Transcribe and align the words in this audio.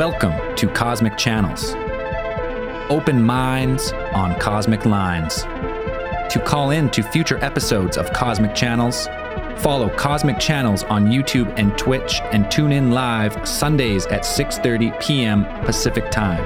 Welcome 0.00 0.56
to 0.56 0.66
Cosmic 0.66 1.16
Channels. 1.18 1.74
Open 2.90 3.22
minds 3.22 3.92
on 4.14 4.34
cosmic 4.40 4.86
lines. 4.86 5.42
To 5.42 6.42
call 6.42 6.70
in 6.70 6.88
to 6.92 7.02
future 7.02 7.36
episodes 7.44 7.98
of 7.98 8.10
Cosmic 8.14 8.54
Channels, 8.54 9.08
follow 9.58 9.94
Cosmic 9.98 10.38
Channels 10.38 10.84
on 10.84 11.08
YouTube 11.08 11.52
and 11.58 11.76
Twitch 11.76 12.22
and 12.32 12.50
tune 12.50 12.72
in 12.72 12.92
live 12.92 13.46
Sundays 13.46 14.06
at 14.06 14.22
6:30 14.22 14.98
p.m. 15.02 15.44
Pacific 15.66 16.10
Time. 16.10 16.42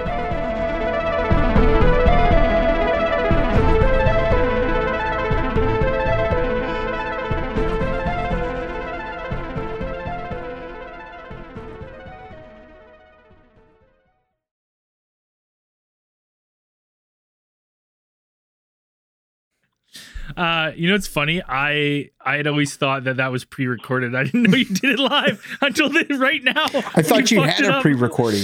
You 20.77 20.89
know, 20.89 20.95
it's 20.95 21.07
funny. 21.07 21.43
I 21.49 22.11
I 22.25 22.37
had 22.37 22.47
always 22.47 22.77
thought 22.77 23.05
that 23.05 23.17
that 23.19 23.31
was 23.33 23.45
pre-recorded. 23.45 24.15
I 24.15 24.25
didn't 24.25 24.43
know 24.45 24.57
you 24.57 24.65
did 24.65 24.85
it 24.93 24.99
live 24.99 25.45
until 25.61 25.89
then, 25.91 26.19
right 26.19 26.43
now. 26.43 26.65
I 26.65 27.03
thought 27.03 27.31
you, 27.31 27.41
fucked 27.43 27.53
had 27.61 27.65
a 27.67 27.75
up. 27.77 27.83
pre-recording. 27.83 28.43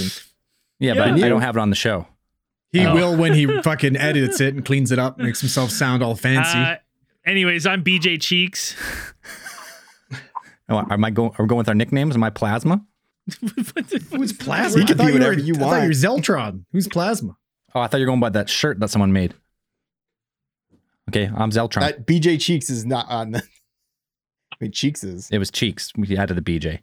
Yeah, 0.79 0.93
Yeah. 0.93 1.11
but 1.13 1.23
I 1.23 1.29
don't 1.29 1.41
have 1.41 1.57
it 1.57 1.59
on 1.59 1.69
the 1.69 1.75
show. 1.75 2.07
He 2.71 2.85
Oh. 2.85 2.93
will 2.93 3.17
when 3.17 3.33
he 3.33 3.45
fucking 3.63 3.97
edits 3.97 4.39
it 4.41 4.53
and 4.55 4.65
cleans 4.65 4.91
it 4.91 4.99
up, 4.99 5.17
makes 5.17 5.41
himself 5.41 5.71
sound 5.71 6.01
all 6.01 6.15
fancy. 6.15 6.57
Uh, 6.57 6.75
anyways, 7.25 7.65
I'm 7.65 7.83
BJ 7.83 8.19
Cheeks. 8.21 8.75
Oh, 10.69 10.85
am 10.89 11.03
I 11.03 11.09
going? 11.09 11.31
Are 11.37 11.43
we 11.43 11.47
going 11.49 11.57
with 11.57 11.67
our 11.67 11.75
nicknames? 11.75 12.15
Am 12.15 12.23
I 12.23 12.29
Plasma? 12.29 12.85
Who's 14.11 14.31
Plasma? 14.33 14.79
He 14.81 14.87
can 14.87 14.95
I 14.95 14.97
thought 14.97 15.07
be 15.07 15.13
you 15.13 15.13
were- 15.13 15.19
whatever 15.19 15.39
you 15.39 15.55
I 15.55 15.57
thought 15.59 15.81
you 15.81 15.87
were 15.89 15.93
Zeltron. 15.93 16.63
Who's 16.71 16.87
Plasma? 16.87 17.35
Oh, 17.75 17.81
I 17.81 17.87
thought 17.87 17.97
you 17.97 18.05
were 18.05 18.11
going 18.11 18.19
by 18.19 18.29
that 18.29 18.49
shirt 18.49 18.79
that 18.79 18.89
someone 18.89 19.11
made. 19.13 19.33
Okay, 21.13 21.29
I'm 21.35 21.51
Zeltron. 21.51 21.81
That 21.81 22.07
BJ 22.07 22.39
Cheeks 22.39 22.69
is 22.69 22.85
not 22.85 23.05
on 23.09 23.31
the. 23.31 23.39
I 24.53 24.55
mean, 24.61 24.71
Cheeks 24.71 25.03
is. 25.03 25.29
it 25.29 25.39
was 25.39 25.51
Cheeks. 25.51 25.91
We 25.97 26.15
added 26.15 26.37
the 26.37 26.41
BJ. 26.41 26.79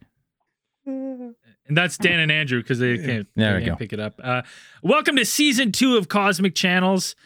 And 0.85 1.35
that's 1.77 1.97
Dan 1.97 2.21
and 2.21 2.31
Andrew 2.31 2.61
because 2.61 2.79
they 2.79 2.99
can't, 2.99 3.27
There 3.37 3.53
they 3.55 3.59
we 3.61 3.65
can't 3.65 3.79
go. 3.79 3.83
pick 3.83 3.95
it 3.95 4.01
up. 4.01 4.21
Uh, 4.23 4.43
welcome 4.83 5.17
to 5.17 5.25
season 5.25 5.73
two 5.73 5.97
of 5.97 6.09
Cosmic 6.09 6.55
Channels. 6.55 7.17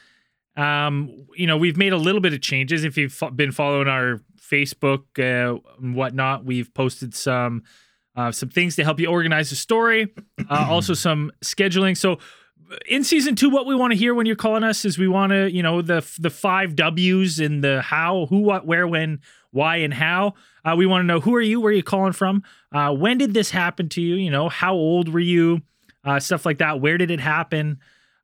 Um, 0.56 1.26
you 1.34 1.48
know, 1.48 1.56
we've 1.56 1.76
made 1.76 1.92
a 1.92 1.96
little 1.96 2.20
bit 2.20 2.32
of 2.34 2.40
changes. 2.40 2.84
If 2.84 2.96
you've 2.96 3.20
been 3.34 3.50
following 3.50 3.88
our 3.88 4.20
Facebook 4.40 5.02
uh, 5.18 5.58
and 5.82 5.96
whatnot, 5.96 6.44
we've 6.44 6.72
posted 6.72 7.16
some 7.16 7.64
uh, 8.14 8.30
some 8.30 8.48
things 8.48 8.76
to 8.76 8.84
help 8.84 9.00
you 9.00 9.06
organize 9.08 9.50
the 9.50 9.56
story. 9.56 10.12
Uh, 10.48 10.66
also, 10.70 10.94
some 10.94 11.32
scheduling. 11.44 11.96
So, 11.96 12.18
in 12.86 13.04
season 13.04 13.36
two, 13.36 13.50
what 13.50 13.66
we 13.66 13.74
want 13.74 13.92
to 13.92 13.98
hear 13.98 14.14
when 14.14 14.26
you're 14.26 14.36
calling 14.36 14.64
us 14.64 14.84
is 14.84 14.98
we 14.98 15.08
want 15.08 15.30
to, 15.30 15.50
you 15.50 15.62
know, 15.62 15.82
the 15.82 16.06
the 16.18 16.30
five 16.30 16.76
W's 16.76 17.38
and 17.38 17.62
the 17.62 17.82
how, 17.82 18.26
who, 18.26 18.38
what, 18.38 18.66
where, 18.66 18.86
when, 18.86 19.20
why, 19.50 19.76
and 19.76 19.94
how. 19.94 20.34
Uh, 20.64 20.74
we 20.76 20.86
want 20.86 21.02
to 21.02 21.06
know 21.06 21.20
who 21.20 21.34
are 21.34 21.40
you, 21.40 21.60
where 21.60 21.72
are 21.72 21.76
you 21.76 21.82
calling 21.82 22.12
from, 22.12 22.42
uh, 22.72 22.92
when 22.92 23.18
did 23.18 23.34
this 23.34 23.50
happen 23.50 23.88
to 23.90 24.00
you? 24.00 24.14
You 24.14 24.30
know, 24.30 24.48
how 24.48 24.74
old 24.74 25.08
were 25.12 25.20
you? 25.20 25.62
Uh, 26.04 26.18
stuff 26.18 26.44
like 26.44 26.58
that. 26.58 26.80
Where 26.80 26.98
did 26.98 27.10
it 27.10 27.20
happen? 27.20 27.78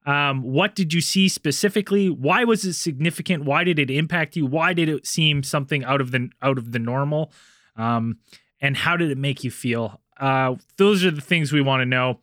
Um, 0.04 0.42
what 0.42 0.74
did 0.74 0.94
you 0.94 1.00
see 1.00 1.28
specifically? 1.28 2.08
Why 2.08 2.44
was 2.44 2.64
it 2.64 2.74
significant? 2.74 3.44
Why 3.44 3.62
did 3.62 3.78
it 3.78 3.90
impact 3.90 4.36
you? 4.36 4.46
Why 4.46 4.72
did 4.72 4.88
it 4.88 5.06
seem 5.06 5.42
something 5.42 5.84
out 5.84 6.00
of 6.00 6.10
the 6.10 6.30
out 6.40 6.58
of 6.58 6.72
the 6.72 6.78
normal? 6.78 7.30
Um, 7.76 8.18
and 8.60 8.76
how 8.76 8.96
did 8.96 9.10
it 9.10 9.18
make 9.18 9.44
you 9.44 9.50
feel? 9.50 10.00
Uh, 10.18 10.56
those 10.76 11.04
are 11.04 11.10
the 11.10 11.20
things 11.20 11.52
we 11.52 11.60
want 11.60 11.82
to 11.82 11.86
know. 11.86 12.20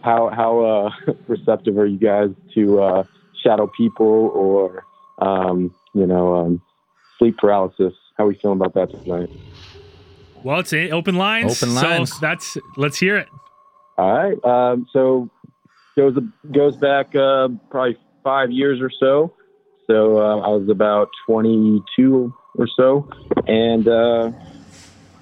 how 0.04 0.28
how 0.28 0.60
uh, 0.60 1.12
receptive 1.28 1.78
are 1.78 1.86
you 1.86 1.98
guys 1.98 2.28
to 2.54 2.82
uh, 2.82 3.04
shadow 3.42 3.70
people 3.74 4.30
or 4.34 4.84
um, 5.18 5.74
you 5.94 6.06
know 6.06 6.34
um, 6.34 6.62
sleep 7.18 7.38
paralysis? 7.38 7.94
How 8.18 8.24
are 8.24 8.26
we 8.26 8.34
feeling 8.34 8.60
about 8.60 8.74
that 8.74 8.90
tonight? 8.90 9.30
Well, 10.44 10.60
it's 10.60 10.74
a- 10.74 10.90
open 10.90 11.14
lines. 11.14 11.62
Open 11.62 11.74
lines. 11.74 12.12
So 12.12 12.18
that's 12.20 12.58
let's 12.76 12.98
hear 12.98 13.16
it. 13.16 13.28
All 13.96 14.12
right. 14.12 14.44
Um, 14.44 14.86
so 14.92 15.30
goes 15.96 16.18
goes 16.52 16.76
back 16.76 17.16
uh, 17.16 17.48
probably 17.70 17.96
five 18.22 18.50
years 18.50 18.78
or 18.82 18.90
so. 18.90 19.32
So 19.86 20.18
uh, 20.18 20.40
I 20.40 20.48
was 20.48 20.68
about 20.68 21.08
22 21.26 22.34
or 22.56 22.66
so, 22.66 23.08
and 23.46 23.88
uh, 23.88 24.32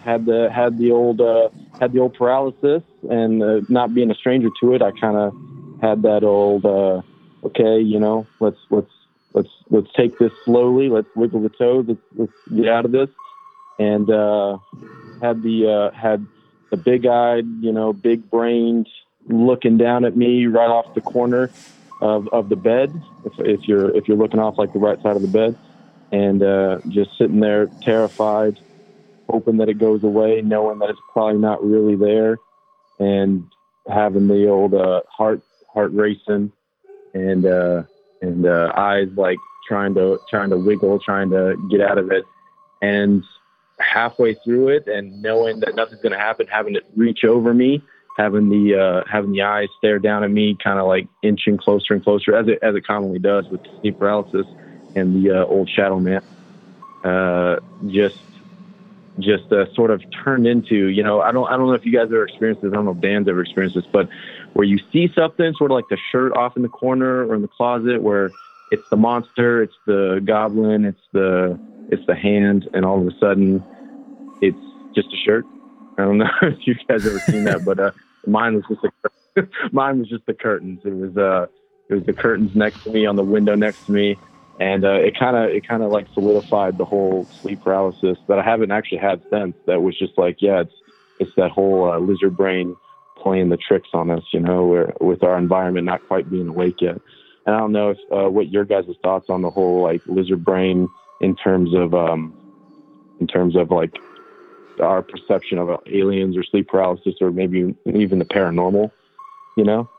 had 0.05 0.27
the 0.27 0.51
had 0.53 0.79
the 0.79 0.91
old 0.91 1.21
uh, 1.21 1.49
had 1.81 1.93
the 1.93 2.01
old 2.01 2.15
paralysis, 2.15 2.83
and 3.09 3.43
uh, 3.43 3.61
not 3.69 3.95
being 3.95 4.11
a 4.11 4.15
stranger 4.15 4.49
to 4.61 4.75
it, 4.75 4.83
I 4.83 4.91
kind 4.93 5.17
of 5.17 5.35
had 5.81 6.03
that 6.03 6.25
old 6.25 6.65
uh, 6.65 7.03
okay, 7.45 7.81
you 7.81 7.99
know, 7.99 8.27
let's 8.41 8.59
let's 8.71 8.91
let's 9.33 9.51
let's 9.71 9.93
take 9.95 10.19
this 10.19 10.33
slowly. 10.45 10.89
Let's 10.89 11.09
wiggle 11.15 11.41
the 11.41 11.49
toes. 11.51 11.87
Let's 11.89 12.01
let's 12.15 12.33
get 12.55 12.69
out 12.69 12.85
of 12.85 12.93
this, 12.93 13.09
and 13.79 14.11
uh, 14.11 14.59
had 15.21 15.43
the 15.43 15.91
uh, 15.93 15.97
had 15.97 16.27
the 16.71 16.77
big 16.77 17.07
eyed, 17.07 17.47
you 17.61 17.73
know, 17.73 17.93
big 17.93 18.31
brained 18.31 18.89
looking 19.27 19.77
down 19.77 20.05
at 20.05 20.17
me 20.17 20.47
right 20.47 20.71
off 20.71 20.95
the 20.95 21.01
corner 21.01 21.51
of, 22.01 22.29
of 22.29 22.49
the 22.49 22.57
bed. 22.57 22.91
If, 23.25 23.33
if 23.39 23.69
you're 23.69 23.95
if 23.97 24.09
you're 24.09 24.17
looking 24.17 24.41
off 24.41 24.59
like 24.59 24.73
the 24.73 24.79
right 24.79 25.01
side 25.03 25.17
of 25.17 25.23
the 25.23 25.29
bed, 25.29 25.59
and 26.13 26.43
uh, 26.43 26.81
just 26.89 27.17
sitting 27.19 27.41
there 27.41 27.67
terrified, 27.83 28.59
hoping 29.29 29.59
that 29.59 29.69
it 29.69 29.79
goes 29.79 30.03
away, 30.03 30.43
knowing 30.43 30.79
that 30.81 30.91
it's 30.91 31.01
probably 31.13 31.39
not 31.39 31.65
really 31.65 31.97
there, 31.97 32.39
and 32.99 33.45
having 33.89 34.29
the 34.29 34.49
old 34.49 34.75
uh, 34.75 35.03
heart 35.09 35.43
heart 35.73 35.93
racing 35.93 36.53
and 37.15 37.47
uh, 37.47 37.83
and 38.23 38.47
uh, 38.47 38.73
eyes 38.77 39.09
like 39.17 39.39
trying 39.69 39.95
to 39.95 40.19
trying 40.29 40.51
to 40.51 40.59
wiggle, 40.59 40.99
trying 40.99 41.31
to 41.31 41.57
get 41.71 41.81
out 41.81 41.99
of 41.99 42.11
it, 42.11 42.25
and 42.83 43.23
halfway 43.79 44.35
through 44.45 44.69
it, 44.69 44.87
and 44.89 45.23
knowing 45.23 45.61
that 45.61 45.75
nothing's 45.75 46.03
going 46.03 46.13
to 46.13 46.19
happen, 46.19 46.47
having 46.49 46.75
it 46.75 46.85
reach 46.97 47.25
over 47.25 47.55
me, 47.55 47.83
having 48.17 48.49
the 48.49 48.77
uh, 48.77 49.09
having 49.11 49.31
the 49.31 49.43
eyes 49.43 49.69
stare 49.79 50.01
down 50.01 50.25
at 50.25 50.31
me, 50.31 50.57
kind 50.63 50.81
of 50.81 50.87
like 50.87 51.07
inching 51.23 51.57
closer 51.57 51.95
and 51.95 52.03
closer, 52.03 52.35
as 52.35 52.49
it 52.49 52.59
as 52.63 52.75
it 52.75 52.85
commonly 52.85 53.21
does 53.21 53.47
with 53.49 53.61
sleep 53.81 53.97
paralysis 53.99 54.47
and 54.95 55.25
the 55.25 55.43
uh, 55.43 55.45
old 55.47 55.69
shadow 55.69 55.99
man. 55.99 56.23
Uh, 57.05 57.61
just 57.89 58.19
just 59.21 59.53
uh, 59.53 59.73
sort 59.75 59.91
of 59.91 60.03
turned 60.25 60.47
into, 60.47 60.87
you 60.87 61.03
know, 61.03 61.21
I 61.21 61.33
don't, 61.33 61.47
I 61.49 61.57
don't 61.57 61.67
know 61.67 61.75
if 61.75 61.85
you 61.85 61.93
guys 61.93 62.07
ever 62.07 62.25
experienced 62.25 62.63
this. 62.63 62.73
I 62.73 62.77
don't 62.77 62.85
know 62.85 62.93
if 62.93 63.01
Dan's 63.01 63.29
ever 63.29 63.43
experienced 63.43 63.77
this, 63.77 63.85
but 63.93 64.09
where 64.55 64.65
you 64.65 64.79
see 64.93 65.11
something, 65.15 65.53
sort 65.55 65.71
of 65.71 65.75
like 65.75 65.89
the 65.91 65.99
shirt 66.11 66.33
off 66.37 66.57
in 66.57 66.63
the 66.63 66.69
corner 66.69 67.27
or 67.27 67.35
in 67.35 67.43
the 67.43 67.49
closet, 67.49 68.03
where 68.03 68.31
it's 68.71 68.89
the 68.89 68.97
monster, 68.97 69.63
it's 69.63 69.75
the 69.87 70.23
goblin, 70.25 70.85
it's 70.85 71.03
the, 71.13 71.59
it's 71.91 72.05
the 72.07 72.15
hand, 72.15 72.69
and 72.73 72.85
all 72.85 73.01
of 73.01 73.07
a 73.07 73.19
sudden, 73.19 73.63
it's 74.41 74.57
just 74.95 75.09
a 75.13 75.17
shirt. 75.17 75.45
I 75.99 76.03
don't 76.03 76.19
know 76.19 76.31
if 76.43 76.67
you 76.67 76.75
guys 76.89 77.07
ever 77.07 77.19
seen 77.21 77.45
that, 77.45 77.65
but 77.65 77.79
uh, 77.79 77.91
mine 78.27 78.55
was 78.55 78.65
just 78.69 78.85
a, 79.37 79.49
mine 79.73 79.99
was 79.99 80.09
just 80.09 80.25
the 80.27 80.35
curtains. 80.35 80.81
It 80.85 80.95
was, 80.95 81.17
uh, 81.17 81.47
it 81.89 81.95
was 81.95 82.05
the 82.05 82.13
curtains 82.13 82.55
next 82.55 82.85
to 82.85 82.91
me 82.91 83.07
on 83.07 83.17
the 83.17 83.25
window 83.25 83.55
next 83.55 83.87
to 83.87 83.93
me 83.93 84.17
and 84.61 84.85
uh, 84.85 84.93
it 84.93 85.19
kind 85.19 85.37
of 85.37 85.51
it 85.51 85.67
kind 85.67 85.83
of 85.83 85.91
like 85.91 86.07
solidified 86.13 86.77
the 86.77 86.85
whole 86.85 87.27
sleep 87.41 87.63
paralysis 87.63 88.19
that 88.29 88.39
I 88.39 88.43
haven't 88.43 88.71
actually 88.71 88.99
had 88.99 89.23
since. 89.31 89.57
That 89.67 89.83
was 89.83 89.99
just 89.99 90.17
like, 90.19 90.37
yeah, 90.41 90.61
it's 90.61 90.75
it's 91.19 91.35
that 91.37 91.51
whole 91.51 91.91
uh, 91.91 91.99
lizard 91.99 92.37
brain 92.37 92.77
playing 93.17 93.49
the 93.49 93.57
tricks 93.57 93.89
on 93.93 94.11
us, 94.11 94.23
you 94.33 94.41
know, 94.41 94.67
where, 94.67 94.93
with 95.01 95.23
our 95.23 95.37
environment 95.37 95.87
not 95.87 96.07
quite 96.07 96.31
being 96.31 96.49
awake 96.49 96.81
yet. 96.81 96.97
And 97.47 97.57
I 97.57 97.59
don't 97.59 97.73
know 97.73 97.91
if 97.91 97.99
uh, 98.13 98.29
what 98.29 98.51
your 98.51 98.67
guys' 98.67 98.85
thoughts 99.03 99.31
on 99.31 99.41
the 99.41 99.51
whole 99.51 99.83
like 99.83 100.03
lizard 100.07 100.45
brain 100.45 100.89
in 101.23 101.35
terms 101.37 101.75
of 101.75 101.95
um, 101.95 102.35
in 103.19 103.27
terms 103.27 103.57
of 103.57 103.71
like 103.71 103.95
our 104.79 105.03
perception 105.03 105.59
of 105.59 105.71
aliens 105.87 106.37
or 106.37 106.45
sleep 106.45 106.69
paralysis 106.69 107.15
or 107.23 107.31
maybe 107.31 107.75
even 107.87 108.19
the 108.19 108.27
paranormal. 108.27 108.91
You 109.57 109.65
know, 109.65 109.91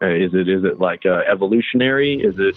uh, 0.00 0.06
is 0.06 0.32
it 0.32 0.48
is 0.48 0.62
it 0.64 0.78
like 0.78 1.06
uh, 1.06 1.22
evolutionary? 1.28 2.14
Is 2.20 2.36
it 2.38 2.54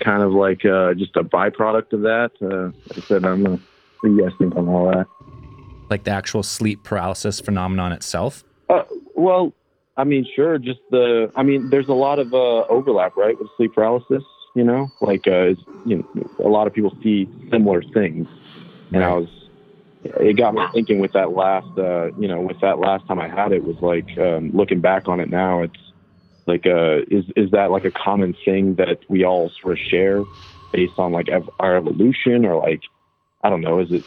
kind 0.00 0.22
of 0.22 0.32
like 0.32 0.64
uh, 0.64 0.94
just 0.94 1.16
a 1.16 1.24
byproduct 1.24 1.92
of 1.92 2.02
that? 2.02 2.30
Uh, 2.40 2.72
like 2.88 2.98
I 2.98 3.00
said, 3.06 3.24
I'm 3.24 3.42
gonna. 3.42 3.60
What 4.00 4.10
do 4.10 4.14
you 4.14 4.22
guys 4.22 4.32
think 4.38 4.54
on 4.56 4.68
all 4.68 4.90
that? 4.92 5.06
Like 5.90 6.04
the 6.04 6.12
actual 6.12 6.42
sleep 6.42 6.84
paralysis 6.84 7.40
phenomenon 7.40 7.92
itself? 7.92 8.44
Uh, 8.68 8.84
well, 9.14 9.52
I 9.96 10.04
mean, 10.04 10.26
sure. 10.36 10.58
Just 10.58 10.80
the. 10.90 11.30
I 11.34 11.42
mean, 11.42 11.70
there's 11.70 11.88
a 11.88 11.94
lot 11.94 12.18
of 12.18 12.32
uh, 12.32 12.64
overlap, 12.66 13.16
right, 13.16 13.38
with 13.38 13.48
sleep 13.56 13.74
paralysis. 13.74 14.22
You 14.54 14.64
know, 14.64 14.88
like 15.00 15.26
uh, 15.26 15.54
you 15.84 15.98
know, 15.98 16.30
a 16.44 16.48
lot 16.48 16.66
of 16.66 16.72
people 16.72 16.96
see 17.02 17.28
similar 17.50 17.82
things, 17.82 18.26
and 18.92 19.04
I 19.04 19.12
was. 19.14 19.28
It 20.04 20.36
got 20.36 20.54
me 20.54 20.62
thinking 20.72 21.00
with 21.00 21.12
that 21.12 21.32
last, 21.32 21.76
uh, 21.76 22.12
you 22.18 22.28
know, 22.28 22.40
with 22.40 22.60
that 22.60 22.78
last 22.78 23.06
time 23.08 23.18
I 23.18 23.28
had 23.28 23.50
it 23.50 23.64
was 23.64 23.76
like 23.82 24.16
um, 24.16 24.52
looking 24.52 24.80
back 24.80 25.08
on 25.08 25.18
it 25.18 25.28
now. 25.28 25.62
It's 25.62 25.76
like 26.48 26.66
uh 26.66 26.98
is 27.10 27.24
is 27.36 27.50
that 27.52 27.70
like 27.70 27.84
a 27.84 27.90
common 27.90 28.34
thing 28.44 28.74
that 28.76 28.98
we 29.08 29.24
all 29.24 29.50
sort 29.60 29.74
of 29.74 29.78
share 29.78 30.24
based 30.72 30.98
on 30.98 31.12
like 31.12 31.28
ev- 31.28 31.48
our 31.60 31.76
evolution 31.76 32.44
or 32.44 32.56
like 32.56 32.80
i 33.42 33.48
don't 33.48 33.60
know 33.60 33.78
is 33.80 33.90
it 33.90 34.04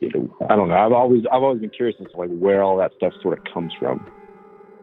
you 0.00 0.10
know, 0.14 0.36
i 0.48 0.56
don't 0.56 0.68
know. 0.68 0.76
I've 0.76 0.92
always 0.92 1.24
i've 1.30 1.42
always 1.42 1.60
been 1.60 1.70
curious 1.70 1.96
as 2.00 2.10
to 2.12 2.16
like 2.16 2.30
where 2.30 2.62
all 2.62 2.78
that 2.78 2.92
stuff 2.96 3.12
sort 3.20 3.38
of 3.38 3.52
comes 3.52 3.72
from. 3.78 4.06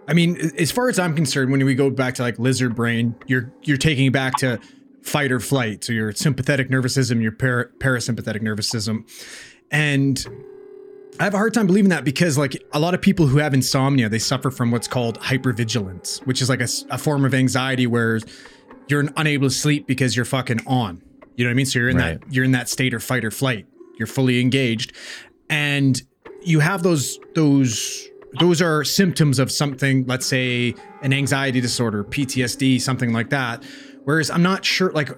I 0.08 0.14
mean, 0.14 0.38
as 0.58 0.72
far 0.72 0.88
as 0.88 1.00
I'm 1.00 1.16
concerned, 1.16 1.52
when 1.52 1.64
we 1.66 1.76
go 1.76 1.90
back 1.90 2.16
to 2.16 2.22
like 2.22 2.40
lizard 2.40 2.76
brain, 2.76 3.16
you're 3.26 3.52
you're 3.64 3.78
taking 3.78 4.12
back 4.12 4.36
to 4.38 4.60
fight 5.02 5.32
or 5.32 5.40
flight, 5.40 5.84
so 5.84 5.92
your 5.92 6.14
sympathetic 6.14 6.70
nervous 6.70 6.94
system, 6.94 7.20
your 7.20 7.34
para- 7.34 7.70
parasympathetic 7.80 8.42
nervous 8.42 8.70
system, 8.70 9.06
and 9.70 10.26
I 11.20 11.24
have 11.24 11.34
a 11.34 11.38
hard 11.38 11.54
time 11.54 11.66
believing 11.68 11.90
that 11.90 12.04
because 12.04 12.38
like 12.38 12.62
a 12.74 12.80
lot 12.80 12.94
of 12.94 13.02
people 13.02 13.26
who 13.28 13.40
have 13.40 13.54
insomnia, 13.54 14.08
they 14.10 14.20
suffer 14.20 14.52
from 14.52 14.70
what's 14.72 14.88
called 14.88 15.20
hypervigilance, 15.20 16.20
which 16.28 16.42
is 16.42 16.50
like 16.50 16.62
a, 16.62 16.68
a 16.92 16.98
form 16.98 17.26
of 17.26 17.34
anxiety 17.34 17.88
where 17.88 18.20
you're 18.88 19.04
unable 19.18 19.48
to 19.50 19.54
sleep 19.54 19.88
because 19.88 20.16
you're 20.16 20.26
fucking 20.26 20.60
on. 20.68 21.02
You 21.36 21.44
know 21.44 21.50
what 21.50 21.54
I 21.54 21.56
mean? 21.56 21.66
So 21.66 21.80
you're 21.80 21.90
in 21.90 21.98
Right. 21.98 22.20
that 22.22 22.34
you're 22.34 22.46
in 22.46 22.52
that 22.52 22.70
state 22.70 22.94
of 22.94 23.04
fight 23.04 23.26
or 23.26 23.32
flight. 23.32 23.66
You're 23.98 24.08
fully 24.08 24.40
engaged, 24.42 24.94
and 25.50 26.00
you 26.44 26.60
have 26.60 26.84
those 26.84 27.20
those 27.34 28.08
those 28.40 28.62
are 28.62 28.84
symptoms 28.84 29.40
of 29.40 29.52
something. 29.52 30.06
Let's 30.06 30.26
say 30.28 30.76
an 31.02 31.14
anxiety 31.14 31.62
disorder, 31.62 32.04
PTSD, 32.04 32.80
something 32.80 33.12
like 33.12 33.30
that. 33.32 33.64
Whereas 34.04 34.30
I'm 34.30 34.44
not 34.44 34.64
sure. 34.66 34.92
Like 34.92 35.10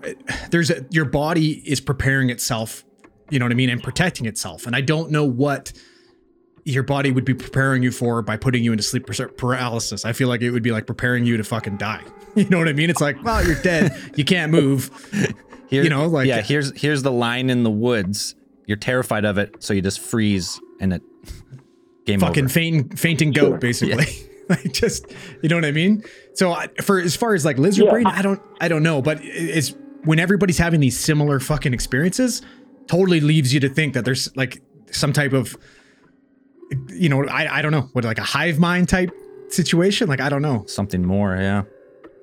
there's 0.50 0.70
a, 0.72 0.86
your 0.92 1.06
body 1.06 1.62
is 1.70 1.82
preparing 1.82 2.30
itself. 2.30 2.86
You 3.30 3.38
know 3.40 3.46
what 3.46 3.52
I 3.52 3.56
mean, 3.56 3.70
and 3.70 3.84
protecting 3.84 4.26
itself. 4.26 4.66
And 4.66 4.76
I 4.76 4.82
don't 4.82 5.12
know 5.12 5.26
what 5.26 5.74
your 6.66 6.84
body 6.84 7.12
would 7.12 7.26
be 7.26 7.34
preparing 7.34 7.84
you 7.84 7.92
for 7.92 8.22
by 8.22 8.38
putting 8.38 8.64
you 8.64 8.72
into 8.72 8.84
sleep 8.84 9.06
paralysis. 9.38 10.06
I 10.06 10.14
feel 10.14 10.28
like 10.28 10.42
it 10.42 10.52
would 10.52 10.64
be 10.64 10.72
like 10.72 10.86
preparing 10.88 11.26
you 11.26 11.38
to 11.38 11.44
fucking 11.44 11.78
die. 11.78 12.04
You 12.36 12.48
know 12.48 12.60
what 12.60 12.68
I 12.70 12.74
mean? 12.74 12.92
It's 12.92 13.02
like, 13.02 13.22
well, 13.24 13.44
you're 13.46 13.60
dead. 13.64 13.92
you 14.16 14.24
can't 14.24 14.52
move. 14.52 14.92
Here, 15.68 15.84
You 15.84 15.90
know, 15.90 16.06
like- 16.08 16.28
yeah. 16.28 16.42
Here's 16.42 16.80
here's 16.80 17.02
the 17.02 17.12
line 17.12 17.50
in 17.50 17.64
the 17.64 17.72
woods. 17.72 18.36
You're 18.68 18.78
terrified 18.78 19.26
of 19.26 19.38
it, 19.40 19.64
so 19.64 19.74
you 19.74 19.82
just 19.82 20.00
freeze 20.00 20.60
and 20.80 20.94
it 20.94 21.02
game 22.06 22.20
fucking 22.20 22.46
over. 22.46 22.54
faint, 22.54 23.00
fainting 23.00 23.32
goat, 23.32 23.60
basically. 23.62 24.06
like 24.48 24.72
just, 24.74 25.06
you 25.42 25.50
know 25.50 25.56
what 25.56 25.66
I 25.66 25.72
mean? 25.72 26.04
So 26.36 26.52
I, 26.52 26.68
for 26.84 27.00
as 27.00 27.16
far 27.16 27.34
as 27.34 27.46
like 27.46 27.58
lizard 27.58 27.86
Yeah. 27.86 27.92
brain, 27.92 28.06
I 28.06 28.22
don't, 28.22 28.42
I 28.62 28.68
don't 28.68 28.84
know, 28.84 29.02
but 29.02 29.20
it's 29.24 29.74
when 30.06 30.20
everybody's 30.20 30.60
having 30.60 30.80
these 30.80 30.98
similar 31.00 31.40
fucking 31.40 31.74
experiences, 31.74 32.42
totally 32.88 33.20
leaves 33.22 33.54
you 33.54 33.60
to 33.62 33.70
think 33.70 33.96
that 33.96 34.06
there's 34.06 34.34
like 34.36 34.62
some 34.92 35.14
type 35.14 35.34
of, 35.34 35.58
you 36.90 37.10
know, 37.10 37.26
I, 37.26 37.60
I 37.60 37.62
don't 37.62 37.72
know, 37.72 37.90
what 37.94 38.04
like 38.06 38.20
a 38.20 38.24
hive 38.24 38.60
mind 38.60 38.90
type 38.90 39.12
situation. 39.50 40.08
Like 40.08 40.22
I 40.22 40.30
don't 40.30 40.42
know. 40.42 40.66
Something 40.68 41.06
more, 41.06 41.36
yeah. 41.36 41.64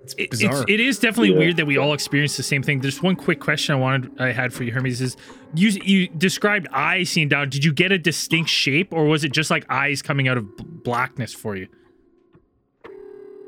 It's 0.03 0.15
bizarre. 0.15 0.63
It's, 0.63 0.65
it 0.71 0.79
is 0.79 1.01
definitely 1.01 1.33
Yeah. 1.33 1.39
weird 1.39 1.57
that 1.57 1.67
we 1.67 1.77
all 1.79 1.93
experience 1.93 2.37
the 2.37 2.45
same 2.45 2.63
thing. 2.63 2.81
There's 2.81 3.03
one 3.03 3.17
quick 3.17 3.41
question 3.41 3.75
I 3.75 3.79
wanted 3.79 4.21
I 4.21 4.31
had 4.31 4.53
for 4.53 4.63
you, 4.63 4.71
Hermes. 4.71 5.01
Is 5.01 5.17
you 5.55 5.71
you 5.83 6.07
described 6.09 6.69
eyes 6.73 7.11
seeing 7.11 7.29
down? 7.29 7.49
Did 7.49 7.65
you 7.65 7.73
get 7.73 7.91
a 7.91 7.99
distinct 7.99 8.49
shape, 8.51 8.93
or 8.93 9.07
was 9.07 9.25
it 9.25 9.33
just 9.33 9.51
like 9.51 9.67
eyes 9.69 10.03
coming 10.03 10.29
out 10.29 10.37
of 10.37 10.47
blackness 10.85 11.33
for 11.35 11.57
you? 11.57 11.67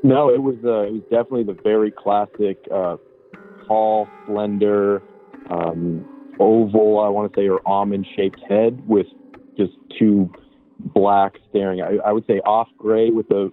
No, 0.03 0.29
it 0.29 0.41
was 0.41 0.55
uh, 0.65 0.81
it 0.87 0.93
was 0.93 1.01
definitely 1.03 1.43
the 1.43 1.57
very 1.61 1.91
classic 1.91 2.57
uh, 2.73 2.97
tall, 3.67 4.07
slender, 4.25 5.01
um, 5.49 6.05
oval. 6.39 6.99
I 6.99 7.09
want 7.09 7.33
to 7.33 7.39
say 7.39 7.47
or 7.47 7.61
almond 7.65 8.05
shaped 8.15 8.39
head 8.49 8.85
with 8.87 9.07
just 9.57 9.73
two 9.97 10.31
black 10.79 11.33
staring. 11.49 11.81
I, 11.81 11.97
I 12.05 12.11
would 12.11 12.25
say 12.25 12.39
off 12.45 12.67
gray 12.77 13.09
with 13.09 13.27
the 13.29 13.51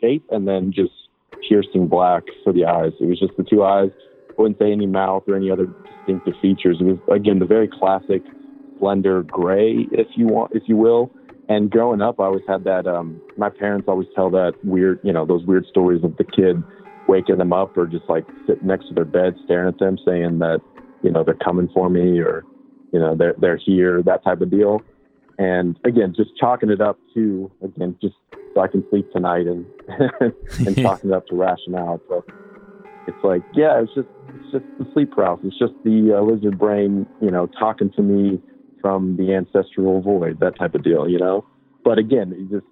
shape, 0.00 0.24
and 0.30 0.46
then 0.46 0.72
just 0.72 0.92
piercing 1.48 1.88
black 1.88 2.22
for 2.42 2.52
the 2.52 2.64
eyes. 2.64 2.92
It 3.00 3.06
was 3.06 3.18
just 3.18 3.36
the 3.36 3.44
two 3.44 3.64
eyes. 3.64 3.90
I 4.30 4.42
wouldn't 4.42 4.58
say 4.58 4.72
any 4.72 4.86
mouth 4.86 5.24
or 5.28 5.36
any 5.36 5.50
other 5.50 5.66
distinctive 5.66 6.34
features. 6.42 6.78
It 6.80 6.84
was 6.84 6.98
again 7.12 7.38
the 7.38 7.46
very 7.46 7.68
classic 7.68 8.22
slender 8.78 9.22
gray, 9.22 9.86
if 9.92 10.08
you 10.16 10.26
want, 10.26 10.52
if 10.54 10.64
you 10.66 10.76
will. 10.76 11.10
And 11.48 11.70
growing 11.70 12.00
up, 12.00 12.20
I 12.20 12.24
always 12.24 12.42
had 12.48 12.64
that. 12.64 12.86
Um, 12.86 13.20
my 13.36 13.50
parents 13.50 13.86
always 13.86 14.08
tell 14.14 14.30
that 14.30 14.52
weird, 14.64 15.00
you 15.02 15.12
know, 15.12 15.26
those 15.26 15.44
weird 15.44 15.66
stories 15.66 16.02
of 16.02 16.16
the 16.16 16.24
kid 16.24 16.62
waking 17.06 17.36
them 17.36 17.52
up 17.52 17.76
or 17.76 17.86
just 17.86 18.04
like 18.08 18.24
sitting 18.46 18.66
next 18.66 18.88
to 18.88 18.94
their 18.94 19.04
bed, 19.04 19.34
staring 19.44 19.68
at 19.68 19.78
them, 19.78 19.98
saying 20.06 20.38
that, 20.38 20.60
you 21.02 21.10
know, 21.10 21.22
they're 21.22 21.34
coming 21.34 21.68
for 21.74 21.90
me 21.90 22.18
or, 22.18 22.44
you 22.92 22.98
know, 22.98 23.14
they're 23.14 23.34
they're 23.38 23.58
here, 23.58 24.02
that 24.02 24.24
type 24.24 24.40
of 24.40 24.50
deal. 24.50 24.80
And 25.38 25.78
again, 25.84 26.14
just 26.16 26.36
chalking 26.36 26.70
it 26.70 26.80
up 26.80 26.98
to 27.14 27.50
again, 27.62 27.96
just 28.00 28.14
so 28.54 28.60
I 28.60 28.68
can 28.68 28.84
sleep 28.90 29.10
tonight 29.12 29.46
and 29.46 29.66
and 30.66 30.76
chalking 30.82 31.10
it 31.10 31.14
up 31.14 31.26
to 31.28 31.34
rationale. 31.36 32.00
So 32.08 32.24
it's 33.06 33.24
like, 33.24 33.42
yeah, 33.54 33.80
it's 33.80 33.92
just 33.94 34.08
it's 34.28 34.52
just 34.52 34.64
the 34.78 34.86
sleep 34.92 35.10
paralysis. 35.12 35.46
It's 35.48 35.58
just 35.58 35.72
the 35.84 36.16
uh, 36.16 36.22
lizard 36.22 36.58
brain, 36.58 37.06
you 37.20 37.30
know, 37.30 37.48
talking 37.58 37.90
to 37.96 38.02
me 38.02 38.40
from 38.80 39.16
the 39.16 39.34
ancestral 39.34 40.02
void, 40.02 40.38
that 40.40 40.58
type 40.58 40.74
of 40.74 40.84
deal, 40.84 41.08
you 41.08 41.18
know. 41.18 41.44
But 41.84 41.98
again, 41.98 42.32
it 42.32 42.50
just 42.50 42.66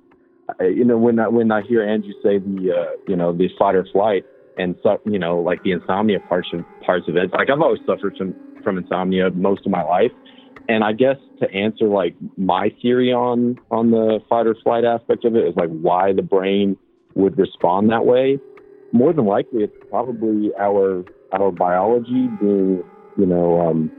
I- 0.60 0.66
you 0.66 0.84
know 0.84 0.98
when 0.98 1.18
I 1.18 1.28
when 1.28 1.50
I 1.50 1.62
hear 1.62 1.82
Andrew 1.82 2.12
say 2.22 2.38
the 2.38 2.72
uh, 2.76 2.90
you 3.08 3.16
know 3.16 3.32
the 3.32 3.48
fight 3.58 3.74
or 3.74 3.86
flight 3.92 4.24
and 4.58 4.76
so, 4.82 5.00
you 5.06 5.18
know 5.18 5.38
like 5.40 5.62
the 5.62 5.72
insomnia 5.72 6.20
parts 6.28 6.48
of 6.52 6.64
parts 6.84 7.08
of 7.08 7.16
it, 7.16 7.32
like 7.32 7.48
I've 7.50 7.60
always 7.60 7.80
suffered 7.86 8.16
from 8.16 8.34
from 8.62 8.78
insomnia 8.78 9.30
most 9.30 9.66
of 9.66 9.72
my 9.72 9.82
life, 9.82 10.12
and 10.68 10.84
I 10.84 10.92
guess 10.92 11.16
to 11.40 11.50
answer 11.50 11.86
like 11.86 12.14
my 12.36 12.74
theory 12.80 13.12
on 13.12 13.56
on 13.70 13.90
the 13.90 14.20
fight 14.28 14.46
or 14.46 14.54
flight 14.62 14.84
aspect 14.84 15.24
of 15.24 15.36
it 15.36 15.46
is 15.46 15.56
like 15.56 15.70
why 15.70 16.12
the 16.12 16.22
brain 16.22 16.76
would 17.14 17.38
respond 17.38 17.90
that 17.90 18.06
way. 18.06 18.40
More 18.92 19.12
than 19.12 19.26
likely, 19.26 19.62
it's 19.62 19.76
probably 19.90 20.52
our 20.58 21.04
our 21.32 21.50
biology 21.50 22.28
being 22.28 22.82
you 23.16 23.26
know 23.26 23.60
um, 23.60 23.92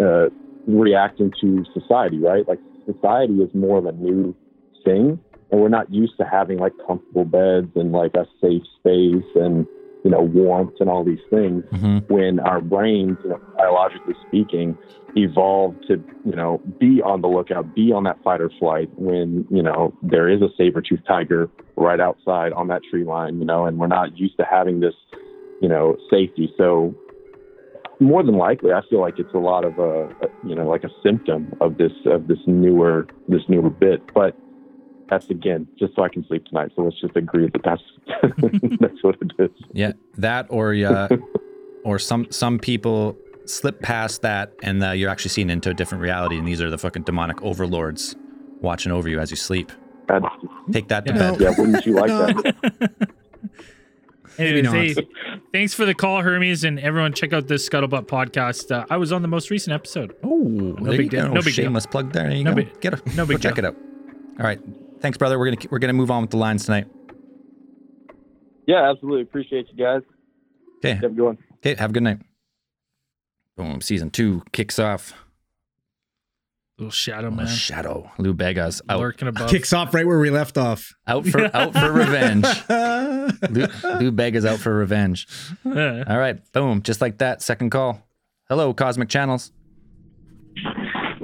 uh, 0.00 0.30
reacting 0.66 1.32
to 1.40 1.64
society, 1.72 2.18
right? 2.18 2.46
Like 2.46 2.60
society 2.86 3.34
is 3.34 3.54
more 3.54 3.78
of 3.78 3.86
a 3.86 3.92
new 3.92 4.36
thing, 4.84 5.18
and 5.50 5.60
we're 5.60 5.68
not 5.68 5.92
used 5.92 6.14
to 6.18 6.24
having 6.24 6.58
like 6.58 6.74
comfortable 6.86 7.24
beds 7.24 7.72
and 7.74 7.92
like 7.92 8.14
a 8.14 8.26
safe 8.42 8.62
space 8.78 9.30
and 9.34 9.66
you 10.04 10.10
know 10.10 10.20
warmth 10.20 10.74
and 10.78 10.88
all 10.88 11.02
these 11.02 11.24
things 11.30 11.64
hmm 11.70 11.98
when 12.08 12.38
our 12.40 12.60
brains, 12.60 13.18
you 13.22 13.30
know, 13.30 13.40
biologically 13.56 14.14
speaking, 14.26 14.76
evolved 15.16 15.84
to, 15.86 16.04
you 16.24 16.36
know, 16.36 16.60
be 16.78 17.00
on 17.02 17.22
the 17.22 17.28
lookout, 17.28 17.74
be 17.74 17.92
on 17.92 18.04
that 18.04 18.22
fight 18.22 18.40
or 18.40 18.50
flight 18.58 18.90
when, 18.96 19.46
you 19.50 19.62
know, 19.62 19.94
there 20.02 20.28
is 20.28 20.42
a 20.42 20.48
saber-toothed 20.56 21.06
tiger 21.06 21.48
right 21.76 22.00
outside 22.00 22.52
on 22.52 22.68
that 22.68 22.82
tree 22.90 23.04
line, 23.04 23.38
you 23.38 23.44
know, 23.44 23.64
and 23.64 23.78
we're 23.78 23.86
not 23.86 24.16
used 24.18 24.36
to 24.36 24.44
having 24.44 24.80
this, 24.80 24.94
you 25.60 25.68
know, 25.68 25.96
safety. 26.10 26.52
So 26.58 26.94
more 28.00 28.22
than 28.22 28.36
likely, 28.36 28.72
I 28.72 28.80
feel 28.90 29.00
like 29.00 29.18
it's 29.18 29.32
a 29.34 29.38
lot 29.38 29.64
of 29.64 29.78
a, 29.78 30.06
a 30.06 30.28
you 30.42 30.54
know, 30.54 30.68
like 30.68 30.84
a 30.84 30.90
symptom 31.02 31.52
of 31.60 31.78
this 31.78 31.92
of 32.06 32.26
this 32.26 32.38
newer 32.46 33.06
this 33.28 33.42
newer 33.48 33.70
bit. 33.70 34.02
But 34.14 34.36
that's 35.08 35.28
again 35.30 35.66
just 35.78 35.94
so 35.94 36.02
I 36.02 36.08
can 36.08 36.26
sleep 36.26 36.44
tonight. 36.46 36.72
So 36.76 36.82
let's 36.82 37.00
just 37.00 37.16
agree 37.16 37.48
that 37.48 37.62
that's 37.64 37.82
that's 38.80 39.02
what 39.02 39.16
it 39.20 39.30
is. 39.38 39.50
Yeah, 39.72 39.92
that 40.18 40.46
or 40.50 40.74
uh, 40.74 41.08
or 41.84 41.98
some 41.98 42.26
some 42.30 42.58
people 42.58 43.16
slip 43.46 43.80
past 43.82 44.22
that 44.22 44.52
and 44.62 44.82
uh, 44.82 44.90
you're 44.92 45.10
actually 45.10 45.28
seeing 45.30 45.50
into 45.50 45.70
a 45.70 45.74
different 45.74 46.02
reality, 46.02 46.38
and 46.38 46.46
these 46.48 46.60
are 46.62 46.70
the 46.70 46.78
fucking 46.78 47.02
demonic 47.02 47.42
overlords 47.42 48.16
watching 48.60 48.90
over 48.92 49.08
you 49.08 49.20
as 49.20 49.30
you 49.30 49.36
sleep. 49.36 49.70
That's, 50.08 50.24
Take 50.72 50.88
that 50.88 51.06
to 51.06 51.12
Yeah. 51.14 51.18
bed. 51.32 51.40
yeah, 51.40 51.54
wouldn't 51.58 51.86
you 51.86 51.94
like 51.94 52.08
that? 52.08 52.94
Anyways, 54.38 54.96
hey, 54.96 55.06
thanks 55.52 55.74
for 55.74 55.84
the 55.84 55.94
call, 55.94 56.20
Hermes, 56.22 56.64
and 56.64 56.80
everyone 56.80 57.12
check 57.12 57.32
out 57.32 57.46
this 57.46 57.68
Scuttlebutt 57.68 58.06
podcast. 58.06 58.74
Uh, 58.74 58.84
I 58.90 58.96
was 58.96 59.12
on 59.12 59.22
the 59.22 59.28
most 59.28 59.48
recent 59.48 59.72
episode. 59.74 60.16
Oh, 60.24 60.38
no 60.38 60.90
big 60.90 61.10
deal. 61.10 61.28
No 61.28 61.34
big 61.34 61.44
deal. 61.44 61.52
shameless 61.52 61.86
plug 61.86 62.12
there. 62.12 62.24
There 62.28 62.36
you 62.38 62.42
No 62.44 62.50
go. 62.50 62.56
big- 62.56 62.80
Get 62.80 62.94
it. 62.94 63.14
no 63.14 63.24
big 63.26 63.40
Go 63.40 63.48
check 63.48 63.58
it 63.58 63.64
out. 63.64 63.76
All 64.40 64.44
right. 64.44 64.60
Thanks, 65.04 65.18
brother. 65.18 65.38
We're 65.38 65.50
gonna 65.50 65.68
we're 65.70 65.80
gonna 65.80 65.92
move 65.92 66.10
on 66.10 66.22
with 66.22 66.30
the 66.30 66.38
lines 66.38 66.64
tonight. 66.64 66.86
Yeah, 68.66 68.88
absolutely. 68.90 69.20
Appreciate 69.20 69.66
you 69.70 69.76
guys. 69.76 70.00
Okay. 70.78 70.94
Have 70.94 71.04
a 71.04 71.08
good 71.14 71.22
one. 71.22 71.38
Okay. 71.56 71.74
Have 71.74 71.90
a 71.90 71.92
good 71.92 72.04
night. 72.04 72.20
Boom. 73.54 73.82
Season 73.82 74.08
two 74.08 74.42
kicks 74.52 74.78
off. 74.78 75.12
Little 76.78 76.90
shadow 76.90 77.28
The 77.28 77.36
man 77.36 77.46
shadow. 77.48 78.10
Lou 78.16 78.32
Bega's 78.32 78.80
out 78.88 79.00
lurking 79.00 79.28
above. 79.28 79.50
Kicks 79.50 79.74
off 79.74 79.92
right 79.92 80.06
where 80.06 80.18
we 80.18 80.30
left 80.30 80.56
off. 80.56 80.94
out 81.06 81.26
for 81.26 81.54
out 81.54 81.74
for 81.74 81.92
revenge. 81.92 82.46
Lou, 83.50 83.66
Lou 84.00 84.10
Bega's 84.10 84.46
out 84.46 84.58
for 84.58 84.74
revenge. 84.74 85.26
All 85.66 85.72
right. 85.74 86.38
Boom. 86.54 86.80
Just 86.80 87.02
like 87.02 87.18
that. 87.18 87.42
Second 87.42 87.68
call. 87.68 88.08
Hello, 88.48 88.72
Cosmic 88.72 89.10
Channels. 89.10 89.52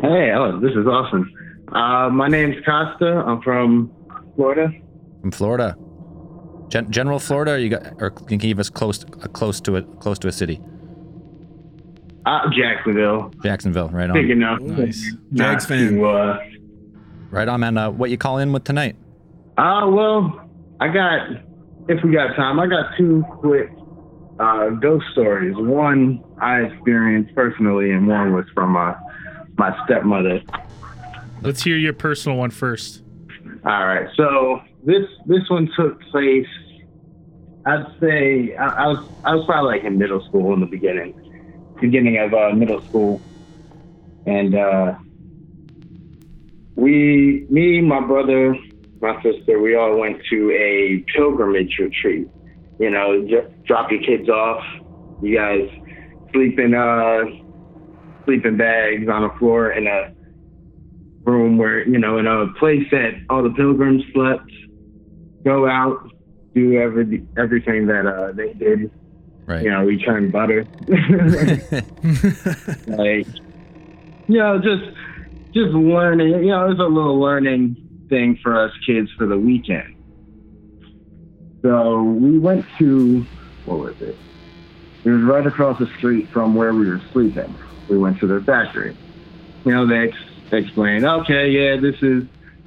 Hey, 0.03 0.33
oh, 0.37 0.61
this 0.61 0.73
is 0.73 0.87
awesome. 0.87 1.33
Uh, 1.73 2.09
my 2.11 2.29
name's 2.29 2.57
Costa. 2.65 3.23
I'm 3.27 3.41
from 3.43 3.91
Florida. 4.37 4.73
from 5.21 5.31
Florida. 5.31 5.77
Gen- 6.69 6.91
General 6.91 7.19
Florida, 7.19 7.53
or 7.53 7.59
you 7.59 7.69
got, 7.71 7.95
or 8.01 8.11
can 8.11 8.31
you 8.31 8.39
give 8.39 8.59
us 8.59 8.71
close, 8.71 9.05
uh, 9.05 9.29
close 9.29 9.61
to 9.63 9.77
it, 9.77 9.87
close 10.01 10.19
to 10.21 10.29
a 10.29 10.33
city? 10.33 10.61
Uh, 12.27 12.49
Jacksonville. 12.57 13.33
Jacksonville, 13.43 13.89
right 13.89 14.09
on. 14.09 14.15
Big 14.15 14.31
enough. 14.31 14.61
Nice. 14.61 15.13
Not 15.31 15.53
Jags 15.53 15.67
fan. 15.67 15.95
to, 15.95 16.05
uh, 16.07 16.39
right 17.31 17.49
on, 17.49 17.61
man. 17.61 17.77
Uh, 17.77 17.91
what 17.91 18.11
you 18.11 18.19
call 18.19 18.39
in 18.39 18.53
with 18.53 18.65
tonight? 18.65 18.97
uh, 19.59 19.87
well, 19.89 20.49
I 20.81 20.89
got, 20.89 21.29
if 21.89 22.03
we 22.05 22.13
got 22.13 22.35
time, 22.37 22.59
I 22.61 22.67
got 22.67 22.97
two 22.97 23.25
quick 23.41 23.71
uh, 24.39 24.71
ghost 24.71 25.07
stories. 25.13 25.55
One 25.57 26.23
I 26.41 26.61
experienced 26.61 27.35
personally, 27.35 27.91
and 27.91 28.07
one 28.07 28.33
was 28.33 28.45
from 28.55 28.77
uh, 28.77 28.95
my 29.59 29.77
stepmother. 29.85 30.41
Let's 31.43 31.63
hear 31.63 31.77
your 31.77 31.93
personal 31.93 32.39
one 32.39 32.51
first. 32.51 33.03
All 33.65 33.87
right. 33.87 34.09
So 34.17 34.61
this 34.85 35.07
this 35.27 35.49
one 35.49 35.71
took 35.77 36.01
place. 36.11 36.47
I'd 37.67 37.87
say 38.01 38.57
I, 38.57 38.67
I 38.67 38.87
was 38.89 39.09
I 39.25 39.35
was 39.35 39.47
probably 39.47 39.77
like 39.77 39.85
in 39.85 39.99
middle 39.99 40.25
school 40.27 40.53
in 40.55 40.61
the 40.61 40.67
beginning, 40.67 41.15
beginning 41.81 42.19
of 42.19 42.35
uh, 42.35 42.51
middle 42.55 42.81
school, 42.83 43.21
and 44.27 44.55
uh, 44.55 44.95
we, 46.81 47.47
me, 47.51 47.83
my 47.83 48.01
brother, 48.01 48.57
my 49.03 49.23
sister, 49.23 49.61
we 49.61 49.75
all 49.77 49.99
went 49.99 50.23
to 50.31 50.51
a 50.53 51.05
pilgrimage 51.13 51.77
retreat. 51.79 52.29
You 52.79 52.91
know, 52.91 53.27
just 53.29 53.65
drop 53.65 53.91
your 53.91 54.01
kids 54.01 54.31
off. 54.31 54.65
You 55.23 55.37
guys 55.37 55.69
sleep 56.33 56.59
in 56.59 56.75
uh 56.75 57.25
sleeping 58.25 58.57
bags 58.57 59.09
on 59.09 59.23
the 59.23 59.35
floor 59.39 59.73
in 59.73 59.87
a 59.87 60.15
room 61.31 61.57
where 61.57 61.87
you 61.87 61.99
know 61.99 62.19
in 62.19 62.27
a 62.27 62.47
place 62.59 62.87
that 62.91 63.13
all 63.29 63.43
the 63.43 63.51
pilgrims 63.51 64.03
slept 64.13 64.51
go 65.45 65.69
out 65.69 66.11
do 66.55 66.79
every 66.79 67.27
everything 67.39 67.87
that 67.87 68.07
uh 68.07 68.33
they 68.33 68.53
did. 68.55 68.91
Right. 69.47 69.65
you 69.65 69.71
know 69.71 69.85
return 69.85 70.31
butter. 70.31 70.67
Like 72.87 73.27
you 74.29 74.39
know 74.39 74.59
just 74.59 74.85
just 75.53 75.73
learning 75.73 76.29
you 76.29 76.51
know 76.51 76.67
it 76.67 76.71
was 76.71 76.79
a 76.79 76.85
little 76.85 77.19
learning 77.19 77.77
thing 78.09 78.39
for 78.43 78.61
us 78.61 78.73
kids 78.87 79.11
for 79.17 79.27
the 79.27 79.39
weekend. 79.39 79.97
So 81.63 82.03
we 82.03 82.39
went 82.39 82.65
to 82.79 83.25
what 83.65 83.79
was 83.79 84.01
it? 84.01 84.17
It 85.05 85.11
was 85.11 85.23
right 85.23 85.47
across 85.47 85.79
the 85.79 85.87
street 85.99 86.29
from 86.29 86.55
where 86.55 86.75
we 86.75 86.89
were 86.89 87.01
sleeping. 87.13 87.55
We 87.89 87.99
went 87.99 88.21
to 88.21 88.27
their 88.27 88.43
factory 88.43 88.97
you 89.65 89.73
know 89.73 89.87
they 89.87 90.13
ex- 90.53 90.67
explained 90.67 91.05
okay 91.05 91.49
yeah 91.51 91.77
this 91.81 91.97
is 92.03 92.25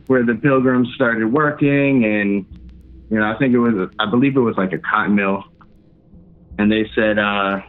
where 0.08 0.24
the 0.26 0.36
pilgrims 0.36 0.88
started 0.96 1.32
working 1.32 2.04
and 2.06 2.46
you 3.10 3.18
know 3.20 3.26
i 3.32 3.38
think 3.38 3.54
it 3.54 3.60
was 3.60 3.90
i 4.00 4.10
believe 4.10 4.36
it 4.36 4.42
was 4.42 4.56
like 4.58 4.74
a 4.74 4.78
cotton 4.80 5.16
mill 5.16 5.44
and 6.58 6.72
they 6.72 6.90
said 6.96 7.18
uh 7.20 7.60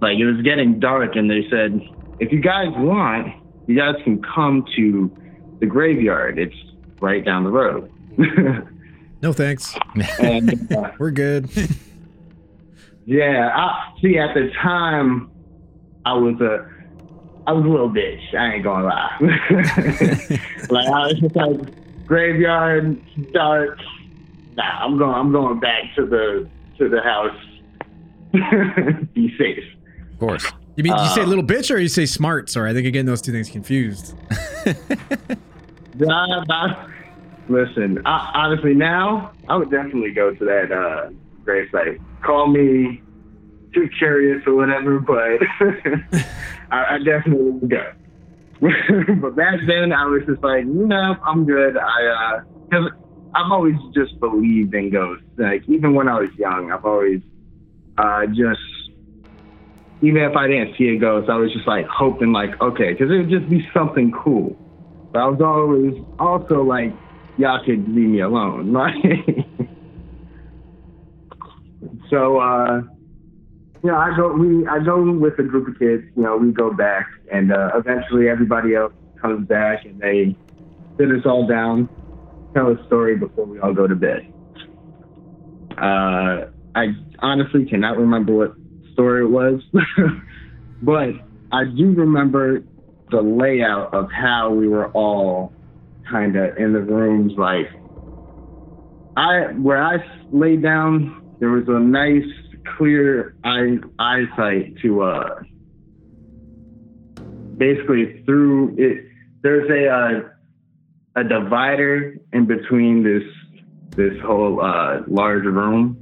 like 0.00 0.18
it 0.18 0.24
was 0.26 0.40
getting 0.42 0.78
dark 0.80 1.16
and 1.16 1.30
they 1.30 1.46
said 1.50 1.80
if 2.18 2.32
you 2.32 2.40
guys 2.40 2.68
want 2.76 3.28
you 3.66 3.76
guys 3.76 3.94
can 4.04 4.22
come 4.22 4.64
to 4.76 5.10
the 5.60 5.66
graveyard 5.66 6.38
it's 6.38 6.56
right 7.00 7.24
down 7.24 7.44
the 7.44 7.50
road 7.50 7.90
No 9.22 9.34
thanks. 9.34 9.76
and 10.18 10.72
uh, 10.72 10.92
We're 10.98 11.10
good. 11.10 11.50
yeah 13.04 13.50
I, 13.54 13.92
see 14.00 14.16
at 14.18 14.32
the 14.34 14.50
time 14.62 15.30
i 16.06 16.12
was 16.14 16.40
a 16.40 16.66
i 17.46 17.52
was 17.52 17.64
a 17.64 17.68
little 17.68 17.90
bitch 17.90 18.34
i 18.34 18.54
ain't 18.54 18.64
gonna 18.64 18.84
lie 18.84 19.16
like 20.70 20.88
i 20.88 21.06
was 21.06 21.14
just 21.20 21.36
like 21.36 22.06
graveyard 22.06 23.00
dark 23.32 23.78
nah 24.56 24.84
i'm 24.84 24.98
going 24.98 25.14
i'm 25.14 25.32
going 25.32 25.58
back 25.60 25.84
to 25.94 26.06
the 26.06 26.48
to 26.78 26.88
the 26.88 27.00
house 27.00 27.36
be 29.14 29.34
safe 29.36 29.64
of 30.12 30.18
course. 30.18 30.52
You 30.76 30.84
mean 30.84 30.92
you 30.92 31.08
say 31.08 31.22
Uh, 31.22 31.26
little 31.26 31.44
bitch 31.44 31.74
or 31.74 31.78
you 31.78 31.88
say 31.88 32.04
smart? 32.06 32.48
Sorry, 32.50 32.70
I 32.70 32.74
think 32.74 32.84
you're 32.84 32.92
getting 32.92 33.06
those 33.06 33.22
two 33.22 33.32
things 33.32 33.48
confused. 33.50 34.14
Nah, 35.96 36.44
nah. 36.44 36.88
Listen, 37.48 38.00
I, 38.06 38.30
honestly, 38.34 38.74
now 38.74 39.32
I 39.48 39.56
would 39.56 39.70
definitely 39.70 40.12
go 40.12 40.32
to 40.34 40.44
that 40.44 40.70
uh, 40.72 41.10
grave 41.44 41.68
site. 41.72 42.00
Call 42.22 42.46
me 42.46 43.02
too 43.74 43.88
curious 43.98 44.42
or 44.46 44.54
whatever, 44.54 44.98
but 45.00 45.40
I, 46.70 46.94
I 46.94 46.98
definitely 46.98 47.68
go. 47.68 47.84
but 49.20 49.36
back 49.36 49.60
then, 49.66 49.92
I 49.92 50.04
was 50.06 50.22
just 50.26 50.42
like, 50.42 50.64
no, 50.66 51.16
I'm 51.26 51.46
good. 51.46 51.76
I 51.76 52.40
because 52.68 52.90
I've 53.34 53.50
always 53.50 53.76
just 53.94 54.18
believed 54.20 54.74
in 54.74 54.90
ghosts. 54.90 55.24
Like 55.36 55.64
even 55.68 55.94
when 55.94 56.08
I 56.08 56.20
was 56.20 56.30
young, 56.36 56.70
I've 56.70 56.84
always 56.84 57.22
uh, 57.98 58.26
just 58.26 58.60
even 60.02 60.22
if 60.22 60.36
I 60.36 60.46
didn't 60.46 60.76
see 60.78 60.88
a 60.88 60.98
ghost, 60.98 61.28
I 61.28 61.36
was 61.36 61.52
just 61.52 61.66
like 61.66 61.86
hoping, 61.86 62.32
like, 62.32 62.60
okay, 62.60 62.92
because 62.92 63.10
it 63.12 63.18
would 63.18 63.30
just 63.30 63.50
be 63.50 63.66
something 63.74 64.12
cool. 64.12 64.56
But 65.12 65.20
I 65.20 65.26
was 65.26 65.40
always 65.40 65.94
also 66.18 66.62
like, 66.62 66.92
y'all 67.36 67.62
could 67.64 67.88
leave 67.88 68.08
me 68.08 68.20
alone. 68.20 68.72
Like, 68.80 69.46
so, 72.10 72.38
uh, 72.38 72.82
you 73.82 73.90
know, 73.90 73.96
I 73.96 74.14
go, 74.16 74.32
we, 74.32 74.66
I 74.66 74.78
go 74.80 75.10
with 75.12 75.38
a 75.38 75.42
group 75.42 75.68
of 75.68 75.78
kids, 75.78 76.04
you 76.16 76.22
know, 76.22 76.36
we 76.36 76.52
go 76.52 76.72
back 76.72 77.06
and, 77.32 77.52
uh, 77.52 77.70
eventually 77.74 78.28
everybody 78.28 78.74
else 78.74 78.92
comes 79.20 79.46
back 79.46 79.84
and 79.84 80.00
they 80.00 80.36
sit 80.98 81.10
us 81.10 81.24
all 81.24 81.46
down, 81.46 81.88
tell 82.54 82.68
a 82.68 82.86
story 82.86 83.16
before 83.16 83.46
we 83.46 83.58
all 83.60 83.72
go 83.72 83.86
to 83.86 83.94
bed. 83.94 84.32
Uh, 85.78 86.50
I 86.74 86.94
honestly 87.20 87.64
cannot 87.64 87.96
remember 87.96 88.34
what 88.34 88.54
story 88.92 89.24
it 89.24 89.28
was, 89.28 89.62
but 90.82 91.10
I 91.52 91.64
do 91.64 91.92
remember 91.92 92.62
the 93.10 93.22
layout 93.22 93.94
of 93.94 94.10
how 94.10 94.50
we 94.50 94.68
were 94.68 94.88
all 94.92 95.52
kind 96.10 96.36
of 96.36 96.56
in 96.56 96.72
the 96.72 96.80
rooms. 96.80 97.32
Like, 97.36 97.66
I 99.16 99.52
where 99.58 99.82
I 99.82 99.96
laid 100.32 100.62
down, 100.62 101.36
there 101.40 101.50
was 101.50 101.64
a 101.68 101.80
nice, 101.80 102.28
clear 102.76 103.34
eye 103.44 103.78
eyesight 103.98 104.76
to 104.82 105.02
uh, 105.02 105.40
basically 107.56 108.22
through 108.24 108.74
it. 108.78 109.06
There's 109.42 109.70
a 109.70 109.88
uh, 109.88 111.20
a 111.20 111.24
divider 111.24 112.16
in 112.32 112.46
between 112.46 113.02
this 113.02 113.22
this 113.96 114.20
whole 114.22 114.60
uh, 114.62 115.00
large 115.08 115.44
room, 115.44 115.96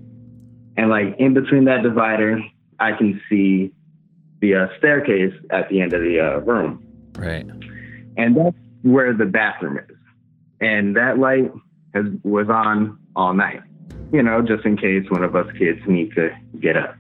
and 0.77 0.91
like 0.91 1.17
in 1.19 1.35
between 1.35 1.65
that 1.65 1.83
divider, 1.83 2.41
I 2.79 2.93
can 2.93 3.21
see 3.29 3.73
the 4.41 4.55
uh, 4.55 4.67
staircase 4.79 5.35
at 5.51 5.69
the 5.69 5.81
end 5.81 5.93
of 5.93 6.03
the 6.03 6.21
uh, 6.21 6.39
room, 6.41 6.85
Right. 7.17 7.47
and 8.17 8.37
that's 8.37 8.57
where 8.83 9.13
the 9.13 9.25
bathroom 9.27 9.79
is. 9.79 9.97
And 10.61 10.97
that 10.97 11.19
light 11.19 11.51
has 11.95 12.05
was 12.23 12.49
on 12.49 12.99
all 13.17 13.35
night, 13.35 13.61
you 14.13 14.23
know, 14.23 14.43
just 14.43 14.65
in 14.65 14.77
case 14.77 15.05
one 15.11 15.23
of 15.23 15.37
us 15.37 15.47
kids 15.59 15.81
need 15.87 16.15
to 16.15 16.31
get 16.61 16.77
up. 16.77 16.97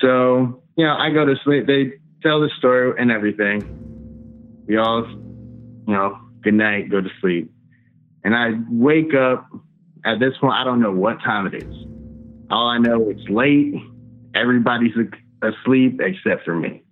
So, 0.00 0.62
you 0.76 0.84
know, 0.84 0.96
I 0.96 1.10
go 1.10 1.24
to 1.24 1.34
sleep. 1.44 1.66
They 1.66 1.92
tell 2.22 2.40
the 2.40 2.50
story 2.58 2.94
and 2.98 3.10
everything. 3.10 4.64
We 4.66 4.76
all, 4.76 5.08
you 5.08 5.94
know, 5.94 6.18
good 6.42 6.54
night, 6.54 6.90
go 6.90 7.00
to 7.00 7.10
sleep. 7.20 7.50
And 8.24 8.34
I 8.34 8.50
wake 8.70 9.14
up. 9.14 9.46
At 10.04 10.20
this 10.20 10.32
point, 10.40 10.54
I 10.54 10.62
don't 10.64 10.80
know 10.80 10.92
what 10.92 11.18
time 11.20 11.46
it 11.46 11.54
is. 11.62 11.74
All 12.50 12.68
I 12.68 12.78
know 12.78 13.10
it's 13.10 13.28
late. 13.28 13.74
Everybody's 14.34 14.94
asleep 15.42 16.00
except 16.00 16.44
for 16.44 16.54
me. 16.54 16.82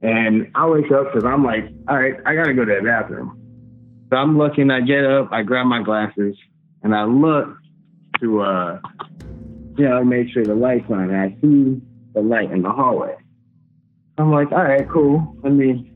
And 0.00 0.50
I 0.54 0.66
wake 0.68 0.90
up 0.92 1.12
because 1.12 1.24
I'm 1.24 1.44
like, 1.44 1.64
all 1.88 1.96
right, 1.96 2.14
I 2.24 2.34
gotta 2.36 2.54
go 2.54 2.64
to 2.64 2.76
the 2.76 2.82
bathroom. 2.82 3.36
So 4.10 4.16
I'm 4.16 4.38
looking. 4.38 4.70
I 4.70 4.80
get 4.80 5.04
up. 5.04 5.32
I 5.32 5.42
grab 5.42 5.66
my 5.66 5.82
glasses 5.82 6.36
and 6.88 6.96
I 6.96 7.04
look 7.04 7.54
to, 8.22 8.40
uh, 8.40 8.80
you 9.76 9.86
know, 9.86 10.02
make 10.02 10.32
sure 10.32 10.42
the 10.42 10.54
light's 10.54 10.90
on. 10.90 11.10
And 11.10 11.16
I 11.16 11.36
see 11.42 11.82
the 12.14 12.22
light 12.22 12.50
in 12.50 12.62
the 12.62 12.70
hallway. 12.70 13.14
I'm 14.16 14.32
like, 14.32 14.50
all 14.52 14.64
right, 14.64 14.88
cool. 14.88 15.36
Let 15.42 15.52
me 15.52 15.92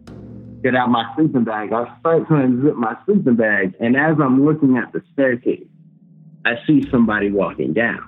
get 0.63 0.77
out 0.77 0.91
my 0.91 1.11
sleeping 1.17 1.45
bag. 1.45 1.73
I 1.73 1.99
start 2.01 2.29
to 2.29 2.35
unzip 2.35 2.75
my 2.75 2.95
sleeping 3.07 3.37
bag, 3.37 3.75
and 3.81 3.97
as 3.97 4.17
I'm 4.23 4.45
looking 4.45 4.77
at 4.77 4.93
the 4.93 5.03
staircase, 5.15 5.67
I 6.45 6.57
see 6.67 6.87
somebody 6.91 7.31
walking 7.31 7.73
down. 7.73 8.05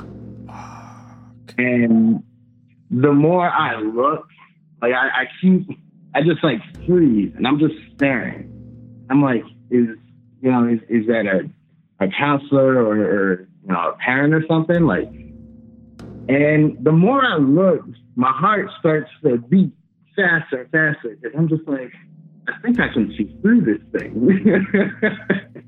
And 1.56 2.22
the 2.90 3.12
more 3.12 3.48
I 3.48 3.80
look, 3.80 4.28
like 4.82 4.92
I, 4.92 5.22
I 5.22 5.24
keep, 5.40 5.70
I 6.14 6.20
just 6.20 6.44
like 6.44 6.60
freeze, 6.86 7.32
and 7.34 7.46
I'm 7.46 7.58
just 7.58 7.76
staring. 7.96 9.06
I'm 9.08 9.22
like, 9.22 9.42
is 9.70 9.88
you 10.42 10.50
know, 10.50 10.68
is, 10.68 10.80
is 10.90 11.06
that 11.06 11.26
a 11.26 11.48
a 12.00 12.08
counselor 12.08 12.82
or, 12.82 12.96
or 12.96 13.40
you 13.40 13.68
know 13.68 13.90
a 13.90 13.96
parent 14.04 14.34
or 14.34 14.44
something? 14.48 14.84
Like, 14.86 15.08
and 16.28 16.76
the 16.82 16.92
more 16.92 17.24
I 17.24 17.36
look, 17.36 17.84
my 18.16 18.32
heart 18.32 18.68
starts 18.78 19.10
to 19.22 19.38
beat 19.38 19.72
faster 20.16 20.62
and 20.62 20.70
faster 20.70 21.16
because 21.20 21.36
I'm 21.36 21.48
just 21.48 21.66
like, 21.66 21.92
I 22.48 22.60
think 22.62 22.80
I 22.80 22.92
can 22.92 23.14
see 23.16 23.36
through 23.42 23.62
this 23.62 23.80
thing. 24.00 24.14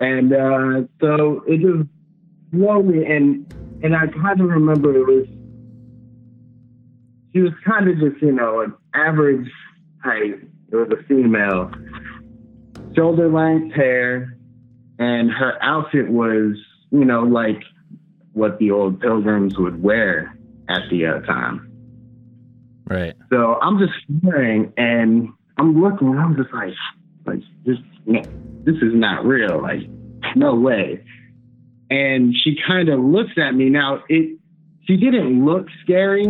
and 0.00 0.32
uh, 0.32 0.82
so 1.00 1.44
it 1.46 1.60
just 1.60 1.88
slowly 2.50 3.04
and 3.06 3.46
and 3.82 3.94
I 3.94 4.06
kind 4.06 4.40
of 4.40 4.48
remember 4.48 4.96
it 4.96 5.06
was 5.06 5.26
she 7.32 7.40
was 7.40 7.52
kind 7.64 7.88
of 7.88 7.98
just 7.98 8.22
you 8.22 8.32
know 8.32 8.60
an 8.60 8.74
average 8.94 9.48
height. 10.02 10.34
It 10.72 10.76
was 10.76 10.88
a 10.92 11.02
female, 11.04 11.70
shoulder 12.94 13.28
length 13.28 13.74
hair, 13.74 14.36
and 15.00 15.32
her 15.32 15.58
outfit 15.60 16.08
was 16.08 16.56
you 16.92 17.04
know 17.04 17.22
like 17.24 17.60
what 18.32 18.58
the 18.58 18.70
old 18.70 19.00
pilgrims 19.00 19.58
would 19.58 19.82
wear 19.82 20.36
at 20.68 20.82
the 20.90 21.06
uh, 21.06 21.20
time. 21.22 21.66
Right. 22.88 23.14
So 23.30 23.58
I'm 23.60 23.78
just 23.78 23.92
staring 24.18 24.72
and 24.76 25.28
I'm 25.58 25.80
looking 25.80 26.08
and 26.08 26.18
I'm 26.18 26.36
just 26.36 26.52
like, 26.52 26.72
like 27.26 27.40
this, 27.64 27.76
no, 28.06 28.22
this 28.64 28.76
is 28.76 28.94
not 28.94 29.24
real. 29.24 29.60
Like, 29.62 29.82
no 30.36 30.54
way. 30.54 31.04
And 31.90 32.34
she 32.34 32.56
kind 32.66 32.88
of 32.88 33.00
looks 33.00 33.32
at 33.36 33.52
me. 33.52 33.68
Now, 33.68 34.02
it, 34.08 34.38
she 34.86 34.96
didn't 34.96 35.44
look 35.44 35.66
scary, 35.82 36.26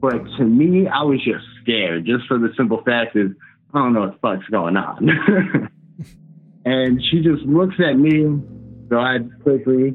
but 0.00 0.24
to 0.36 0.44
me, 0.44 0.88
I 0.88 1.02
was 1.02 1.22
just 1.24 1.44
scared, 1.62 2.04
just 2.06 2.26
for 2.26 2.38
the 2.38 2.50
simple 2.56 2.82
fact 2.84 3.16
is 3.16 3.30
I 3.74 3.78
don't 3.78 3.94
know 3.94 4.00
what 4.00 4.12
the 4.12 4.18
fuck's 4.18 4.48
going 4.50 4.76
on. 4.76 5.70
and 6.64 7.02
she 7.10 7.20
just 7.20 7.42
looks 7.42 7.76
at 7.78 7.94
me. 7.94 8.40
So 8.88 8.98
I 8.98 9.18
quickly 9.42 9.94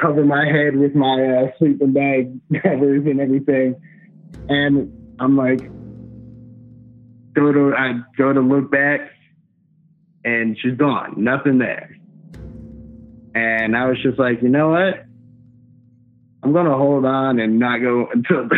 cover 0.00 0.24
my 0.24 0.46
head 0.46 0.76
with 0.76 0.94
my 0.94 1.22
uh, 1.22 1.58
sleeping 1.58 1.92
bag 1.92 2.40
covers 2.62 3.04
and 3.06 3.20
everything. 3.20 3.80
And 4.48 5.16
I'm 5.20 5.36
like, 5.36 5.60
go 7.34 7.52
to 7.52 7.74
I 7.76 8.00
go 8.16 8.32
to 8.32 8.40
look 8.40 8.70
back, 8.70 9.00
and 10.24 10.56
she's 10.60 10.76
gone, 10.76 11.14
nothing 11.16 11.58
there. 11.58 11.96
And 13.34 13.76
I 13.76 13.86
was 13.86 14.02
just 14.02 14.18
like, 14.18 14.42
you 14.42 14.48
know 14.48 14.70
what? 14.70 15.06
I'm 16.42 16.52
gonna 16.52 16.76
hold 16.76 17.04
on 17.04 17.38
and 17.38 17.58
not 17.58 17.80
go 17.80 18.08
until 18.12 18.48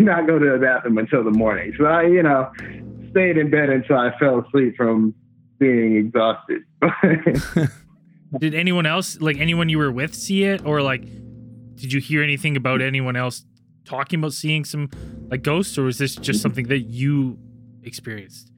not 0.00 0.26
go 0.26 0.38
to 0.38 0.50
the 0.52 0.58
bathroom 0.58 0.98
until 0.98 1.24
the 1.24 1.30
morning. 1.30 1.72
So 1.78 1.86
I, 1.86 2.02
you 2.02 2.22
know, 2.22 2.52
stayed 3.10 3.38
in 3.38 3.50
bed 3.50 3.70
until 3.70 3.96
I 3.96 4.16
fell 4.18 4.44
asleep 4.46 4.76
from 4.76 5.14
being 5.60 5.96
exhausted. 5.96 6.62
Did 8.38 8.54
anyone 8.54 8.86
else, 8.86 9.20
like 9.20 9.38
anyone 9.38 9.68
you 9.68 9.78
were 9.78 9.92
with, 9.92 10.14
see 10.14 10.44
it, 10.44 10.64
or 10.64 10.82
like, 10.82 11.02
did 11.74 11.92
you 11.92 12.00
hear 12.00 12.22
anything 12.22 12.56
about 12.56 12.80
anyone 12.80 13.16
else 13.16 13.44
talking 13.84 14.20
about 14.20 14.32
seeing 14.32 14.64
some 14.64 14.88
like 15.28 15.42
ghosts, 15.42 15.76
or 15.76 15.82
was 15.82 15.98
this 15.98 16.14
just 16.14 16.40
something 16.40 16.68
that 16.68 16.80
you 16.80 17.38
experienced? 17.82 18.52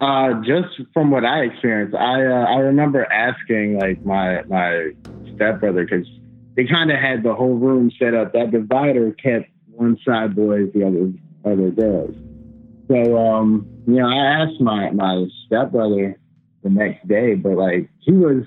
Uh, 0.00 0.34
just 0.42 0.68
from 0.94 1.10
what 1.10 1.24
I 1.24 1.44
experienced, 1.44 1.96
I 1.96 2.24
uh, 2.24 2.44
I 2.44 2.58
remember 2.58 3.04
asking 3.06 3.80
like 3.80 4.04
my 4.04 4.42
my 4.44 4.92
stepbrother 5.34 5.84
because 5.84 6.06
they 6.54 6.66
kind 6.66 6.92
of 6.92 6.98
had 6.98 7.24
the 7.24 7.34
whole 7.34 7.54
room 7.54 7.90
set 7.98 8.14
up. 8.14 8.32
That 8.34 8.52
divider 8.52 9.12
kept 9.12 9.50
one 9.72 9.98
side 10.06 10.36
boys, 10.36 10.70
the 10.74 10.84
other 10.84 11.12
other 11.44 11.70
girls. 11.70 12.14
So 12.86 13.18
um, 13.18 13.68
you 13.86 13.94
know, 13.94 14.06
I 14.06 14.42
asked 14.42 14.60
my 14.60 14.90
my 14.90 15.26
stepbrother 15.46 16.20
the 16.68 16.74
next 16.74 17.06
day, 17.08 17.34
but 17.34 17.52
like 17.52 17.88
he 18.00 18.12
was 18.12 18.44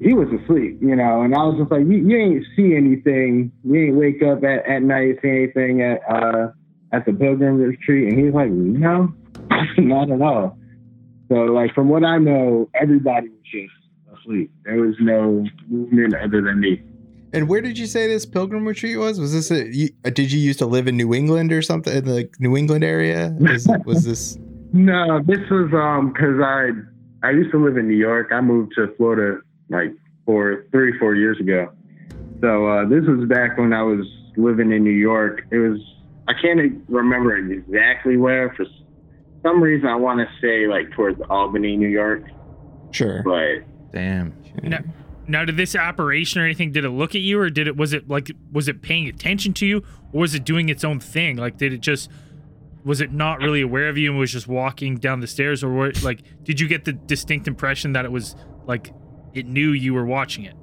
he 0.00 0.14
was 0.14 0.28
asleep, 0.28 0.78
you 0.80 0.94
know, 0.94 1.22
and 1.22 1.34
I 1.34 1.38
was 1.38 1.58
just 1.58 1.72
like, 1.72 1.80
you, 1.80 1.96
you 1.96 2.16
ain't 2.16 2.44
see 2.54 2.76
anything, 2.76 3.50
you 3.64 3.74
ain't 3.74 3.96
wake 3.96 4.22
up 4.22 4.44
at, 4.44 4.64
at 4.66 4.82
night 4.82 5.18
see 5.22 5.28
anything 5.28 5.82
at 5.82 6.00
uh 6.08 6.48
at 6.92 7.04
the 7.04 7.12
pilgrim 7.12 7.58
retreat, 7.58 8.12
and 8.12 8.24
he's 8.24 8.34
like, 8.34 8.50
no, 8.50 9.12
not 9.78 10.10
at 10.10 10.22
all. 10.22 10.58
So 11.28 11.34
like 11.34 11.74
from 11.74 11.88
what 11.88 12.04
I 12.04 12.18
know, 12.18 12.68
everybody 12.74 13.28
was 13.28 13.38
just 13.52 14.18
asleep. 14.18 14.50
There 14.64 14.80
was 14.80 14.94
no 15.00 15.44
movement 15.68 16.14
other 16.14 16.42
than 16.42 16.60
me. 16.60 16.82
And 17.32 17.48
where 17.48 17.60
did 17.60 17.76
you 17.76 17.86
say 17.86 18.06
this 18.06 18.24
pilgrim 18.24 18.66
retreat 18.66 18.98
was? 18.98 19.20
Was 19.20 19.34
this 19.34 19.50
a? 19.50 19.66
You, 19.74 19.90
uh, 20.04 20.10
did 20.10 20.32
you 20.32 20.40
used 20.40 20.58
to 20.60 20.66
live 20.66 20.88
in 20.88 20.96
New 20.96 21.12
England 21.12 21.52
or 21.52 21.60
something 21.60 21.94
in 21.94 22.04
the 22.06 22.30
New 22.38 22.56
England 22.56 22.84
area? 22.84 23.36
Was, 23.38 23.68
was 23.84 24.04
this? 24.04 24.38
No, 24.72 25.22
this 25.26 25.40
was 25.50 25.72
um 25.72 26.12
because 26.12 26.40
I 26.42 26.70
I 27.26 27.30
used 27.30 27.50
to 27.52 27.64
live 27.64 27.76
in 27.76 27.88
New 27.88 27.96
York. 27.96 28.28
I 28.32 28.40
moved 28.40 28.74
to 28.76 28.94
Florida 28.96 29.40
like 29.68 29.92
four 30.26 30.66
three 30.70 30.98
four 30.98 31.14
years 31.14 31.38
ago. 31.40 31.72
So 32.40 32.66
uh, 32.66 32.88
this 32.88 33.04
was 33.06 33.28
back 33.28 33.58
when 33.58 33.72
I 33.72 33.82
was 33.82 34.06
living 34.36 34.70
in 34.72 34.84
New 34.84 34.90
York. 34.90 35.42
It 35.50 35.58
was 35.58 35.80
I 36.28 36.34
can't 36.40 36.60
remember 36.88 37.36
exactly 37.36 38.16
where. 38.16 38.54
For 38.54 38.66
some 39.42 39.62
reason, 39.62 39.88
I 39.88 39.96
want 39.96 40.20
to 40.20 40.26
say 40.40 40.68
like 40.68 40.90
towards 40.92 41.20
Albany, 41.30 41.76
New 41.76 41.88
York. 41.88 42.24
Sure. 42.90 43.22
But 43.22 43.66
Damn. 43.92 44.34
Now, 44.62 44.80
now, 45.26 45.44
did 45.44 45.56
this 45.56 45.74
apparition 45.74 46.40
or 46.40 46.44
anything? 46.44 46.72
Did 46.72 46.84
it 46.84 46.90
look 46.90 47.14
at 47.14 47.20
you, 47.20 47.38
or 47.38 47.50
did 47.50 47.68
it? 47.68 47.76
Was 47.76 47.92
it 47.92 48.08
like? 48.08 48.30
Was 48.52 48.68
it 48.68 48.82
paying 48.82 49.08
attention 49.08 49.52
to 49.54 49.66
you, 49.66 49.84
or 50.12 50.20
was 50.20 50.34
it 50.34 50.44
doing 50.44 50.68
its 50.68 50.84
own 50.84 51.00
thing? 51.00 51.36
Like, 51.36 51.58
did 51.58 51.72
it 51.72 51.80
just? 51.80 52.10
Was 52.88 53.02
it 53.02 53.12
not 53.12 53.40
really 53.40 53.60
aware 53.60 53.90
of 53.90 53.98
you 53.98 54.08
and 54.08 54.18
was 54.18 54.32
just 54.32 54.48
walking 54.48 54.96
down 54.96 55.20
the 55.20 55.26
stairs, 55.26 55.62
or 55.62 55.92
like, 56.02 56.22
did 56.42 56.58
you 56.58 56.66
get 56.66 56.86
the 56.86 56.94
distinct 56.94 57.46
impression 57.46 57.92
that 57.92 58.06
it 58.06 58.10
was 58.10 58.34
like 58.64 58.94
it 59.34 59.44
knew 59.44 59.72
you 59.72 59.92
were 59.92 60.06
watching 60.06 60.44
it? 60.44 60.56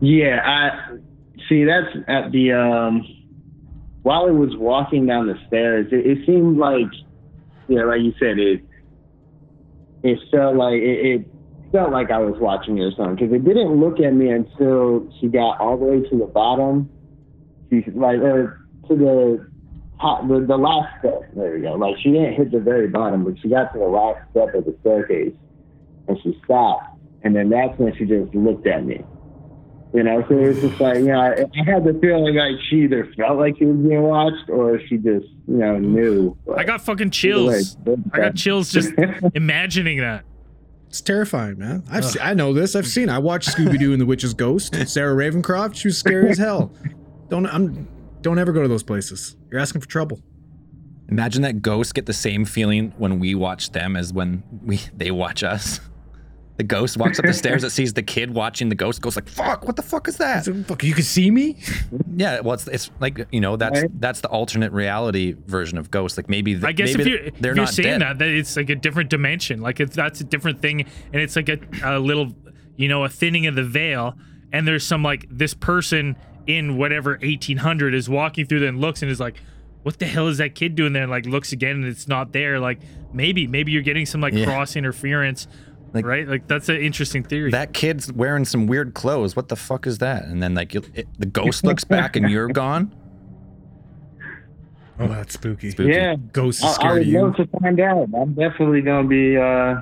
Yeah, 0.00 0.38
I 0.46 0.98
see. 1.48 1.64
That's 1.64 1.88
at 2.06 2.30
the 2.30 2.52
um. 2.52 3.04
While 4.02 4.28
it 4.28 4.32
was 4.32 4.56
walking 4.56 5.06
down 5.06 5.26
the 5.26 5.34
stairs, 5.48 5.88
it, 5.90 6.06
it 6.06 6.24
seemed 6.24 6.56
like, 6.56 6.86
yeah, 7.66 7.82
like 7.82 8.02
you 8.02 8.14
said, 8.20 8.38
it. 8.38 8.62
It 10.04 10.20
felt 10.30 10.54
like 10.54 10.76
it, 10.76 11.04
it 11.04 11.26
felt 11.72 11.90
like 11.90 12.12
I 12.12 12.18
was 12.18 12.36
watching 12.38 12.78
it 12.78 12.82
or 12.82 12.92
something 12.96 13.16
because 13.16 13.34
it 13.34 13.44
didn't 13.44 13.80
look 13.80 13.98
at 13.98 14.14
me 14.14 14.30
until 14.30 15.12
she 15.20 15.26
got 15.26 15.58
all 15.58 15.76
the 15.76 15.84
way 15.84 16.08
to 16.10 16.16
the 16.16 16.26
bottom. 16.26 16.88
She 17.70 17.82
like 17.92 18.20
or 18.20 18.68
to 18.86 18.94
the 18.94 19.49
top, 20.00 20.26
the, 20.28 20.40
the 20.40 20.56
last 20.56 20.98
step. 21.00 21.22
There 21.34 21.54
we 21.54 21.60
go. 21.60 21.74
Like 21.74 21.96
she 22.02 22.10
didn't 22.10 22.34
hit 22.34 22.50
the 22.52 22.60
very 22.60 22.88
bottom, 22.88 23.24
but 23.24 23.34
she 23.40 23.48
got 23.48 23.72
to 23.72 23.78
the 23.78 23.84
last 23.86 24.18
step 24.30 24.54
of 24.54 24.64
the 24.64 24.76
staircase, 24.80 25.34
and 26.08 26.18
she 26.22 26.38
stopped. 26.44 26.86
And 27.22 27.36
then 27.36 27.50
that's 27.50 27.78
when 27.78 27.94
she 27.96 28.04
just 28.06 28.34
looked 28.34 28.66
at 28.66 28.84
me. 28.84 29.04
You 29.92 30.04
know, 30.04 30.24
so 30.28 30.38
it 30.38 30.46
was 30.46 30.60
just 30.60 30.80
like, 30.80 30.98
you 30.98 31.06
know, 31.06 31.20
I, 31.20 31.32
I 31.32 31.64
had 31.64 31.84
the 31.84 31.98
feeling 32.00 32.36
like 32.36 32.54
she 32.68 32.82
either 32.82 33.12
felt 33.16 33.38
like 33.38 33.58
she 33.58 33.64
was 33.64 33.76
being 33.76 34.02
watched 34.02 34.48
or 34.48 34.78
she 34.86 34.96
just, 34.98 35.26
you 35.48 35.56
know, 35.56 35.78
knew. 35.78 36.36
I 36.56 36.62
got 36.62 36.80
fucking 36.80 37.10
chills. 37.10 37.76
I 38.12 38.18
got 38.18 38.36
chills 38.36 38.70
just 38.70 38.92
imagining 39.34 39.98
that. 39.98 40.24
It's 40.88 41.00
terrifying, 41.00 41.58
man. 41.58 41.82
I've 41.90 42.04
se- 42.04 42.20
I 42.20 42.34
know 42.34 42.52
this. 42.52 42.76
I've 42.76 42.86
seen. 42.86 43.08
I 43.08 43.18
watched 43.18 43.48
Scooby 43.48 43.78
Doo 43.78 43.92
and 43.92 44.00
the 44.00 44.06
Witch's 44.06 44.34
Ghost. 44.34 44.74
Sarah 44.88 45.14
Ravencroft. 45.14 45.76
She 45.76 45.88
was 45.88 45.98
scary 45.98 46.30
as 46.30 46.38
hell. 46.38 46.72
Don't 47.28 47.46
I'm 47.46 47.88
don't 48.22 48.38
ever 48.38 48.52
go 48.52 48.62
to 48.62 48.68
those 48.68 48.82
places. 48.82 49.36
You're 49.50 49.60
asking 49.60 49.80
for 49.80 49.88
trouble. 49.88 50.20
Imagine 51.08 51.42
that 51.42 51.60
ghosts 51.60 51.92
get 51.92 52.06
the 52.06 52.12
same 52.12 52.44
feeling 52.44 52.92
when 52.96 53.18
we 53.18 53.34
watch 53.34 53.72
them 53.72 53.96
as 53.96 54.12
when 54.12 54.42
we 54.64 54.80
they 54.96 55.10
watch 55.10 55.42
us. 55.42 55.80
The 56.56 56.62
ghost 56.64 56.98
walks 56.98 57.18
up 57.18 57.24
the 57.24 57.32
stairs, 57.44 57.64
it 57.64 57.70
sees 57.70 57.94
the 57.94 58.02
kid 58.02 58.32
watching 58.34 58.68
the 58.68 58.74
ghost, 58.74 59.00
goes 59.00 59.16
like, 59.16 59.28
"Fuck! 59.28 59.66
What 59.66 59.76
the 59.76 59.82
fuck 59.82 60.06
is 60.08 60.18
that?" 60.18 60.44
So, 60.44 60.54
fuck, 60.64 60.84
you 60.84 60.92
can 60.94 61.02
see 61.02 61.30
me. 61.30 61.56
Yeah, 62.14 62.40
well, 62.40 62.52
it's, 62.54 62.68
it's 62.68 62.90
like 63.00 63.26
you 63.32 63.40
know 63.40 63.56
that's 63.56 63.80
Right. 63.80 64.00
that's 64.00 64.20
the 64.20 64.28
alternate 64.28 64.70
reality 64.70 65.34
version 65.46 65.78
of 65.78 65.90
ghosts. 65.90 66.16
Like 66.18 66.28
maybe 66.28 66.52
th- 66.52 66.64
I 66.64 66.72
guess 66.72 66.96
maybe 66.96 67.00
if 67.00 67.06
you're, 67.08 67.18
they're 67.18 67.52
if 67.52 67.56
you're 67.56 67.64
not 67.64 67.68
saying 67.70 67.98
dead. 67.98 68.02
that, 68.02 68.18
that 68.18 68.28
it's 68.28 68.56
like 68.56 68.68
a 68.70 68.76
different 68.76 69.08
dimension. 69.10 69.62
Like 69.62 69.80
if 69.80 69.90
that's 69.90 70.20
a 70.20 70.24
different 70.24 70.60
thing, 70.60 70.82
and 70.82 71.22
it's 71.22 71.34
like 71.34 71.48
a, 71.48 71.58
a 71.82 71.98
little, 71.98 72.34
you 72.76 72.88
know, 72.88 73.04
a 73.04 73.08
thinning 73.08 73.46
of 73.46 73.54
the 73.56 73.64
veil, 73.64 74.14
and 74.52 74.68
there's 74.68 74.86
some 74.86 75.02
like 75.02 75.26
this 75.30 75.54
person 75.54 76.14
in 76.56 76.76
whatever 76.76 77.12
1800 77.22 77.94
is 77.94 78.08
walking 78.08 78.46
through 78.46 78.60
there 78.60 78.68
and 78.68 78.80
looks 78.80 79.02
and 79.02 79.10
is 79.10 79.20
like, 79.20 79.36
what 79.82 79.98
the 79.98 80.06
hell 80.06 80.28
is 80.28 80.38
that 80.38 80.54
kid 80.54 80.74
doing 80.74 80.92
there? 80.92 81.02
And 81.04 81.10
like 81.10 81.26
looks 81.26 81.52
again 81.52 81.76
and 81.76 81.84
it's 81.86 82.06
not 82.08 82.32
there. 82.32 82.58
Like 82.60 82.80
maybe 83.12 83.46
maybe 83.46 83.72
you're 83.72 83.82
getting 83.82 84.06
some 84.06 84.20
like 84.20 84.34
Yeah. 84.34 84.44
cross 84.44 84.76
interference, 84.76 85.46
Like- 85.94 86.04
right? 86.04 86.28
Like 86.28 86.46
that's 86.46 86.68
an 86.68 86.76
interesting 86.76 87.22
theory. 87.24 87.50
That 87.50 87.72
kid's 87.72 88.12
wearing 88.12 88.44
some 88.44 88.66
weird 88.66 88.92
clothes. 88.94 89.34
What 89.36 89.48
the 89.48 89.56
fuck 89.56 89.86
is 89.86 89.98
that? 89.98 90.24
And 90.26 90.42
then 90.42 90.54
like 90.54 90.74
it, 90.74 91.06
the 91.18 91.26
ghost 91.26 91.64
looks 91.64 91.84
back 91.84 92.14
and 92.16 92.30
you're 92.30 92.48
gone. 92.48 92.94
Oh, 94.98 95.08
that's 95.08 95.32
spooky. 95.34 95.70
Spooky. 95.70 95.92
Yeah. 95.94 96.16
Ghosts 96.32 96.62
I, 96.62 96.66
are 96.66 96.70
I 96.70 96.74
scared 96.74 96.98
would 96.98 97.06
you. 97.06 97.22
love 97.22 97.36
to 97.36 97.46
find 97.58 97.80
out. 97.80 98.08
I'm 98.14 98.34
definitely 98.34 98.82
going 98.82 99.04
to 99.04 99.08
be 99.08 99.36
uh, 99.36 99.80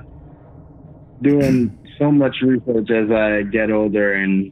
doing 1.21 1.77
so 1.97 2.09
much 2.09 2.37
research 2.41 2.89
as 2.89 3.11
I 3.11 3.41
get 3.43 3.69
older 3.69 4.13
and, 4.13 4.49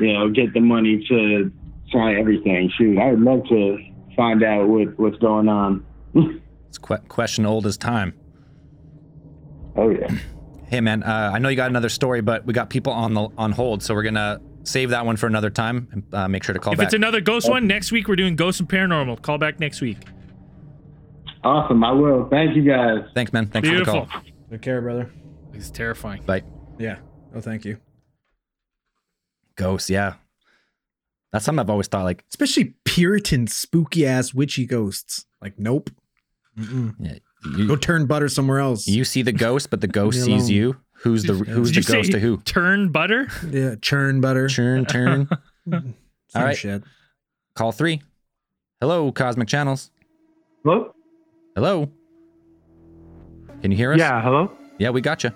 you 0.00 0.12
know, 0.12 0.30
get 0.30 0.52
the 0.54 0.60
money 0.60 1.04
to 1.08 1.50
try 1.90 2.18
everything. 2.18 2.70
Shoot, 2.76 2.98
I 2.98 3.10
would 3.12 3.20
love 3.20 3.44
to 3.48 3.78
find 4.16 4.42
out 4.42 4.68
what, 4.68 4.98
what's 4.98 5.18
going 5.18 5.48
on. 5.48 5.84
It's 6.68 6.78
que- 6.78 6.98
question 7.08 7.46
old 7.46 7.64
as 7.66 7.76
time. 7.78 8.12
oh, 9.76 9.90
yeah. 9.90 10.08
Hey 10.68 10.80
man, 10.80 11.04
uh, 11.04 11.30
I 11.32 11.38
know 11.38 11.48
you 11.48 11.54
got 11.54 11.70
another 11.70 11.88
story, 11.88 12.22
but 12.22 12.44
we 12.44 12.52
got 12.52 12.70
people 12.70 12.92
on 12.92 13.14
the 13.14 13.28
on 13.38 13.52
hold, 13.52 13.84
so 13.84 13.94
we're 13.94 14.02
gonna 14.02 14.40
save 14.64 14.90
that 14.90 15.06
one 15.06 15.16
for 15.16 15.28
another 15.28 15.48
time 15.48 15.86
and 15.92 16.02
uh, 16.12 16.26
make 16.26 16.42
sure 16.42 16.54
to 16.54 16.58
call 16.58 16.72
if 16.72 16.78
back. 16.78 16.86
it's 16.86 16.94
another 16.94 17.20
ghost 17.20 17.48
one, 17.48 17.68
next 17.68 17.92
week 17.92 18.08
we're 18.08 18.16
doing 18.16 18.34
ghost 18.34 18.58
and 18.58 18.68
paranormal. 18.68 19.22
Call 19.22 19.38
back 19.38 19.60
next 19.60 19.80
week. 19.80 19.98
Awesome. 21.44 21.84
I 21.84 21.92
will. 21.92 22.28
Thank 22.30 22.56
you 22.56 22.62
guys. 22.64 23.04
Thanks, 23.14 23.32
man. 23.32 23.46
Thanks 23.46 23.68
Beautiful. 23.68 23.94
for 23.94 24.06
the 24.06 24.12
call. 24.12 24.22
Take 24.50 24.62
care, 24.62 24.80
brother. 24.80 25.08
It's 25.54 25.70
terrifying. 25.70 26.22
Bye. 26.22 26.42
Yeah. 26.80 26.96
Oh, 27.32 27.40
thank 27.40 27.64
you. 27.64 27.78
Ghosts, 29.56 29.90
yeah. 29.90 30.14
That's 31.32 31.44
something 31.44 31.60
I've 31.60 31.70
always 31.70 31.88
thought. 31.88 32.04
Like, 32.04 32.24
Especially 32.30 32.74
Puritan, 32.84 33.46
spooky 33.46 34.06
ass 34.06 34.32
witchy 34.32 34.64
ghosts. 34.66 35.26
Like, 35.42 35.58
nope. 35.58 35.90
Yeah, 36.56 37.18
Go 37.66 37.76
turn 37.76 38.06
butter 38.06 38.28
somewhere 38.28 38.58
else. 38.60 38.86
you 38.86 39.04
see 39.04 39.22
the 39.22 39.32
ghost, 39.32 39.68
but 39.70 39.80
the 39.80 39.86
ghost 39.86 40.18
me 40.18 40.24
sees 40.24 40.44
alone. 40.48 40.50
you. 40.56 40.76
Who's 41.00 41.24
the 41.24 41.34
who's 41.34 41.70
Did 41.70 41.84
the 41.84 41.88
you 41.92 41.96
ghost 41.98 42.06
say 42.06 42.12
to 42.12 42.18
who? 42.18 42.38
Turn 42.38 42.90
butter. 42.90 43.28
yeah, 43.50 43.74
churn 43.82 44.20
butter. 44.22 44.48
Churn, 44.48 44.86
turn. 44.86 45.28
Same 45.70 45.94
All 46.34 46.42
right. 46.42 46.56
shit. 46.56 46.82
Call 47.54 47.72
three. 47.72 48.00
Hello, 48.80 49.12
Cosmic 49.12 49.48
Channels. 49.48 49.90
Hello? 50.64 50.94
Hello. 51.54 51.90
Can 53.60 53.70
you 53.70 53.76
hear 53.76 53.92
us? 53.92 53.98
Yeah, 53.98 54.22
hello? 54.22 54.50
Yeah, 54.78 54.90
we 54.90 55.00
got 55.02 55.22
you. 55.24 55.30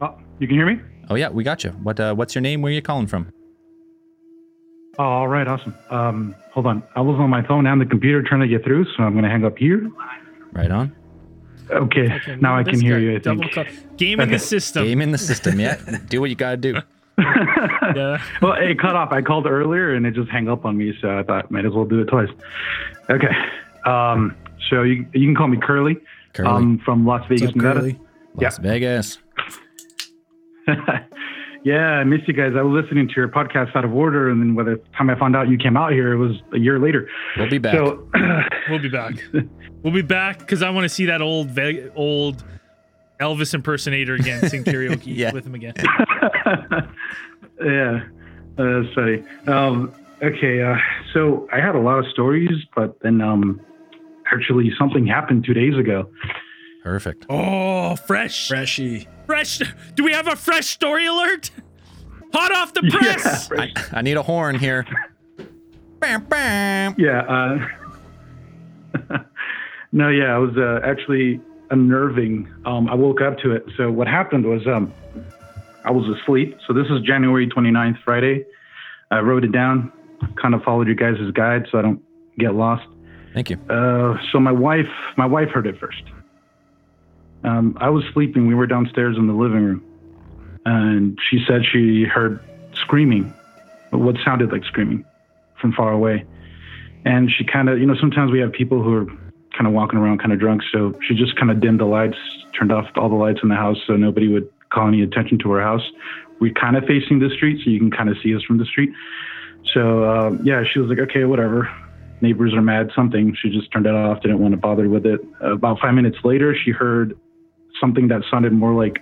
Oh, 0.00 0.16
you 0.38 0.46
can 0.46 0.56
hear 0.56 0.66
me? 0.66 0.80
Oh 1.08 1.14
yeah, 1.14 1.28
we 1.30 1.44
got 1.44 1.64
you. 1.64 1.70
What 1.70 1.98
uh, 2.00 2.14
what's 2.14 2.34
your 2.34 2.42
name? 2.42 2.62
Where 2.62 2.70
are 2.70 2.74
you 2.74 2.82
calling 2.82 3.06
from? 3.06 3.32
Oh, 4.98 5.04
all 5.04 5.28
right, 5.28 5.46
awesome. 5.46 5.74
Um, 5.90 6.34
hold 6.52 6.66
on. 6.66 6.82
I 6.96 7.00
was 7.00 7.16
on 7.20 7.30
my 7.30 7.42
phone 7.46 7.66
and 7.66 7.80
the 7.80 7.86
computer 7.86 8.20
trying 8.22 8.40
to 8.40 8.48
get 8.48 8.64
through, 8.64 8.84
so 8.96 9.04
I'm 9.04 9.12
going 9.12 9.22
to 9.22 9.30
hang 9.30 9.44
up 9.44 9.56
here. 9.56 9.88
Right 10.52 10.70
on. 10.72 10.92
Okay, 11.70 12.08
now 12.40 12.56
I 12.56 12.64
can 12.64 12.80
hear 12.80 12.94
guy, 12.96 13.02
you, 13.02 13.16
I 13.16 13.20
think. 13.20 13.52
call- 13.52 13.64
Game 13.96 14.18
in 14.20 14.30
the 14.30 14.38
system. 14.40 14.84
Game 14.84 15.00
in 15.00 15.12
the 15.12 15.18
system. 15.18 15.60
Yeah. 15.60 15.76
do 16.08 16.20
what 16.20 16.30
you 16.30 16.36
gotta 16.36 16.56
do. 16.56 16.76
Yeah. 17.96 18.22
well, 18.42 18.52
it 18.52 18.78
cut 18.78 18.96
off. 18.96 19.12
I 19.12 19.22
called 19.22 19.46
earlier 19.46 19.94
and 19.94 20.04
it 20.06 20.12
just 20.14 20.28
hung 20.30 20.46
up 20.48 20.64
on 20.66 20.76
me, 20.76 20.92
so 21.00 21.18
I 21.18 21.22
thought 21.22 21.50
might 21.50 21.64
as 21.64 21.72
well 21.72 21.86
do 21.86 22.00
it 22.00 22.04
twice. 22.04 22.28
Okay. 23.08 23.34
Um, 23.86 24.36
so 24.68 24.82
you, 24.82 25.06
you 25.14 25.26
can 25.26 25.34
call 25.34 25.48
me 25.48 25.56
Curly. 25.56 25.96
Curly. 26.34 26.48
Um, 26.48 26.78
from 26.84 27.06
Las 27.06 27.20
What's 27.22 27.40
Vegas, 27.40 27.48
up, 27.50 27.56
Nevada. 27.56 27.80
Curly? 27.80 28.00
Las 28.34 28.58
Vegas. 28.58 29.18
yeah, 31.64 31.92
I 31.98 32.04
missed 32.04 32.28
you 32.28 32.34
guys. 32.34 32.52
I 32.56 32.62
was 32.62 32.82
listening 32.84 33.08
to 33.08 33.14
your 33.16 33.28
podcast 33.28 33.74
out 33.76 33.84
of 33.84 33.92
order, 33.94 34.30
and 34.30 34.40
then 34.40 34.54
by 34.54 34.62
the 34.64 34.80
time 34.96 35.10
I 35.10 35.18
found 35.18 35.34
out 35.36 35.48
you 35.48 35.58
came 35.58 35.76
out 35.76 35.92
here, 35.92 36.12
it 36.12 36.16
was 36.18 36.36
a 36.52 36.58
year 36.58 36.78
later. 36.78 37.08
We'll 37.36 37.48
be 37.50 37.58
back. 37.58 37.74
So, 37.74 38.08
We'll 38.68 38.78
be 38.80 38.88
back. 38.88 39.14
We'll 39.82 39.94
be 39.94 40.02
back 40.02 40.40
because 40.40 40.60
I 40.64 40.70
want 40.70 40.86
to 40.86 40.88
see 40.88 41.06
that 41.06 41.22
old 41.22 41.50
Ve- 41.50 41.88
old 41.94 42.42
Elvis 43.20 43.54
impersonator 43.54 44.14
again, 44.14 44.48
sing 44.48 44.64
karaoke 44.64 45.02
Yeah. 45.06 45.32
with 45.32 45.46
him 45.46 45.54
again. 45.54 45.74
yeah, 47.64 48.00
uh, 48.58 48.80
that's 48.82 48.94
funny. 48.94 49.22
Um, 49.46 49.92
okay, 50.20 50.60
uh, 50.62 50.76
so 51.14 51.48
I 51.52 51.60
had 51.60 51.76
a 51.76 51.78
lot 51.80 52.00
of 52.00 52.06
stories, 52.10 52.50
but 52.74 52.98
then 53.02 53.20
um, 53.20 53.60
actually 54.32 54.72
something 54.76 55.06
happened 55.06 55.44
two 55.44 55.54
days 55.54 55.76
ago. 55.76 56.10
Perfect. 56.82 57.26
Oh, 57.30 57.94
fresh, 57.94 58.48
Freshy. 58.48 59.06
Fresh. 59.28 59.60
Do 59.94 60.04
we 60.04 60.12
have 60.12 60.26
a 60.26 60.34
fresh 60.34 60.66
story 60.68 61.06
alert? 61.06 61.50
Hot 62.32 62.50
off 62.50 62.72
the 62.72 62.82
press. 62.90 63.50
I, 63.52 63.72
I 63.92 64.02
need 64.02 64.16
a 64.16 64.22
horn 64.22 64.58
here. 64.58 64.86
Bam, 66.00 66.24
bam. 66.24 66.94
Yeah. 66.96 67.20
Uh, 67.20 67.68
no, 69.92 70.08
yeah, 70.08 70.34
it 70.34 70.40
was 70.40 70.56
uh, 70.56 70.80
actually 70.82 71.40
unnerving. 71.70 72.48
Um, 72.64 72.88
I 72.88 72.94
woke 72.94 73.20
up 73.20 73.38
to 73.40 73.52
it. 73.52 73.66
So 73.76 73.90
what 73.90 74.08
happened 74.08 74.46
was 74.46 74.66
um, 74.66 74.94
I 75.84 75.90
was 75.90 76.08
asleep. 76.18 76.56
So 76.66 76.72
this 76.72 76.86
is 76.88 77.02
January 77.02 77.46
29th, 77.46 78.02
Friday. 78.02 78.46
I 79.10 79.18
wrote 79.20 79.44
it 79.44 79.52
down, 79.52 79.92
kind 80.40 80.54
of 80.54 80.62
followed 80.62 80.86
your 80.86 80.96
guys' 80.96 81.30
guide 81.32 81.66
so 81.70 81.78
I 81.78 81.82
don't 81.82 82.02
get 82.38 82.54
lost. 82.54 82.86
Thank 83.34 83.50
you. 83.50 83.58
Uh, 83.68 84.16
so 84.32 84.40
my 84.40 84.52
wife, 84.52 84.88
my 85.18 85.26
wife 85.26 85.50
heard 85.50 85.66
it 85.66 85.78
first. 85.78 86.02
Um, 87.44 87.76
I 87.80 87.90
was 87.90 88.04
sleeping. 88.12 88.46
We 88.46 88.54
were 88.54 88.66
downstairs 88.66 89.16
in 89.16 89.26
the 89.26 89.32
living 89.32 89.64
room, 89.64 90.60
and 90.64 91.18
she 91.30 91.44
said 91.46 91.62
she 91.64 92.04
heard 92.04 92.40
screaming, 92.74 93.32
what 93.90 94.16
sounded 94.24 94.52
like 94.52 94.64
screaming, 94.64 95.04
from 95.60 95.72
far 95.72 95.92
away. 95.92 96.24
And 97.04 97.30
she 97.30 97.44
kind 97.44 97.68
of, 97.68 97.78
you 97.78 97.86
know, 97.86 97.94
sometimes 97.98 98.32
we 98.32 98.40
have 98.40 98.52
people 98.52 98.82
who 98.82 98.92
are 98.94 99.06
kind 99.56 99.66
of 99.66 99.72
walking 99.72 99.98
around, 99.98 100.18
kind 100.18 100.32
of 100.32 100.38
drunk. 100.38 100.62
So 100.72 100.98
she 101.06 101.14
just 101.14 101.36
kind 101.36 101.50
of 101.50 101.60
dimmed 101.60 101.80
the 101.80 101.86
lights, 101.86 102.18
turned 102.58 102.72
off 102.72 102.86
all 102.96 103.08
the 103.08 103.14
lights 103.14 103.40
in 103.42 103.48
the 103.48 103.56
house, 103.56 103.78
so 103.86 103.96
nobody 103.96 104.28
would 104.28 104.48
call 104.70 104.88
any 104.88 105.02
attention 105.02 105.38
to 105.38 105.50
her 105.52 105.62
house. 105.62 105.82
We're 106.40 106.52
kind 106.52 106.76
of 106.76 106.84
facing 106.84 107.20
the 107.20 107.30
street, 107.30 107.62
so 107.64 107.70
you 107.70 107.78
can 107.78 107.90
kind 107.90 108.08
of 108.08 108.16
see 108.22 108.34
us 108.34 108.42
from 108.42 108.58
the 108.58 108.64
street. 108.64 108.90
So 109.72 110.04
uh, 110.04 110.30
yeah, 110.42 110.64
she 110.64 110.78
was 110.80 110.88
like, 110.88 110.98
okay, 110.98 111.24
whatever 111.24 111.68
neighbors 112.20 112.54
are 112.54 112.62
mad 112.62 112.90
something 112.94 113.34
she 113.40 113.50
just 113.50 113.70
turned 113.70 113.86
it 113.86 113.94
off 113.94 114.20
didn't 114.22 114.40
want 114.40 114.52
to 114.52 114.58
bother 114.58 114.88
with 114.88 115.06
it 115.06 115.20
about 115.40 115.78
five 115.80 115.94
minutes 115.94 116.18
later 116.24 116.54
she 116.54 116.70
heard 116.70 117.16
something 117.80 118.08
that 118.08 118.22
sounded 118.30 118.52
more 118.52 118.74
like 118.74 119.00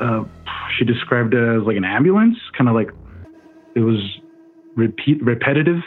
uh, 0.00 0.24
she 0.76 0.84
described 0.84 1.34
it 1.34 1.60
as 1.60 1.62
like 1.62 1.76
an 1.76 1.84
ambulance 1.84 2.38
kind 2.56 2.68
of 2.68 2.74
like 2.74 2.90
it 3.74 3.80
was 3.80 4.00
repeat 4.74 5.22
repetitive. 5.22 5.78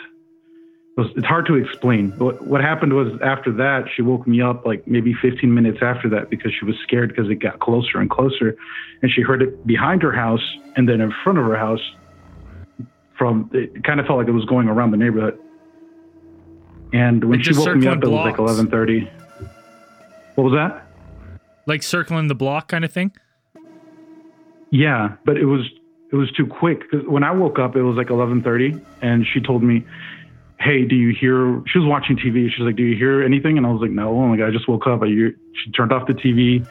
It 0.98 1.02
was, 1.02 1.12
it's 1.18 1.26
hard 1.26 1.46
to 1.48 1.56
explain. 1.56 2.12
What, 2.12 2.46
what 2.46 2.62
happened 2.62 2.94
was 2.94 3.20
after 3.22 3.52
that 3.54 3.86
she 3.94 4.02
woke 4.02 4.26
me 4.26 4.42
up 4.42 4.66
like 4.66 4.88
maybe 4.88 5.14
15 5.14 5.54
minutes 5.54 5.80
after 5.82 6.08
that 6.10 6.30
because 6.30 6.54
she 6.58 6.66
was 6.66 6.76
scared 6.84 7.10
because 7.10 7.30
it 7.30 7.36
got 7.36 7.60
closer 7.60 8.00
and 8.00 8.10
closer. 8.10 8.56
And 9.02 9.12
she 9.12 9.22
heard 9.22 9.42
it 9.42 9.68
behind 9.68 10.02
her 10.04 10.14
house 10.14 10.44
and 10.78 10.88
then 10.88 11.02
in 11.02 11.14
front 11.24 11.38
of 11.38 11.46
her 11.46 11.58
house 11.58 11.82
from 13.18 13.50
it 13.54 13.84
kind 13.84 14.00
of 14.00 14.06
felt 14.06 14.20
like 14.20 14.28
it 14.28 14.32
was 14.32 14.46
going 14.46 14.70
around 14.70 14.92
the 14.92 14.98
neighborhood. 14.98 15.38
And 16.94 17.24
when 17.24 17.40
Like 17.40 17.46
she 17.46 17.54
woke 17.54 17.76
me 17.76 17.88
up, 17.88 17.96
circling 17.96 18.14
it 18.14 18.38
was 18.38 18.40
like 18.40 18.58
11:30. 18.58 19.10
What 20.36 20.44
was 20.46 20.54
that? 20.54 20.85
Like 21.66 21.84
circling 21.84 22.28
the 22.28 22.36
block 22.36 22.68
kind 22.68 22.86
of 22.86 22.92
thing. 22.92 23.12
Yeah, 24.72 25.14
but 25.26 25.38
it 25.38 25.46
was 25.46 25.62
it 26.12 26.16
was 26.16 26.32
too 26.32 26.46
quick. 26.46 26.90
'Cause 26.92 27.02
when 27.08 27.24
I 27.24 27.32
woke 27.32 27.60
up, 27.60 27.76
it 27.76 27.82
was 27.84 27.98
like 27.98 28.08
11:30, 28.10 28.80
and 29.02 29.26
she 29.26 29.40
told 29.42 29.64
me, 29.64 29.84
"Hey, 30.60 30.86
do 30.86 30.96
you 30.96 31.10
hear?" 31.14 31.62
She 31.68 31.80
was 31.80 31.88
watching 31.88 32.18
TV. 32.18 32.50
She's 32.50 32.66
like, 32.66 32.76
"Do 32.76 32.84
you 32.84 32.96
hear 32.96 33.22
anything?" 33.24 33.58
And 33.58 33.66
I 33.66 33.72
was 33.72 33.82
like, 33.82 33.92
"No." 33.92 34.14
Like, 34.16 34.42
"I 34.42 34.52
just 34.52 34.68
woke 34.68 34.86
up." 34.88 35.02
I 35.04 35.08
she 35.08 35.72
turned 35.76 35.92
off 35.92 36.08
the 36.08 36.14
TV, 36.14 36.66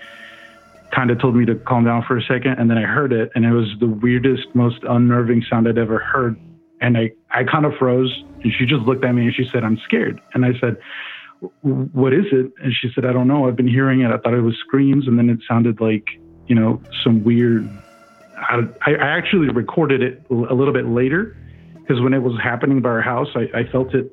kind 0.92 1.10
of 1.10 1.18
told 1.18 1.34
me 1.34 1.44
to 1.46 1.54
calm 1.56 1.84
down 1.84 2.02
for 2.02 2.16
a 2.16 2.22
second, 2.22 2.54
and 2.58 2.70
then 2.70 2.78
I 2.78 2.82
heard 2.82 3.12
it, 3.12 3.32
and 3.34 3.44
it 3.44 3.52
was 3.52 3.74
the 3.80 3.86
weirdest, 3.88 4.54
most 4.54 4.82
unnerving 4.84 5.42
sound 5.50 5.66
I'd 5.68 5.78
ever 5.78 5.98
heard. 5.98 6.36
And 6.80 6.96
I, 6.98 7.10
I 7.30 7.44
kind 7.44 7.64
of 7.64 7.74
froze, 7.76 8.12
and 8.42 8.52
she 8.52 8.66
just 8.66 8.82
looked 8.82 9.04
at 9.04 9.14
me 9.14 9.24
and 9.26 9.34
she 9.34 9.48
said, 9.52 9.64
"I'm 9.64 9.78
scared." 9.78 10.20
And 10.34 10.44
I 10.44 10.52
said, 10.60 10.76
"W- 10.76 10.82
"What 11.62 12.12
is 12.12 12.26
it?" 12.32 12.52
And 12.62 12.72
she 12.72 12.90
said, 12.94 13.04
"I 13.04 13.12
don't 13.12 13.28
know. 13.28 13.48
I've 13.48 13.56
been 13.56 13.68
hearing 13.68 14.00
it. 14.00 14.10
I 14.10 14.18
thought 14.18 14.34
it 14.34 14.40
was 14.40 14.56
screams, 14.56 15.06
and 15.06 15.18
then 15.18 15.30
it 15.30 15.40
sounded 15.48 15.80
like, 15.80 16.06
you 16.46 16.54
know, 16.54 16.80
some 17.02 17.24
weird." 17.24 17.68
I, 18.36 18.62
I 18.86 18.92
actually 18.94 19.48
recorded 19.48 20.02
it 20.02 20.22
a 20.30 20.54
little 20.54 20.74
bit 20.74 20.86
later 20.86 21.36
because 21.74 22.00
when 22.00 22.12
it 22.12 22.22
was 22.22 22.38
happening 22.42 22.80
by 22.80 22.90
our 22.90 23.00
house, 23.00 23.28
I, 23.34 23.48
I 23.54 23.64
felt 23.64 23.94
it 23.94 24.12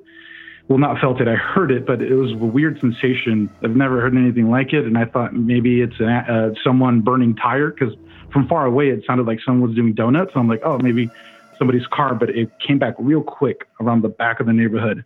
well, 0.72 0.78
not 0.78 1.02
felt 1.02 1.20
it, 1.20 1.28
I 1.28 1.36
heard 1.36 1.70
it, 1.70 1.86
but 1.86 2.02
it 2.02 2.14
was 2.14 2.32
a 2.32 2.36
weird 2.36 2.80
sensation. 2.80 3.50
I've 3.62 3.76
never 3.76 4.00
heard 4.00 4.16
anything 4.16 4.50
like 4.50 4.72
it. 4.72 4.86
And 4.86 4.98
I 4.98 5.04
thought 5.04 5.34
maybe 5.34 5.82
it's 5.82 6.00
an, 6.00 6.08
uh, 6.08 6.54
someone 6.64 7.02
burning 7.02 7.36
tire 7.36 7.72
because 7.72 7.94
from 8.32 8.48
far 8.48 8.66
away 8.66 8.90
it 8.90 9.04
sounded 9.06 9.28
like 9.28 9.40
someone 9.46 9.68
was 9.68 9.76
doing 9.76 9.94
donuts. 9.94 10.32
I'm 10.34 10.48
like, 10.48 10.62
oh, 10.64 10.78
maybe 10.80 11.10
somebody's 11.58 11.86
car, 11.88 12.16
but 12.16 12.30
it 12.30 12.50
came 12.66 12.80
back 12.80 12.96
real 13.00 13.22
quick 13.22 13.68
around 13.82 14.02
the 14.02 14.10
back 14.10 14.40
of 14.40 14.46
the 14.46 14.54
neighborhood 14.54 15.04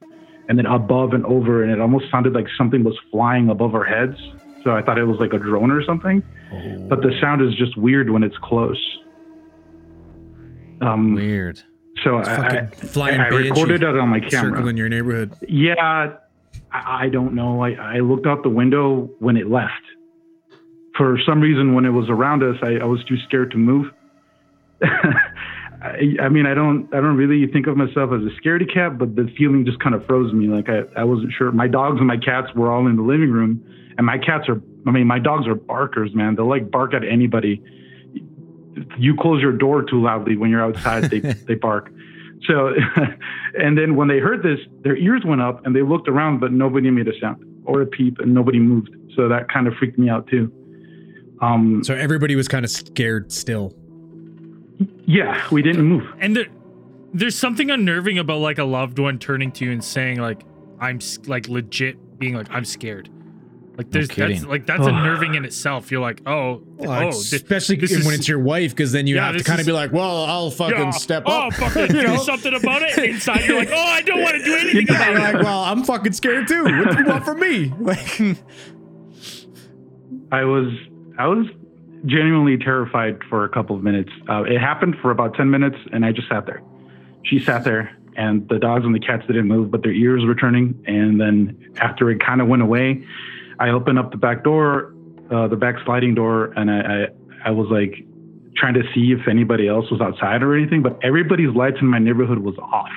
and 0.47 0.57
then 0.57 0.65
above 0.65 1.13
and 1.13 1.25
over. 1.25 1.63
And 1.63 1.71
it 1.71 1.79
almost 1.81 2.05
sounded 2.11 2.33
like 2.33 2.47
something 2.57 2.83
was 2.83 2.97
flying 3.11 3.49
above 3.49 3.75
our 3.75 3.83
heads. 3.83 4.17
So 4.63 4.71
I 4.71 4.81
thought 4.81 4.97
it 4.97 5.05
was 5.05 5.19
like 5.19 5.33
a 5.33 5.37
drone 5.39 5.71
or 5.71 5.83
something. 5.83 6.23
But 6.89 7.01
the 7.01 7.11
sound 7.21 7.41
is 7.41 7.53
just 7.55 7.77
weird 7.77 8.09
when 8.09 8.23
it's 8.23 8.37
close. 8.39 8.79
Um, 10.81 11.13
Weird. 11.15 11.61
so 12.03 12.17
It's 12.19 12.27
I, 12.29 12.33
I, 12.33 12.37
fucking 12.65 12.67
flying 12.89 13.19
I 13.19 13.29
banshee 13.29 13.49
recorded 13.49 13.83
it 13.83 13.97
on 13.97 14.09
my 14.09 14.19
camera. 14.19 14.57
circling 14.57 14.77
your 14.77 14.89
neighborhood. 14.89 15.33
Yeah, 15.47 15.73
I, 16.71 17.05
I 17.05 17.09
don't 17.09 17.33
know. 17.33 17.61
I, 17.63 17.71
I 17.71 17.99
looked 17.99 18.25
out 18.25 18.43
the 18.43 18.49
window 18.49 19.09
when 19.19 19.37
it 19.37 19.47
left. 19.49 19.71
For 20.97 21.17
some 21.25 21.41
reason, 21.41 21.73
when 21.75 21.85
it 21.85 21.89
was 21.91 22.09
around 22.09 22.43
us, 22.43 22.57
I, 22.61 22.77
I 22.77 22.85
was 22.85 23.03
too 23.05 23.17
scared 23.27 23.51
to 23.51 23.57
move. 23.57 23.91
I, 25.85 26.23
I 26.23 26.29
mean, 26.29 26.45
I 26.45 26.53
don't, 26.53 26.91
I 26.93 26.97
don't 26.97 27.15
really 27.15 27.45
think 27.51 27.67
of 27.67 27.77
myself 27.77 28.11
as 28.11 28.21
a 28.21 28.41
scaredy 28.41 28.71
cat, 28.71 28.97
but 28.97 29.15
the 29.15 29.31
feeling 29.37 29.65
just 29.65 29.79
kind 29.79 29.93
of 29.93 30.05
froze 30.05 30.33
me. 30.33 30.47
Like 30.47 30.67
I, 30.69 30.81
I 30.99 31.03
wasn't 31.03 31.31
sure. 31.37 31.51
My 31.51 31.67
dogs 31.67 31.97
and 31.99 32.07
my 32.07 32.17
cats 32.17 32.47
were 32.55 32.71
all 32.71 32.87
in 32.87 32.95
the 32.95 33.01
living 33.03 33.31
room, 33.31 33.63
and 33.97 34.05
my 34.05 34.17
cats 34.17 34.49
are, 34.49 34.61
I 34.87 34.91
mean, 34.91 35.07
my 35.07 35.19
dogs 35.19 35.47
are 35.47 35.55
barkers, 35.55 36.13
man. 36.15 36.35
They'll 36.35 36.49
like 36.49 36.71
bark 36.71 36.93
at 36.93 37.03
anybody. 37.03 37.61
You 38.97 39.15
close 39.15 39.41
your 39.41 39.51
door 39.51 39.83
too 39.83 40.01
loudly 40.01 40.35
when 40.35 40.49
you're 40.49 40.63
outside, 40.63 41.05
they, 41.05 41.19
they 41.47 41.55
bark. 41.55 41.91
So, 42.47 42.73
and 43.53 43.77
then 43.77 43.95
when 43.95 44.07
they 44.07 44.19
heard 44.19 44.43
this, 44.43 44.59
their 44.81 44.97
ears 44.97 45.23
went 45.25 45.41
up 45.41 45.65
and 45.65 45.75
they 45.75 45.81
looked 45.81 46.07
around, 46.07 46.39
but 46.39 46.51
nobody 46.51 46.91
made 46.91 47.07
a 47.07 47.19
sound 47.19 47.43
or 47.65 47.81
a 47.81 47.85
peep, 47.85 48.19
and 48.19 48.33
nobody 48.33 48.59
moved. 48.59 48.89
So 49.15 49.27
that 49.29 49.49
kind 49.51 49.67
of 49.67 49.73
freaked 49.75 49.97
me 49.97 50.09
out 50.09 50.27
too. 50.27 50.51
Um, 51.41 51.83
So 51.83 51.95
everybody 51.95 52.35
was 52.35 52.47
kind 52.47 52.63
of 52.63 52.71
scared 52.71 53.31
still. 53.31 53.73
Yeah, 55.05 55.47
we 55.51 55.61
didn't 55.61 55.83
move. 55.85 56.03
And 56.19 56.35
there, 56.35 56.45
there's 57.13 57.35
something 57.37 57.69
unnerving 57.71 58.17
about 58.17 58.39
like 58.39 58.57
a 58.57 58.63
loved 58.65 58.99
one 58.99 59.19
turning 59.19 59.51
to 59.53 59.65
you 59.65 59.71
and 59.71 59.83
saying 59.83 60.19
like, 60.19 60.43
"I'm 60.79 60.99
like 61.27 61.47
legit 61.47 62.19
being 62.19 62.35
like 62.35 62.47
I'm 62.51 62.65
scared." 62.65 63.09
Like 63.77 63.91
there's 63.91 64.07
that's 64.07 64.45
like 64.45 64.65
that's 64.65 64.87
unnerving 64.87 65.35
in 65.35 65.43
itself. 65.43 65.91
You're 65.91 65.99
like, 65.99 66.21
oh, 66.25 66.63
oh, 66.79 67.09
especially 67.09 67.75
this 67.75 67.91
when 67.91 68.13
is- 68.13 68.19
it's 68.21 68.27
your 68.27 68.39
wife, 68.39 68.71
because 68.71 68.93
then 68.93 69.05
you 69.05 69.15
Yeah, 69.15 69.27
have 69.27 69.37
to 69.37 69.43
kind 69.43 69.59
of 69.59 69.65
be 69.65 69.73
like, 69.73 69.91
"Well, 69.91 70.23
I'll 70.23 70.49
fucking 70.49 70.77
yeah, 70.77 70.89
step 70.91 71.23
oh, 71.25 71.47
up." 71.47 71.53
fucking 71.55 71.87
do 71.91 72.03
know? 72.03 72.15
something 72.17 72.53
about 72.53 72.83
it. 72.83 72.97
Inside, 73.09 73.43
you're 73.45 73.57
like, 73.57 73.71
oh, 73.71 73.75
I 73.75 74.01
don't 74.01 74.21
want 74.21 74.37
to 74.37 74.43
do 74.45 74.55
anything 74.55 74.87
Yeah, 74.87 74.95
about 74.95 75.07
you're 75.11 75.17
it. 75.29 75.33
like, 75.35 75.43
well, 75.43 75.63
I'm 75.65 75.83
fucking 75.83 76.13
scared 76.13 76.47
too. 76.47 76.63
What 76.63 76.91
do 76.95 76.99
you 77.03 77.05
want 77.05 77.25
from 77.25 77.39
me? 77.41 77.73
Like, 77.79 78.21
I 80.31 80.43
was 80.43 80.71
I 81.17 81.27
was 81.27 81.45
genuinely 82.05 82.57
terrified 82.57 83.19
for 83.29 83.43
a 83.43 83.49
couple 83.49 83.75
of 83.75 83.83
minutes. 83.83 84.11
Uh, 84.29 84.43
it 84.43 84.59
happened 84.59 84.95
for 85.01 85.11
about 85.11 85.35
ten 85.35 85.49
minutes, 85.49 85.77
and 85.91 86.05
I 86.05 86.11
just 86.11 86.27
sat 86.29 86.45
there. 86.45 86.61
She 87.23 87.39
sat 87.39 87.63
there, 87.63 87.95
and 88.15 88.47
the 88.49 88.59
dogs 88.59 88.85
and 88.85 88.93
the 88.93 88.99
cats 88.99 89.25
didn't 89.27 89.47
move, 89.47 89.71
but 89.71 89.83
their 89.83 89.91
ears 89.91 90.23
were 90.25 90.35
turning. 90.35 90.81
And 90.87 91.19
then 91.19 91.73
after 91.77 92.09
it 92.11 92.19
kind 92.19 92.41
of 92.41 92.47
went 92.47 92.61
away, 92.61 93.05
I 93.59 93.69
opened 93.69 93.99
up 93.99 94.11
the 94.11 94.17
back 94.17 94.43
door, 94.43 94.93
uh, 95.31 95.47
the 95.47 95.55
back 95.55 95.75
sliding 95.85 96.15
door, 96.15 96.53
and 96.55 96.69
I, 96.69 96.79
I 96.79 97.07
I 97.49 97.51
was 97.51 97.67
like 97.69 98.05
trying 98.55 98.75
to 98.75 98.83
see 98.93 99.11
if 99.11 99.27
anybody 99.27 99.67
else 99.67 99.89
was 99.91 100.01
outside 100.01 100.43
or 100.43 100.55
anything. 100.55 100.81
But 100.81 100.99
everybody's 101.03 101.53
lights 101.55 101.77
in 101.81 101.87
my 101.87 101.99
neighborhood 101.99 102.39
was 102.39 102.55
off, 102.59 102.91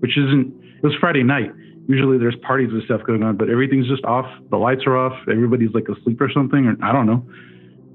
which 0.00 0.16
isn't. 0.16 0.64
It 0.76 0.82
was 0.82 0.94
Friday 1.00 1.22
night. 1.22 1.50
Usually 1.86 2.16
there's 2.16 2.36
parties 2.36 2.70
and 2.72 2.82
stuff 2.84 3.02
going 3.06 3.22
on, 3.22 3.36
but 3.36 3.50
everything's 3.50 3.88
just 3.88 4.04
off. 4.04 4.26
The 4.50 4.56
lights 4.56 4.82
are 4.86 4.96
off. 4.96 5.12
Everybody's 5.30 5.72
like 5.74 5.88
asleep 5.88 6.20
or 6.20 6.30
something, 6.32 6.66
or 6.66 6.76
I 6.82 6.92
don't 6.92 7.06
know. 7.06 7.24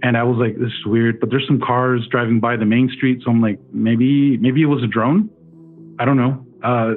And 0.02 0.16
I 0.16 0.24
was 0.24 0.38
like, 0.38 0.58
this 0.58 0.70
is 0.70 0.86
weird. 0.86 1.20
But 1.20 1.30
there's 1.30 1.46
some 1.46 1.60
cars 1.60 2.08
driving 2.10 2.40
by 2.40 2.56
the 2.56 2.66
main 2.66 2.90
street, 2.96 3.22
so 3.24 3.32
I'm 3.32 3.42
like, 3.42 3.60
maybe 3.74 4.38
maybe 4.38 4.62
it 4.62 4.68
was 4.68 4.84
a 4.84 4.88
drone. 4.88 5.30
I 6.00 6.06
don't 6.06 6.18
know. 6.18 6.46
Uh, 6.64 6.94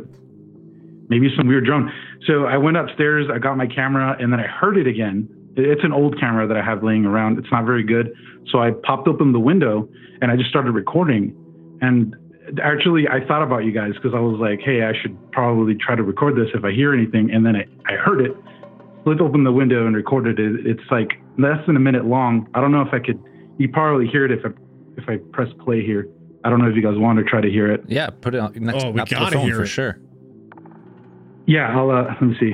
maybe 1.08 1.28
some 1.36 1.48
weird 1.48 1.64
drone. 1.64 1.92
So 2.26 2.44
I 2.44 2.56
went 2.56 2.76
upstairs. 2.76 3.26
I 3.32 3.38
got 3.38 3.56
my 3.56 3.66
camera, 3.66 4.16
and 4.20 4.32
then 4.32 4.38
I 4.38 4.46
heard 4.46 4.76
it 4.76 4.86
again. 4.86 5.28
It's 5.56 5.84
an 5.84 5.92
old 5.92 6.18
camera 6.18 6.46
that 6.46 6.56
I 6.56 6.62
have 6.62 6.82
laying 6.82 7.04
around. 7.04 7.38
It's 7.38 7.50
not 7.50 7.66
very 7.66 7.82
good. 7.82 8.14
So 8.50 8.60
I 8.60 8.70
popped 8.70 9.06
open 9.06 9.32
the 9.32 9.40
window 9.40 9.88
and 10.20 10.30
I 10.30 10.36
just 10.36 10.48
started 10.48 10.72
recording. 10.72 11.36
And 11.80 12.16
actually, 12.62 13.06
I 13.08 13.24
thought 13.26 13.42
about 13.42 13.64
you 13.64 13.72
guys 13.72 13.92
because 13.94 14.12
I 14.14 14.20
was 14.20 14.38
like, 14.40 14.60
hey, 14.60 14.82
I 14.82 14.92
should 15.00 15.16
probably 15.32 15.74
try 15.74 15.94
to 15.94 16.02
record 16.02 16.36
this 16.36 16.48
if 16.54 16.64
I 16.64 16.72
hear 16.72 16.94
anything. 16.94 17.30
And 17.30 17.44
then 17.44 17.56
I, 17.56 17.66
I 17.92 17.96
heard 17.96 18.20
it, 18.20 18.32
split 19.00 19.20
open 19.20 19.44
the 19.44 19.52
window 19.52 19.86
and 19.86 19.94
recorded 19.94 20.38
it. 20.38 20.66
It's 20.66 20.90
like 20.90 21.10
less 21.38 21.58
than 21.66 21.76
a 21.76 21.80
minute 21.80 22.04
long. 22.04 22.48
I 22.54 22.60
don't 22.60 22.72
know 22.72 22.82
if 22.82 22.92
I 22.92 22.98
could. 22.98 23.22
You 23.58 23.68
probably 23.68 24.06
hear 24.06 24.24
it 24.24 24.30
if 24.32 24.40
I 24.44 24.48
if 24.96 25.08
I 25.08 25.16
press 25.32 25.48
play 25.64 25.84
here. 25.84 26.08
I 26.44 26.50
don't 26.50 26.58
know 26.60 26.68
if 26.68 26.74
you 26.76 26.82
guys 26.82 26.96
want 26.98 27.18
to 27.18 27.24
try 27.24 27.40
to 27.40 27.48
hear 27.50 27.70
it. 27.72 27.82
Yeah, 27.88 28.10
put 28.10 28.34
it 28.34 28.38
on 28.38 28.52
next 28.56 28.84
Oh, 28.84 28.90
we 28.90 29.00
up 29.00 29.08
to 29.08 29.14
the 29.14 29.20
gotta 29.20 29.36
phone 29.36 29.44
hear 29.46 29.56
for 29.56 29.62
it. 29.62 29.66
sure. 29.68 29.98
Yeah, 31.46 31.76
I'll 31.76 31.90
uh, 31.90 32.04
let 32.04 32.22
me 32.22 32.34
see. 32.40 32.52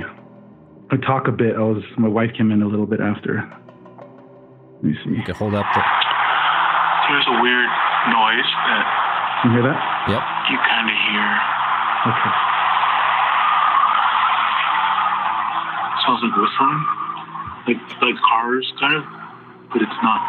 I 0.90 0.96
talk 0.96 1.28
a 1.28 1.32
bit. 1.32 1.56
I 1.56 1.60
was 1.60 1.82
my 1.98 2.08
wife 2.08 2.30
came 2.36 2.50
in 2.52 2.62
a 2.62 2.66
little 2.68 2.86
bit 2.86 3.00
after. 3.00 3.42
Let 4.76 4.84
me 4.84 4.94
see. 5.04 5.10
You 5.10 5.22
can 5.24 5.34
hold 5.34 5.54
up 5.54 5.66
the. 5.74 5.80
There's 5.80 7.26
a 7.28 7.40
weird 7.42 7.68
noise 8.12 8.50
that 8.68 8.84
You 9.44 9.50
hear 9.52 9.62
that? 9.64 9.78
Yep. 10.08 10.22
you 10.52 10.58
kind 10.68 10.86
of 10.88 10.96
hear. 11.08 11.28
Okay. 12.12 12.34
Sounds 16.06 16.20
like 16.24 16.36
whistling, 16.40 16.80
like 17.68 18.02
like 18.02 18.14
cars, 18.28 18.72
kind 18.80 18.94
of, 18.96 19.04
but 19.72 19.82
it's 19.82 19.98
not. 20.02 20.20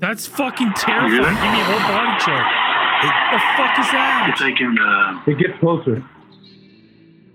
That's 0.00 0.26
fucking 0.26 0.66
You 0.68 0.72
terrifying. 0.76 1.10
Give 1.12 1.22
me 1.22 1.60
a 1.60 1.64
whole 1.64 1.78
body 1.88 2.24
chill. 2.24 2.34
the 3.32 3.38
fuck 3.56 3.78
is 3.78 3.90
that? 3.92 4.28
It's 4.32 4.40
like 4.40 4.60
in 4.60 4.74
the. 4.74 5.22
It 5.32 5.38
gets 5.38 5.58
closer. 5.60 6.04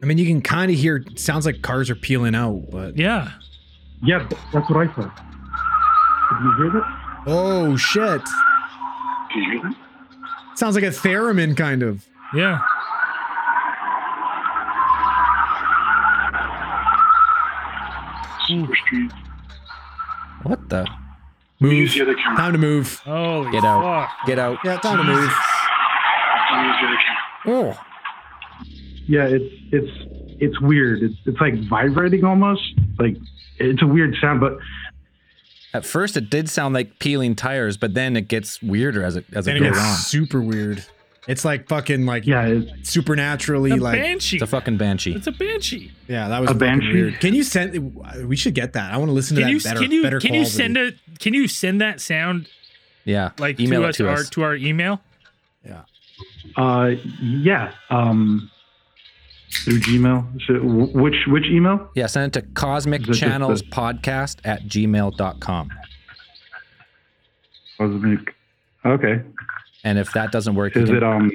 I 0.02 0.06
mean, 0.06 0.18
you 0.18 0.26
can 0.26 0.42
kind 0.42 0.72
of 0.72 0.78
hear. 0.78 1.04
Sounds 1.16 1.46
like 1.46 1.62
cars 1.62 1.90
are 1.90 1.96
peeling 1.96 2.36
out, 2.36 2.70
but 2.72 2.98
Yeah. 2.98 3.32
Yeah, 4.02 4.28
that's 4.54 4.70
what 4.70 4.78
I 4.78 4.88
thought. 4.94 5.16
Did 6.30 6.44
you 6.44 6.54
hear 6.58 6.72
that? 6.80 7.24
oh 7.28 7.76
shit! 7.76 8.22
Did 9.34 9.44
you 9.44 9.52
hear 9.52 9.62
that? 9.64 9.76
Sounds 10.58 10.76
like 10.76 10.86
a 10.86 10.90
theremin, 10.90 11.58
kind 11.58 11.84
of. 11.84 12.06
Yeah. 12.34 12.62
Super 18.50 18.76
strange. 18.86 19.12
What 20.44 20.68
the? 20.70 20.86
Move. 21.62 21.74
Use 21.74 21.94
the 21.94 22.02
other 22.04 22.16
camera. 22.16 22.38
Time 22.38 22.52
to 22.54 22.58
move. 22.58 23.00
Holy 23.00 23.52
Get 23.52 23.64
out. 23.64 23.84
fuck. 23.84 24.28
Get 24.28 24.40
out. 24.40 24.58
Yeah, 24.64 24.78
time 24.80 24.98
to 24.98 25.04
move. 25.04 25.24
Use 25.24 25.32
the 25.32 26.88
other 26.88 26.98
camera. 27.46 27.76
Oh. 27.78 27.80
Yeah, 29.08 29.26
it's 29.26 29.54
it's 29.72 30.38
it's 30.42 30.62
weird. 30.62 31.04
It's 31.04 31.16
it's 31.26 31.40
like 31.42 31.56
vibrating 31.70 32.24
almost. 32.24 32.62
Like 32.98 33.18
it's 33.58 33.82
a 33.82 33.88
weird 33.88 34.16
sound, 34.22 34.40
but 34.40 34.58
At 35.74 35.86
first, 35.86 36.16
it 36.18 36.30
did 36.30 36.50
sound 36.50 36.74
like 36.74 37.00
peeling 37.00 37.36
tires, 37.36 37.76
but 37.78 37.94
then 37.94 38.16
it 38.16 38.28
gets 38.28 38.62
weirder 38.62 39.04
as 39.04 39.16
it 39.18 39.26
as 39.34 39.48
it 39.48 39.54
Then 39.54 39.58
it 39.58 39.70
goes 39.70 39.78
gets 39.78 39.88
on. 39.90 39.96
super 39.98 40.42
weird. 40.42 40.86
It's 41.28 41.46
like 41.46 41.68
fucking 41.68 42.06
like 42.06 42.26
yeah, 42.26 42.46
it's, 42.48 42.90
supernaturally 42.90 43.72
A 43.72 43.76
like 43.76 44.00
banshee. 44.00 44.38
It's 44.38 44.44
a 44.44 44.48
fucking 44.48 44.78
banshee. 44.78 45.14
It's 45.14 45.28
a 45.28 45.32
banshee. 45.32 45.92
yeah, 46.08 46.28
that 46.30 46.40
was 46.42 46.50
A 46.52 46.54
banshee? 46.56 46.92
weird. 46.94 47.20
Can 47.20 47.34
you 47.36 47.44
send? 47.44 47.96
We 48.28 48.36
should 48.36 48.56
get 48.56 48.74
that. 48.74 48.94
I 48.94 48.98
want 48.98 49.10
to 49.10 49.14
listen 49.14 49.36
to 49.36 49.42
Can 49.42 49.48
that 49.50 49.54
you 49.54 49.62
better. 49.62 49.80
can 49.80 49.92
you 49.92 50.02
better 50.04 50.20
can 50.20 50.34
you 50.34 50.46
send 50.46 50.78
it? 50.78 50.96
Can 51.20 51.34
you 51.34 51.48
send 51.48 51.82
that 51.82 52.02
sound 52.02 52.48
Yeah. 53.06 53.32
like 53.38 53.60
email 53.60 53.82
to 53.82 53.86
it 53.86 53.90
us, 53.90 53.98
to 53.98 54.08
our 54.08 54.14
us. 54.16 54.30
to 54.32 54.42
our 54.44 54.56
email? 54.56 55.02
Yeah. 55.66 55.82
Uh 56.56 56.92
yeah. 57.22 57.74
Um 57.90 58.50
through 59.64 59.80
Gmail. 59.80 60.42
So 60.48 60.54
which 61.00 61.16
which 61.28 61.46
email? 61.48 61.90
Yeah, 61.96 62.06
send 62.08 62.36
it 62.36 62.40
to 62.42 62.48
cosmic 62.54 63.02
Is 63.02 63.08
it 63.08 63.12
just 63.12 63.20
channels 63.20 63.62
the- 63.62 63.68
podcast 63.68 64.38
at 64.46 64.64
gmail.com. 64.64 65.70
Cosmic. 67.78 68.36
Okay. 68.86 69.22
And 69.84 69.98
if 69.98 70.12
that 70.14 70.32
doesn't 70.32 70.56
work, 70.56 70.76
you 70.76 70.82
Is 70.84 70.90
can, 70.90 70.98
it 70.98 71.04
um 71.04 71.32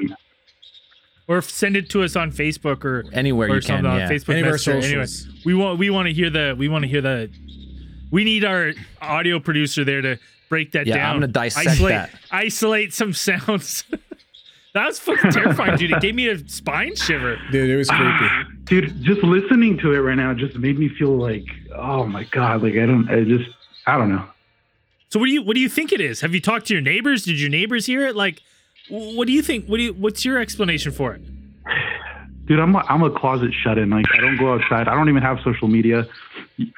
Or 1.28 1.40
send 1.42 1.76
it 1.76 1.88
to 1.90 2.02
us 2.02 2.16
on 2.16 2.30
Facebook 2.32 2.84
or 2.84 3.04
anywhere 3.12 3.48
or 3.50 3.56
you 3.56 3.60
can. 3.62 3.86
on 3.86 3.98
Yeah. 3.98 4.10
Facebook 4.10 4.30
Any 4.34 4.40
of 4.40 4.46
our 4.46 4.52
Messenger. 4.52 4.86
Anyway, 4.86 5.06
we 5.44 5.54
want 5.54 5.78
we 5.78 5.90
want 5.90 6.08
to 6.08 6.12
hear 6.14 6.30
the 6.30 6.54
we 6.58 6.68
want 6.68 6.82
to 6.82 6.88
hear 6.88 7.00
the 7.00 7.30
We 8.10 8.24
need 8.24 8.44
our 8.44 8.72
audio 9.00 9.40
producer 9.40 9.84
there 9.84 10.02
to 10.02 10.18
break 10.48 10.72
that 10.72 10.86
Yeah, 10.86 10.96
down. 10.98 11.10
I'm 11.10 11.16
gonna 11.16 11.28
dissect 11.32 11.68
isolate, 11.68 11.90
that. 11.92 12.10
Isolate 12.30 12.92
some 12.92 13.12
sounds. 13.14 13.84
that 14.74 14.86
was 14.86 14.98
fucking 15.00 15.30
terrifying, 15.32 15.76
dude. 15.78 15.90
It 15.92 16.00
gave 16.00 16.14
me 16.14 16.28
a 16.28 16.38
spine 16.46 16.94
shiver. 16.96 17.38
Dude, 17.50 17.70
it 17.70 17.76
was 17.76 17.88
creepy. 17.88 18.28
Dude, 18.64 19.02
just 19.02 19.22
listening 19.22 19.78
to 19.78 19.92
it 19.94 19.98
right 19.98 20.14
now 20.16 20.34
just 20.34 20.56
made 20.56 20.78
me 20.78 20.88
feel 20.90 21.16
like, 21.16 21.44
oh 21.74 22.04
my 22.06 22.24
god, 22.24 22.62
like 22.62 22.74
I 22.74 22.86
don't, 22.86 23.08
I 23.08 23.24
just, 23.24 23.48
I 23.86 23.96
don't 23.98 24.10
know. 24.10 24.26
So 25.14 25.20
what 25.20 25.26
do 25.26 25.32
you 25.32 25.42
what 25.42 25.54
do 25.54 25.60
you 25.60 25.68
think 25.68 25.92
it 25.92 26.00
is? 26.00 26.22
Have 26.22 26.34
you 26.34 26.40
talked 26.40 26.66
to 26.66 26.74
your 26.74 26.82
neighbors? 26.82 27.22
Did 27.22 27.40
your 27.40 27.48
neighbors 27.48 27.86
hear 27.86 28.04
it? 28.04 28.16
Like, 28.16 28.42
what 28.90 29.28
do 29.28 29.32
you 29.32 29.42
think? 29.42 29.66
What 29.66 29.76
do 29.76 29.84
you? 29.84 29.92
What's 29.92 30.24
your 30.24 30.40
explanation 30.40 30.90
for 30.90 31.14
it? 31.14 31.22
Dude, 32.46 32.58
I'm 32.58 32.74
a, 32.74 32.80
I'm 32.88 33.04
a 33.04 33.16
closet 33.16 33.52
shut 33.62 33.78
in. 33.78 33.90
Like 33.90 34.06
I 34.12 34.20
don't 34.20 34.36
go 34.36 34.54
outside. 34.54 34.88
I 34.88 34.94
don't 34.96 35.08
even 35.08 35.22
have 35.22 35.38
social 35.44 35.68
media. 35.68 36.08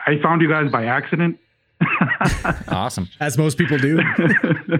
I 0.06 0.18
found 0.22 0.42
you 0.42 0.50
guys 0.50 0.70
by 0.70 0.84
accident. 0.84 1.38
Awesome. 2.68 3.08
As 3.20 3.38
most 3.38 3.56
people 3.56 3.78
do. 3.78 3.98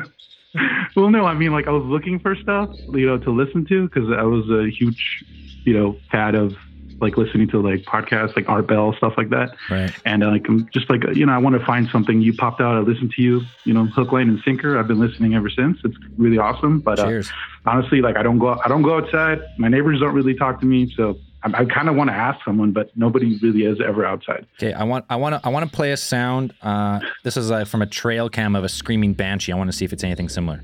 well, 0.97 1.09
no, 1.09 1.25
I 1.25 1.33
mean 1.33 1.53
like 1.53 1.66
I 1.66 1.71
was 1.71 1.85
looking 1.87 2.19
for 2.19 2.37
stuff, 2.37 2.77
you 2.92 3.07
know, 3.07 3.16
to 3.16 3.31
listen 3.31 3.64
to 3.69 3.88
because 3.88 4.11
I 4.11 4.25
was 4.25 4.45
a 4.51 4.69
huge, 4.71 5.25
you 5.64 5.73
know, 5.73 5.97
fan 6.12 6.35
of 6.35 6.53
like 7.01 7.17
listening 7.17 7.49
to 7.49 7.61
like 7.61 7.83
podcasts 7.83 8.37
like 8.37 8.49
Art 8.49 8.67
Bell 8.67 8.95
stuff 8.97 9.15
like 9.17 9.31
that. 9.31 9.55
Right. 9.71 9.93
And 10.05 10.25
uh, 10.25 10.31
like 10.31 10.49
I'm 10.49 10.69
just 10.73 10.89
like 10.91 11.03
you 11.15 11.27
know, 11.27 11.33
I 11.33 11.39
want 11.39 11.59
to 11.59 11.65
find 11.65 11.89
something. 11.91 12.21
You 12.21 12.33
popped 12.35 12.61
out. 12.61 12.75
I 12.77 12.81
listened 12.81 13.13
to 13.13 13.23
you. 13.23 13.43
You 13.65 13.75
know, 13.75 13.87
hook, 13.87 14.13
line, 14.13 14.29
and 14.29 14.41
sinker. 14.45 14.79
I've 14.79 14.89
been 14.89 15.01
listening 15.01 15.35
ever 15.35 15.51
since. 15.51 15.79
It's 15.85 15.97
really 16.17 16.39
awesome. 16.39 16.81
But 16.81 16.99
uh, 16.99 17.23
honestly, 17.65 18.01
like 18.01 18.17
I 18.17 18.23
don't 18.23 18.39
go. 18.39 18.59
I 18.65 18.69
don't 18.69 18.83
go 18.83 18.99
outside. 18.99 19.41
My 19.59 19.69
neighbors 19.69 20.01
don't 20.01 20.15
really 20.15 20.35
talk 20.35 20.61
to 20.61 20.67
me, 20.67 20.93
so 20.97 21.19
I, 21.43 21.63
I 21.63 21.65
kind 21.65 21.89
of 21.89 21.97
want 21.97 22.11
to 22.11 22.15
ask 22.15 22.45
someone, 22.45 22.73
but 22.73 22.97
nobody 22.97 23.39
really 23.39 23.65
is 23.65 23.79
ever 23.81 24.05
outside. 24.05 24.47
Okay, 24.59 24.73
I 24.73 24.85
want 24.85 25.05
I 25.09 25.17
want 25.17 25.35
to 25.35 25.47
I 25.47 25.51
want 25.51 25.71
to 25.71 25.75
play 25.75 25.93
a 25.93 25.97
sound. 25.97 26.55
Uh, 26.63 27.01
this 27.25 27.37
is 27.37 27.51
uh, 27.51 27.65
from 27.65 27.83
a 27.83 27.87
trail 27.87 28.29
cam 28.29 28.57
of 28.57 28.65
a 28.65 28.69
screaming 28.69 29.15
banshee. 29.15 29.53
I 29.53 29.57
want 29.57 29.71
to 29.71 29.77
see 29.77 29.85
if 29.85 29.93
it's 29.93 30.05
anything 30.05 30.29
similar. 30.29 30.63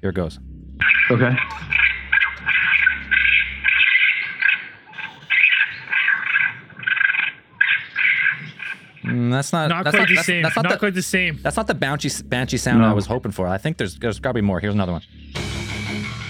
Here 0.00 0.10
it 0.10 0.16
goes. 0.16 0.38
Okay. 1.10 1.36
Mm, 9.06 9.30
that's 9.30 9.52
not 9.52 9.68
Not 9.68 9.84
that's 9.84 9.96
quite 9.96 10.08
the 10.08 10.14
that's- 10.14 10.26
same. 10.26 10.42
That's 10.42 10.56
Not, 10.56 10.62
not, 10.64 10.72
the, 10.72 10.78
quite 10.78 10.94
the 10.94 11.02
same. 11.02 11.38
that's 11.42 11.56
not 11.56 11.66
the 11.66 11.74
banshee 11.74 12.10
banshee 12.24 12.56
sound 12.56 12.84
I 12.84 12.92
was 12.92 13.06
hoping 13.06 13.32
for. 13.32 13.46
I 13.46 13.58
think 13.58 13.76
there's 13.78 13.96
there's 13.98 14.18
got 14.18 14.30
to 14.30 14.34
be 14.34 14.40
more. 14.40 14.58
Here's 14.60 14.74
another 14.74 14.92
one. 14.92 15.02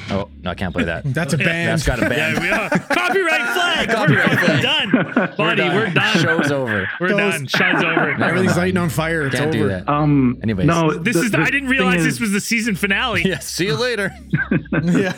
Oh 0.08 0.28
no, 0.40 0.50
I 0.50 0.54
can't 0.54 0.72
play 0.72 0.84
that. 0.84 1.02
That's 1.14 1.32
a 1.32 1.38
band. 1.38 1.68
That's 1.80 1.84
got 1.86 1.98
a 1.98 2.02
Yeah, 2.02 2.08
band. 2.08 2.38
we 2.38 2.48
are. 2.50 2.68
Copyright 2.68 3.40
flag. 3.54 3.88
Copyright 3.88 4.30
we're 4.30 4.36
flag. 4.36 4.62
done, 4.62 5.34
buddy. 5.36 5.62
We're 5.62 5.90
done. 5.92 6.18
Show's 6.18 6.52
over. 6.52 6.88
We're 7.00 7.08
Goes- 7.08 7.18
done. 7.32 7.46
Show's 7.48 7.82
over. 7.82 8.22
Everything's 8.22 8.56
lighting 8.56 8.76
on 8.76 8.88
fire. 8.88 9.26
It's 9.26 9.34
Can't 9.34 9.48
over. 9.48 9.58
do 9.64 9.68
that. 9.68 9.88
Um. 9.88 10.38
Anyways. 10.44 10.64
no. 10.66 10.92
This 10.94 11.16
the- 11.16 11.22
is. 11.22 11.30
the 11.32 11.38
I 11.40 11.50
didn't 11.50 11.68
realize 11.70 12.00
is- 12.00 12.04
this 12.04 12.20
was 12.20 12.30
the 12.30 12.40
season 12.40 12.76
finale. 12.76 13.22
Yeah. 13.24 13.40
See 13.40 13.66
you 13.66 13.74
later. 13.74 14.12
Yeah. 14.84 15.16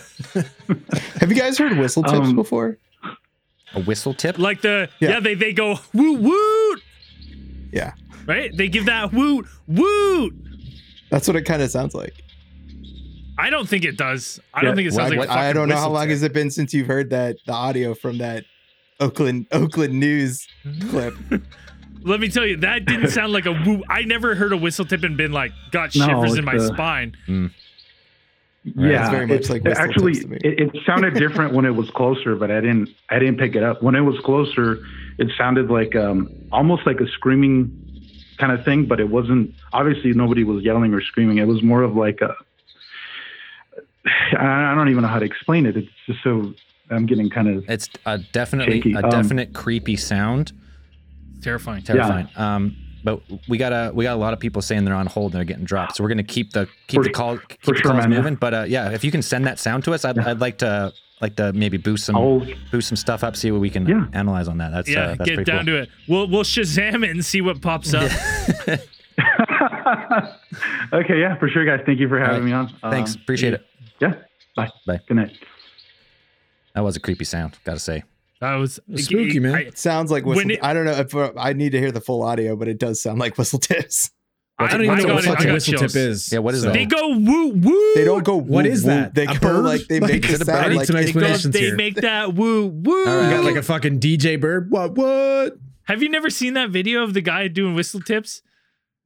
Have 1.20 1.30
you 1.30 1.34
guys 1.36 1.58
heard 1.58 1.76
whistle 1.76 2.02
tips 2.02 2.14
Um, 2.28 2.34
before? 2.36 2.78
A 3.74 3.80
whistle 3.82 4.14
tip. 4.14 4.38
Like 4.38 4.62
the 4.62 4.88
yeah, 5.00 5.10
Yeah. 5.10 5.20
they 5.20 5.34
they 5.34 5.52
go 5.52 5.78
woo 5.92 6.14
woot 6.14 6.82
Yeah, 7.72 7.92
right. 8.26 8.50
They 8.56 8.68
give 8.68 8.86
that 8.86 9.12
woot 9.12 9.46
woot. 9.66 10.34
that's 11.10 11.26
what 11.28 11.36
it 11.36 11.42
kind 11.42 11.62
of 11.62 11.70
sounds 11.70 11.94
like. 11.94 12.14
I 13.38 13.50
don't 13.50 13.68
think 13.68 13.84
it 13.84 13.96
does. 13.96 14.40
I 14.52 14.62
don't 14.62 14.70
Yeah, 14.70 14.74
think 14.76 14.88
it 14.88 14.94
sounds 14.94 15.10
Like, 15.10 15.18
like. 15.20 15.28
a 15.28 15.32
I 15.32 15.34
fucking 15.36 15.54
don't 15.54 15.68
know 15.68 15.76
how 15.76 15.90
long 15.90 16.02
tip. 16.04 16.10
has 16.10 16.22
it 16.24 16.32
been 16.32 16.50
since 16.50 16.74
you've 16.74 16.88
heard 16.88 17.10
that 17.10 17.36
the 17.46 17.52
audio 17.52 17.94
from 17.94 18.18
that 18.18 18.44
Oakland 19.00 19.46
Oakland 19.52 19.94
news 20.00 20.46
clip. 20.90 21.14
Let 22.02 22.20
me 22.20 22.28
tell 22.28 22.46
you, 22.46 22.56
that 22.58 22.84
didn't 22.84 23.10
sound 23.10 23.32
like 23.32 23.46
a 23.46 23.52
woo. 23.52 23.82
I 23.88 24.02
never 24.02 24.34
heard 24.34 24.52
a 24.52 24.56
whistle 24.56 24.84
tip 24.84 25.02
and 25.02 25.16
been 25.16 25.32
like, 25.32 25.52
got 25.72 25.94
No, 25.94 26.06
shivers 26.06 26.34
in 26.36 26.44
my 26.44 26.54
a- 26.54 26.60
spine. 26.60 27.16
Hmm. 27.26 27.46
Yeah, 28.64 29.00
It's 29.02 29.10
very 29.10 29.26
much 29.26 29.40
it- 29.44 29.50
like 29.50 29.62
it 29.64 29.68
whistle 29.68 29.84
actually 29.84 30.12
tips 30.14 30.24
to 30.24 30.30
me. 30.30 30.38
it, 30.44 30.60
it 30.74 30.82
sounded 30.84 31.14
different 31.14 31.54
when 31.54 31.64
it 31.64 31.74
was 31.74 31.88
closer, 31.90 32.36
but 32.36 32.50
I 32.50 32.60
didn't 32.60 32.90
I 33.10 33.18
didn't 33.18 33.38
pick 33.38 33.54
it 33.56 33.62
up. 33.62 33.82
When 33.82 33.94
it 33.94 34.00
was 34.02 34.18
closer, 34.20 34.78
it 35.18 35.30
sounded 35.38 35.70
like 35.70 35.94
um 35.96 36.28
almost 36.52 36.86
like 36.86 37.00
a 37.00 37.08
screaming 37.08 37.70
kind 38.38 38.52
of 38.52 38.64
thing, 38.64 38.84
but 38.86 39.00
it 39.00 39.08
wasn't. 39.08 39.54
Obviously, 39.72 40.12
nobody 40.12 40.44
was 40.44 40.62
yelling 40.64 40.92
or 40.94 41.00
screaming. 41.00 41.38
It 41.38 41.46
was 41.46 41.62
more 41.62 41.82
of 41.82 41.96
like 41.96 42.20
a 42.20 42.34
I 44.38 44.74
don't 44.74 44.88
even 44.88 45.02
know 45.02 45.08
how 45.08 45.18
to 45.18 45.24
explain 45.26 45.66
it. 45.66 45.76
It's 45.76 45.88
just 46.06 46.22
so 46.22 46.54
I'm 46.90 47.06
getting 47.06 47.30
kind 47.30 47.48
of 47.48 47.68
It's 47.68 47.88
a 48.06 48.18
definitely 48.18 48.80
Shaky. 48.80 48.92
a 48.94 49.02
Um, 49.02 49.10
definite 49.10 49.52
creepy 49.54 49.96
sound. 49.96 50.52
Terrifying. 51.42 51.82
Terrifying. 51.82 52.28
Um, 52.36 52.76
but 53.16 53.38
we 53.48 53.56
got 53.58 53.72
a 53.72 53.90
we 53.94 54.04
got 54.04 54.14
a 54.14 54.20
lot 54.20 54.32
of 54.32 54.40
people 54.40 54.60
saying 54.62 54.84
they're 54.84 54.94
on 54.94 55.06
hold 55.06 55.32
and 55.32 55.38
they're 55.38 55.44
getting 55.44 55.64
dropped. 55.64 55.96
So 55.96 56.02
we're 56.04 56.08
gonna 56.10 56.22
keep 56.22 56.52
the 56.52 56.68
keep 56.86 56.98
For- 57.00 57.04
the 57.04 57.10
call 57.10 57.38
keep 57.38 57.62
the 57.62 57.74
sure, 57.74 57.82
calls 57.92 57.96
man, 58.02 58.10
yeah. 58.12 58.16
moving. 58.18 58.34
But 58.34 58.54
uh, 58.54 58.64
yeah, 58.68 58.90
if 58.90 59.02
you 59.04 59.10
can 59.10 59.22
send 59.22 59.46
that 59.46 59.58
sound 59.58 59.84
to 59.84 59.92
us, 59.94 60.04
I'd, 60.04 60.18
I'd 60.18 60.40
like 60.40 60.58
to 60.58 60.92
like 61.20 61.36
to 61.36 61.52
maybe 61.52 61.76
boost 61.78 62.04
some 62.06 62.16
I'll- 62.16 62.46
boost 62.70 62.88
some 62.88 62.96
stuff 62.96 63.24
up, 63.24 63.36
see 63.36 63.50
what 63.50 63.60
we 63.60 63.70
can 63.70 63.86
Yeah. 63.86 64.06
analyze 64.12 64.48
on 64.48 64.58
that. 64.58 64.70
That's 64.72 64.88
Yeah, 64.88 65.00
uh, 65.00 65.14
that's 65.16 65.30
get 65.30 65.44
down 65.46 65.64
cool. 65.64 65.74
to 65.74 65.82
it. 65.82 65.88
We'll 66.08 66.28
we'll 66.28 66.44
Shazam 66.44 67.04
it 67.04 67.10
and 67.10 67.24
see 67.24 67.40
what 67.40 67.60
pops 67.62 67.92
up. 67.94 68.10
okay, 70.92 71.18
yeah, 71.20 71.36
for 71.38 71.48
sure, 71.48 71.64
guys. 71.64 71.80
Thank 71.86 71.98
you 72.00 72.08
for 72.08 72.18
having 72.18 72.36
right. 72.40 72.44
me 72.44 72.52
on. 72.52 72.68
Thanks, 72.90 73.14
Um, 73.14 73.20
appreciate 73.22 73.54
it. 73.54 73.64
Yeah. 74.00 74.14
Bye. 74.56 74.70
Bye. 74.86 75.00
Good 75.08 75.16
night. 75.16 75.32
That 76.74 76.82
was 76.84 76.96
a 76.96 77.00
creepy 77.00 77.24
sound, 77.24 77.58
gotta 77.64 77.78
say. 77.80 78.04
That 78.40 78.54
was 78.54 78.78
Spooky, 78.96 79.40
man. 79.40 79.54
I- 79.54 79.60
It 79.62 79.78
sounds 79.78 80.10
like 80.10 80.24
whistle. 80.24 80.50
it- 80.50 80.60
I 80.62 80.72
don't 80.72 80.84
know 80.84 80.92
if 80.92 81.14
uh, 81.14 81.32
I 81.36 81.52
need 81.54 81.70
to 81.72 81.78
hear 81.80 81.90
the 81.90 82.00
full 82.00 82.22
audio, 82.22 82.54
but 82.56 82.68
it 82.68 82.78
does 82.78 83.02
sound 83.02 83.18
like 83.18 83.36
whistle 83.38 83.58
tips. 83.58 84.10
I, 84.60 84.64
I 84.64 84.68
don't 84.72 84.84
even 84.84 84.98
know 85.06 85.14
what 85.14 85.24
it. 85.24 85.28
Fucking 85.28 85.52
whistle 85.52 85.78
chills. 85.78 85.92
tip 85.92 86.00
is. 86.00 86.32
Yeah, 86.32 86.38
what 86.40 86.54
is 86.54 86.62
so- 86.62 86.66
that? 86.68 86.72
They 86.74 86.84
go 86.86 87.08
woo 87.16 87.48
woo. 87.50 87.92
They 87.94 88.04
don't 88.04 88.24
go. 88.24 88.36
What 88.36 88.64
woo, 88.64 88.70
is 88.70 88.82
woo. 88.84 88.90
that? 88.90 89.14
They 89.14 89.24
A 89.24 89.34
go 89.34 89.38
bird? 89.40 89.64
like 89.64 89.86
they 89.86 90.00
make 90.00 90.24
is 90.28 90.34
it 90.34 90.34
it 90.34 90.42
a 90.42 90.44
bird? 90.44 90.46
sound 90.46 90.64
I 90.66 90.68
need 90.68 90.76
like 90.76 90.86
some 90.86 90.96
They, 90.96 91.02
go, 91.02 91.06
explanations 91.08 91.54
they 91.54 91.60
here. 91.60 91.76
make 91.76 91.94
that 91.96 92.34
woo 92.34 92.66
woo. 92.66 93.06
All 93.06 93.22
You 93.24 93.30
got 93.36 93.44
like 93.44 93.56
a 93.56 93.62
fucking 93.62 94.00
DJ 94.00 94.40
bird. 94.40 94.70
What? 94.70 94.96
What? 94.96 95.56
Have 95.84 96.02
you 96.02 96.08
never 96.08 96.28
seen 96.28 96.54
that 96.54 96.70
video 96.70 97.02
of 97.02 97.14
the 97.14 97.20
guy 97.20 97.46
doing 97.48 97.74
whistle 97.74 98.00
tips? 98.00 98.42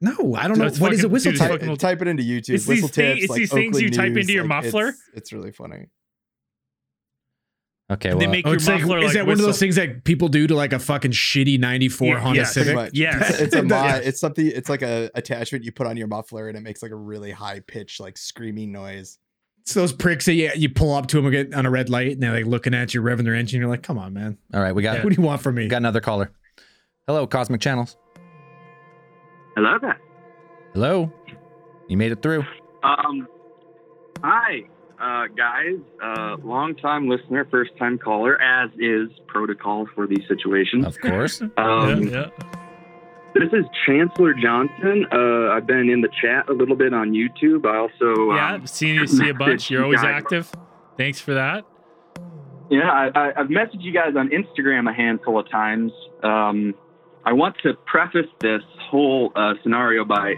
No, 0.01 0.35
I 0.35 0.49
don't 0.49 0.59
know. 0.59 0.64
That's 0.64 0.81
What 0.81 0.92
is 0.92 0.99
fucking- 1.01 1.11
a 1.11 1.12
whistle 1.12 1.33
dude, 1.33 1.40
tip? 1.40 1.51
it's 1.53 1.66
type, 1.66 1.79
type 1.79 2.03
it 2.03 2.09
into 2.09 2.23
YouTube. 2.25 2.55
It's 2.55 2.66
whistle 2.66 2.88
these 2.88 2.95
thing- 2.97 3.14
tips. 3.16 3.23
it's 3.25 3.31
like 3.31 3.38
these 3.38 3.53
things 3.53 3.81
you 3.81 3.88
Oakland 3.88 3.95
type 4.14 4.21
into 4.21 4.33
your 4.33 4.42
like, 4.45 4.64
muffler. 4.64 4.88
It's, 4.88 5.01
it's 5.14 5.33
really 5.33 5.53
funny. 5.53 5.87
Okay, 7.90 8.14
They 8.14 8.27
make 8.27 8.47
Oh, 8.47 8.51
your 8.51 8.57
it's 8.57 8.66
like, 8.66 8.81
muffler 8.81 8.99
is 8.99 9.05
like 9.07 9.14
that 9.14 9.27
one 9.27 9.33
of 9.35 9.38
those 9.40 9.59
things 9.59 9.77
that 9.77 10.05
people 10.05 10.29
do 10.29 10.47
to 10.47 10.55
like 10.55 10.73
a 10.73 10.79
fucking 10.79 11.11
shitty 11.11 11.59
94 11.61 12.07
Yeah, 12.09 12.21
Honda 12.21 12.38
yes. 12.40 12.55
Civic? 12.55 12.75
much. 12.75 12.90
Yes. 12.95 13.31
It's, 13.31 13.40
it's 13.40 13.55
a 13.55 13.62
mod. 13.64 14.03
It's 14.05 14.18
something. 14.21 14.47
It's 14.47 14.71
like 14.71 14.81
a 14.83 15.11
attachment 15.14 15.64
you 15.64 15.73
put 15.73 15.87
on 15.87 15.97
your 15.99 16.07
muffler, 16.07 16.49
and 16.49 16.57
it 16.57 16.62
makes 16.62 16.83
like 16.83 16.92
a 16.92 16.97
really 16.97 17.33
high 17.33 17.61
pitched, 17.61 18.01
like 18.01 18.16
screaming 18.16 18.73
noise. 18.73 19.18
It's 19.61 19.75
those 19.75 19.92
pricks 19.92 20.25
that 20.27 20.35
you, 20.35 20.51
you 20.57 20.71
pull 20.71 20.95
up 20.95 21.07
to 21.09 21.16
them 21.16 21.27
and 21.27 21.33
get 21.33 21.55
on 21.55 21.66
a 21.66 21.71
red 21.71 21.90
light 21.90 22.12
and 22.12 22.23
they're 22.23 22.33
like 22.33 22.47
looking 22.47 22.73
at 22.75 22.95
you, 22.95 23.03
revving 23.03 23.25
their 23.25 23.35
engine. 23.35 23.61
You're 23.61 23.68
like, 23.68 23.83
come 23.83 23.99
on, 23.99 24.12
man. 24.14 24.38
all 24.55 24.61
right, 24.62 24.75
we 24.75 24.83
got 24.83 24.97
Yeah. 24.99 25.05
What 25.05 25.12
do 25.14 25.21
you 25.21 25.27
want 25.27 25.42
from 25.42 25.55
me? 25.57 25.68
got 25.68 25.77
another 25.77 26.01
caller. 26.01 26.33
Hello, 27.07 27.27
Cosmic 27.27 27.61
Channels. 27.61 27.97
Hello 29.55 29.79
there. 29.81 30.01
Hello, 30.73 31.12
you 31.88 31.97
made 31.99 32.11
it 32.11 32.23
through. 32.23 32.45
Um, 32.83 33.29
hi, 34.25 34.62
uh, 35.02 35.26
guys. 35.36 35.78
Uh, 36.02 36.36
long 36.44 36.74
time 36.76 37.08
listener, 37.08 37.46
first 37.50 37.76
time 37.78 37.98
caller, 37.98 38.40
as 38.40 38.70
is 38.78 39.08
protocol 39.26 39.86
for 39.94 40.06
these 40.06 40.22
situations. 40.28 40.86
Of 40.86 41.00
course. 41.00 41.42
Um, 41.56 42.04
yeah, 42.04 42.28
yeah. 42.40 42.48
This 43.34 43.48
is 43.52 43.64
Chancellor 43.86 44.34
Johnson. 44.34 45.06
Uh, 45.12 45.52
I've 45.52 45.66
been 45.66 45.88
in 45.88 46.00
the 46.00 46.08
chat 46.20 46.48
a 46.48 46.52
little 46.52 46.76
bit 46.76 46.92
on 46.92 47.12
YouTube. 47.12 47.66
I 47.66 47.78
also, 47.78 48.34
yeah, 48.34 48.54
um, 48.54 48.66
see 48.66 48.92
you 48.92 49.06
see 49.06 49.28
a 49.28 49.34
bunch. 49.34 49.70
You're 49.70 49.84
always 49.84 50.00
guys. 50.00 50.22
active. 50.22 50.52
Thanks 50.96 51.20
for 51.20 51.34
that. 51.34 51.64
yeah, 52.70 52.90
I, 52.90 53.10
I, 53.14 53.40
I've 53.40 53.48
messaged 53.48 53.82
you 53.82 53.92
guys 53.92 54.14
on 54.16 54.30
Instagram 54.30 54.88
a 54.88 54.92
handful 54.92 55.38
of 55.38 55.50
times. 55.50 55.92
Um, 56.22 56.74
I 57.24 57.32
want 57.32 57.57
to 57.62 57.74
preface 57.86 58.30
this 58.40 58.62
whole 58.90 59.32
uh, 59.34 59.55
scenario 59.62 60.05
by 60.05 60.34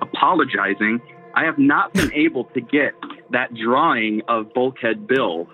apologizing. 0.00 1.00
I 1.34 1.44
have 1.44 1.58
not 1.58 1.92
been 1.92 2.12
able 2.12 2.44
to 2.44 2.60
get 2.60 2.94
that 3.32 3.52
drawing 3.54 4.22
of 4.28 4.52
Bulkhead 4.54 5.06
Bill. 5.06 5.48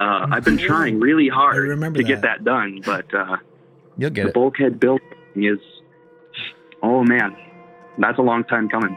Uh, 0.00 0.26
I've 0.30 0.44
been 0.44 0.58
trying 0.58 1.00
really 1.00 1.28
hard 1.28 1.56
I 1.56 1.58
remember 1.58 1.98
to 1.98 2.04
get 2.04 2.20
that. 2.22 2.38
that 2.38 2.44
done, 2.44 2.80
but 2.86 3.12
uh, 3.14 3.36
You'll 3.96 4.10
get 4.10 4.22
the 4.24 4.28
it. 4.28 4.34
Bulkhead 4.34 4.78
Bill 4.78 4.98
is, 5.34 5.58
oh 6.82 7.02
man, 7.02 7.36
that's 7.98 8.18
a 8.18 8.22
long 8.22 8.44
time 8.44 8.68
coming. 8.68 8.96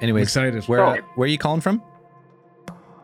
I'm 0.00 0.16
excited. 0.16 0.64
where 0.64 0.82
uh, 0.82 0.96
Oh. 0.96 1.02
where 1.16 1.26
are 1.26 1.28
you 1.28 1.36
calling 1.36 1.60
from? 1.60 1.82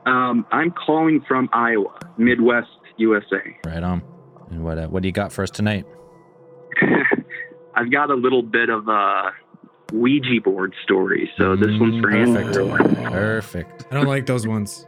Um, 0.06 0.46
I'm 0.50 0.70
calling 0.70 1.20
from 1.28 1.50
Iowa, 1.52 1.98
Midwest 2.16 2.68
USA. 2.96 3.56
Right 3.66 3.82
on. 3.82 4.02
And 4.50 4.64
what 4.64 4.78
uh, 4.78 4.86
what 4.88 5.02
do 5.02 5.08
you 5.08 5.12
got 5.12 5.32
for 5.32 5.42
us 5.42 5.50
tonight? 5.50 5.84
I've 7.74 7.90
got 7.90 8.10
a 8.10 8.14
little 8.14 8.42
bit 8.42 8.68
of 8.70 8.88
a 8.88 9.32
Ouija 9.92 10.40
board 10.42 10.74
story, 10.84 11.30
so 11.36 11.56
this 11.56 11.68
one's 11.80 12.00
for 12.00 12.10
Mm, 12.10 12.46
Andrew. 12.46 13.10
Perfect. 13.10 13.86
I 13.90 13.94
don't 13.94 14.06
like 14.06 14.26
those 14.26 14.46
ones. 14.46 14.86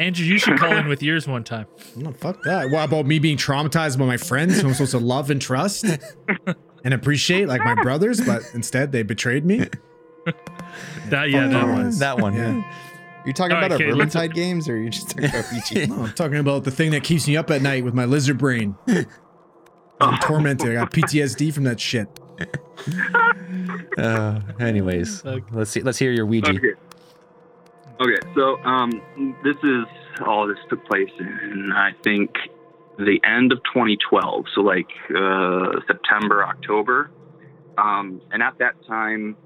Andrew, 0.00 0.24
you 0.24 0.38
should 0.38 0.58
call 0.58 0.76
in 0.76 0.86
with 0.86 1.02
yours 1.02 1.26
one 1.26 1.42
time. 1.44 1.66
No, 1.96 2.12
fuck 2.12 2.42
that. 2.44 2.70
What 2.70 2.84
about 2.84 3.06
me 3.06 3.18
being 3.18 3.36
traumatized 3.36 3.98
by 3.98 4.06
my 4.06 4.16
friends 4.16 4.60
who 4.60 4.68
I'm 4.68 4.74
supposed 4.74 4.92
to 4.92 4.98
love 4.98 5.30
and 5.30 5.42
trust? 5.42 5.84
and 6.84 6.94
appreciate 6.94 7.48
like 7.48 7.60
my 7.64 7.74
brothers, 7.82 8.20
but 8.20 8.48
instead 8.54 8.92
they 8.92 9.02
betrayed 9.02 9.44
me. 9.44 9.68
That 11.08 11.30
yeah, 11.30 11.46
that 11.48 11.66
one. 11.66 11.98
That 11.98 12.18
one. 12.18 12.34
Yeah. 12.34 12.62
You're 13.24 13.32
talking 13.32 13.56
All 13.56 13.62
right, 13.62 13.72
about 13.72 13.80
our 13.80 13.86
kid, 13.86 13.94
Vermintide 13.94 14.34
games, 14.34 14.68
or 14.68 14.74
are 14.74 14.78
you 14.78 14.90
just 14.90 15.08
talking 15.08 15.24
about 15.30 15.46
Ouija? 15.50 15.86
No, 15.86 16.02
I'm 16.04 16.12
talking 16.12 16.36
about 16.36 16.64
the 16.64 16.70
thing 16.70 16.90
that 16.90 17.02
keeps 17.02 17.26
me 17.26 17.36
up 17.36 17.50
at 17.50 17.62
night 17.62 17.82
with 17.82 17.94
my 17.94 18.04
lizard 18.04 18.36
brain. 18.36 18.76
I'm 20.00 20.18
tormented. 20.20 20.70
I 20.70 20.74
got 20.74 20.90
PTSD 20.90 21.52
from 21.54 21.64
that 21.64 21.80
shit. 21.80 22.17
Uh, 23.98 24.40
anyways, 24.60 25.24
let's 25.50 25.72
see. 25.72 25.80
Let's 25.80 25.98
hear 25.98 26.12
your 26.12 26.24
Ouija. 26.24 26.50
Okay. 26.50 26.74
Okay, 28.00 28.18
so 28.36 28.56
um, 28.58 28.92
this 29.42 29.56
is 29.64 29.84
all 30.24 30.46
this 30.46 30.58
took 30.70 30.84
place 30.86 31.10
in 31.18 31.72
I 31.74 31.90
think 32.04 32.30
the 32.96 33.18
end 33.24 33.50
of 33.50 33.58
2012, 33.64 34.44
so 34.54 34.60
like 34.60 34.88
uh, 35.10 35.80
September, 35.88 36.44
October, 36.44 37.10
um, 37.76 38.20
and 38.30 38.40
at 38.40 38.56
that 38.58 38.74
time 38.86 39.36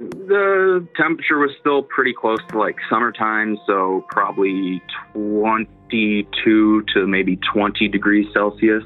the 0.00 0.86
temperature 0.96 1.38
was 1.38 1.50
still 1.60 1.82
pretty 1.82 2.12
close 2.12 2.38
to 2.50 2.58
like 2.58 2.76
summertime, 2.88 3.58
so 3.66 4.04
probably 4.10 4.80
22 5.14 6.84
to 6.94 7.06
maybe 7.06 7.36
20 7.52 7.88
degrees 7.88 8.26
Celsius 8.32 8.84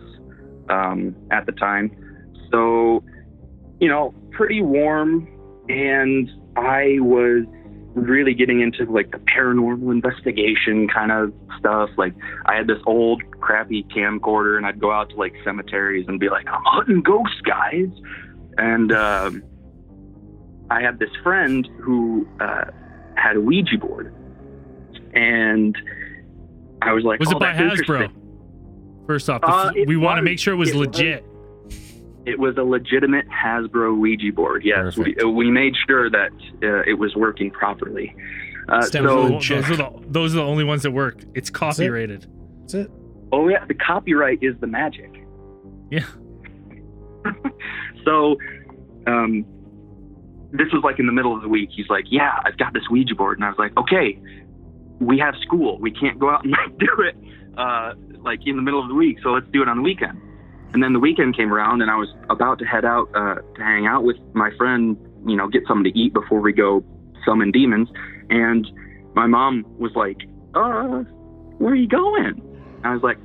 um, 0.71 1.15
at 1.31 1.45
the 1.47 1.53
time. 1.53 1.91
So, 2.51 3.03
you 3.83 3.89
know, 3.89 4.15
pretty 4.31 4.63
warm, 4.63 5.27
and 5.69 6.31
I 6.57 6.99
was 7.01 7.45
really 7.95 8.33
getting 8.33 8.61
into 8.61 8.85
like 8.85 9.11
the 9.11 9.19
paranormal 9.19 9.91
investigation 9.91 10.87
kind 10.89 11.11
of 11.11 11.33
stuff. 11.59 11.91
Like 11.99 12.15
I 12.47 12.55
had 12.55 12.69
this 12.69 12.79
old 12.87 13.23
crappy 13.41 13.83
camcorder 13.95 14.57
and 14.57 14.65
I'd 14.65 14.81
go 14.81 14.93
out 14.93 15.11
to 15.11 15.17
like 15.17 15.35
cemeteries 15.45 16.07
and 16.07 16.21
be 16.21 16.31
like, 16.31 16.47
I'm 16.49 16.63
hunting 16.65 17.03
ghosts, 17.03 17.41
guys. 17.43 17.91
And 18.57 18.93
um, 18.93 19.43
I 20.71 20.81
had 20.81 21.01
this 21.01 21.11
friend 21.25 21.69
who 21.81 22.27
uh, 22.41 22.67
had 23.17 23.37
a 23.37 23.41
Ouija 23.41 23.79
board. 23.79 24.15
And 25.13 25.77
I 26.83 26.93
was 26.93 27.03
like, 27.03 27.19
Was 27.19 27.33
oh, 27.33 27.37
it 27.37 27.41
by 27.41 27.53
Hasbro? 27.53 28.13
First 29.09 29.29
off, 29.29 29.41
Uh, 29.43 29.73
we 29.87 29.97
want 29.97 30.19
to 30.19 30.23
make 30.23 30.39
sure 30.39 30.55
it 30.55 30.57
was 30.57 30.71
it 30.71 30.77
was. 30.77 30.87
Legit. 32.23 32.35
It 32.35 32.39
was 32.39 32.57
a 32.57 32.63
legitimate 32.63 33.27
Hasbro 33.29 33.99
Ouija 33.99 34.33
board. 34.33 34.63
Yes, 34.65 34.97
we, 34.97 35.15
Perfect. 35.15 35.27
we 35.35 35.51
made 35.51 35.75
sure 35.87 36.11
that 36.11 36.33
uh, 36.63 36.83
it 36.91 36.99
was 36.99 37.15
working 37.15 37.51
properly. 37.51 38.15
Uh, 38.69 38.83
so, 38.83 39.03
those, 39.03 39.51
are 39.51 39.77
the, 39.77 39.91
those 40.07 40.35
are 40.35 40.39
the 40.39 40.45
only 40.45 40.65
ones 40.65 40.83
that 40.83 40.93
work. 40.93 41.19
It's 41.35 41.51
copyrighted. 41.51 42.27
That's 42.61 42.75
it. 42.75 42.91
oh 43.33 43.49
yeah, 43.49 43.65
the 43.67 43.75
copyright 43.75 44.39
is 44.43 44.55
the 44.61 44.67
magic. 44.69 45.11
Yeah. 45.91 46.07
So, 48.05 48.37
um, 49.07 49.45
this 50.53 50.69
was 50.73 50.83
like 50.85 50.99
in 50.99 51.07
the 51.07 51.13
middle 51.13 51.35
of 51.35 51.43
the 51.43 51.49
week. 51.49 51.71
He's 51.75 51.89
like, 51.89 52.05
"Yeah, 52.11 52.39
I've 52.45 52.59
got 52.59 52.73
this 52.73 52.83
Ouija 52.91 53.15
board," 53.15 53.39
and 53.39 53.45
I 53.45 53.49
was 53.49 53.59
like, 53.59 53.77
"Okay, 53.77 54.19
we 55.01 55.19
have 55.19 55.35
school. 55.43 55.79
We 55.79 55.91
can't 55.91 56.19
go 56.19 56.31
out 56.31 56.45
and 56.45 56.55
do 56.79 56.89
it 57.01 57.17
uh, 57.57 57.95
like 58.23 58.41
in 58.47 58.57
the 58.57 58.63
middle 58.63 58.83
of 58.83 58.89
the 58.89 58.95
week. 58.95 59.19
So 59.23 59.31
let's 59.31 59.47
do 59.53 59.63
it 59.63 59.69
on 59.69 59.79
the 59.79 59.83
weekend." 59.83 60.21
And 60.73 60.83
then 60.83 60.93
the 60.93 61.01
weekend 61.01 61.37
came 61.37 61.53
around, 61.53 61.83
and 61.83 61.91
I 61.91 61.97
was 61.97 62.09
about 62.31 62.59
to 62.61 62.65
head 62.65 62.85
out 62.85 63.09
uh, 63.15 63.37
to 63.37 63.63
hang 63.63 63.87
out 63.87 64.05
with 64.05 64.17
my 64.33 64.51
friend, 64.57 64.97
you 65.27 65.37
know, 65.37 65.49
get 65.49 65.63
something 65.67 65.93
to 65.93 65.99
eat 65.99 66.15
before 66.15 66.41
we 66.41 66.53
go 66.53 66.85
summon 67.27 67.51
demons. 67.51 67.89
And 68.31 68.67
my 69.15 69.27
mom 69.27 69.65
was 69.79 69.93
like, 69.95 70.23
"Uh, 70.55 71.05
where 71.59 71.73
are 71.73 71.77
you 71.77 71.89
going?" 71.89 72.41
And 72.77 72.87
I 72.87 72.95
was 72.95 73.03
like, 73.03 73.19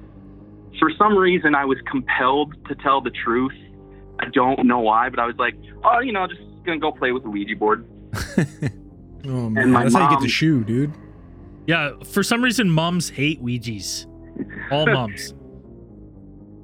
for 0.80 0.92
some 0.98 1.18
reason, 1.18 1.56
I 1.56 1.66
was 1.66 1.78
compelled 1.90 2.54
to 2.68 2.76
tell 2.76 3.02
the 3.02 3.10
truth. 3.10 3.54
I 4.20 4.26
don't 4.30 4.66
know 4.66 4.80
why, 4.80 5.10
but 5.10 5.20
I 5.20 5.26
was 5.26 5.36
like, 5.38 5.56
"Oh, 5.84 6.00
you 6.00 6.12
know, 6.12 6.28
just 6.28 6.42
gonna 6.66 6.80
go 6.80 6.92
play 6.92 7.12
with 7.12 7.24
the 7.24 7.30
Ouija 7.30 7.56
board." 7.56 7.86
Oh 9.26 9.50
man, 9.50 9.72
my 9.72 9.84
that's 9.84 9.96
how 9.96 10.10
you 10.10 10.16
get 10.16 10.22
the 10.22 10.30
shoe, 10.30 10.64
dude. 10.64 10.94
Yeah, 11.66 11.92
for 12.06 12.24
some 12.24 12.42
reason, 12.42 12.70
mums 12.70 13.10
hate 13.10 13.44
Ouijas. 13.44 14.06
All 14.72 14.86
mums. 14.94 15.34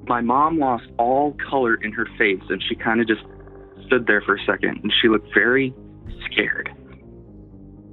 My 0.06 0.20
mom 0.20 0.58
lost 0.58 0.84
all 0.98 1.36
color 1.48 1.74
in 1.74 1.92
her 1.92 2.06
face 2.18 2.42
and 2.48 2.62
she 2.68 2.74
kind 2.74 3.00
of 3.00 3.06
just 3.06 3.22
stood 3.86 4.06
there 4.06 4.20
for 4.22 4.36
a 4.36 4.44
second 4.44 4.80
and 4.82 4.92
she 5.00 5.08
looked 5.08 5.32
very 5.34 5.74
scared. 6.30 6.70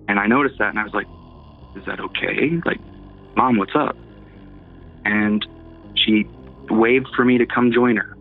And 0.07 0.19
I 0.19 0.27
noticed 0.27 0.57
that 0.59 0.69
and 0.69 0.79
I 0.79 0.83
was 0.83 0.93
like, 0.93 1.07
Is 1.77 1.85
that 1.85 1.99
okay? 1.99 2.59
Like, 2.65 2.79
Mom, 3.35 3.57
what's 3.57 3.75
up? 3.75 3.95
And 5.05 5.45
she 5.95 6.25
waved 6.69 7.07
for 7.15 7.25
me 7.25 7.37
to 7.37 7.45
come 7.45 7.71
join 7.71 7.97
her. 7.97 8.17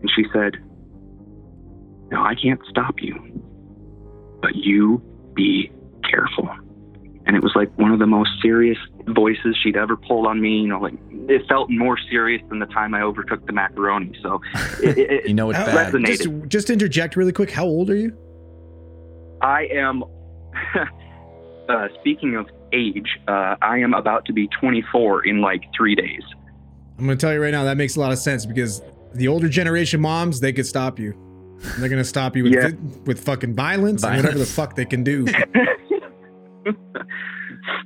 And 0.00 0.10
she 0.14 0.24
said, 0.32 0.56
No, 2.10 2.22
I 2.22 2.34
can't 2.34 2.60
stop 2.70 2.96
you, 3.00 3.14
but 4.40 4.54
you 4.54 5.02
be 5.34 5.70
careful. 6.08 6.48
And 7.26 7.36
it 7.36 7.42
was 7.42 7.52
like 7.54 7.76
one 7.78 7.92
of 7.92 7.98
the 7.98 8.06
most 8.06 8.30
serious 8.40 8.78
voices 9.08 9.56
she'd 9.62 9.76
ever 9.76 9.96
pulled 9.96 10.26
on 10.26 10.40
me. 10.40 10.60
You 10.60 10.68
know, 10.68 10.80
like 10.80 10.94
it 11.28 11.42
felt 11.48 11.70
more 11.70 11.96
serious 12.10 12.42
than 12.48 12.58
the 12.58 12.66
time 12.66 12.94
I 12.94 13.02
overtook 13.02 13.46
the 13.46 13.52
macaroni. 13.52 14.12
So 14.22 14.40
it, 14.82 14.98
it, 14.98 15.10
it 15.10 15.24
You 15.28 15.34
know 15.34 15.50
it's 15.50 15.58
How- 15.58 15.66
bad. 15.66 15.92
resonated. 15.92 16.06
Just, 16.40 16.48
just 16.48 16.70
interject 16.70 17.16
really 17.16 17.32
quick. 17.32 17.50
How 17.50 17.64
old 17.64 17.90
are 17.90 17.96
you? 17.96 18.16
I 19.42 19.66
am. 19.72 20.02
uh, 21.68 21.88
speaking 22.00 22.36
of 22.36 22.48
age, 22.72 23.18
uh, 23.28 23.56
I 23.62 23.78
am 23.78 23.94
about 23.94 24.24
to 24.26 24.32
be 24.32 24.48
24 24.60 25.26
in 25.26 25.40
like 25.40 25.62
three 25.76 25.94
days. 25.94 26.22
I'm 26.98 27.04
gonna 27.04 27.16
tell 27.16 27.32
you 27.32 27.42
right 27.42 27.50
now 27.52 27.64
that 27.64 27.76
makes 27.76 27.96
a 27.96 28.00
lot 28.00 28.10
of 28.12 28.18
sense 28.18 28.46
because 28.46 28.80
the 29.14 29.28
older 29.28 29.48
generation 29.48 30.00
moms 30.00 30.40
they 30.40 30.52
could 30.52 30.66
stop 30.66 30.98
you. 30.98 31.12
And 31.74 31.82
they're 31.82 31.88
gonna 31.90 32.04
stop 32.04 32.36
you 32.36 32.44
with 32.44 32.52
Yeah. 32.54 32.70
with 33.04 33.22
fucking 33.24 33.54
violence, 33.54 34.02
and 34.04 34.16
whatever 34.16 34.38
the 34.38 34.46
fuck 34.46 34.74
they 34.76 34.84
can 34.84 35.04
do. 35.04 35.26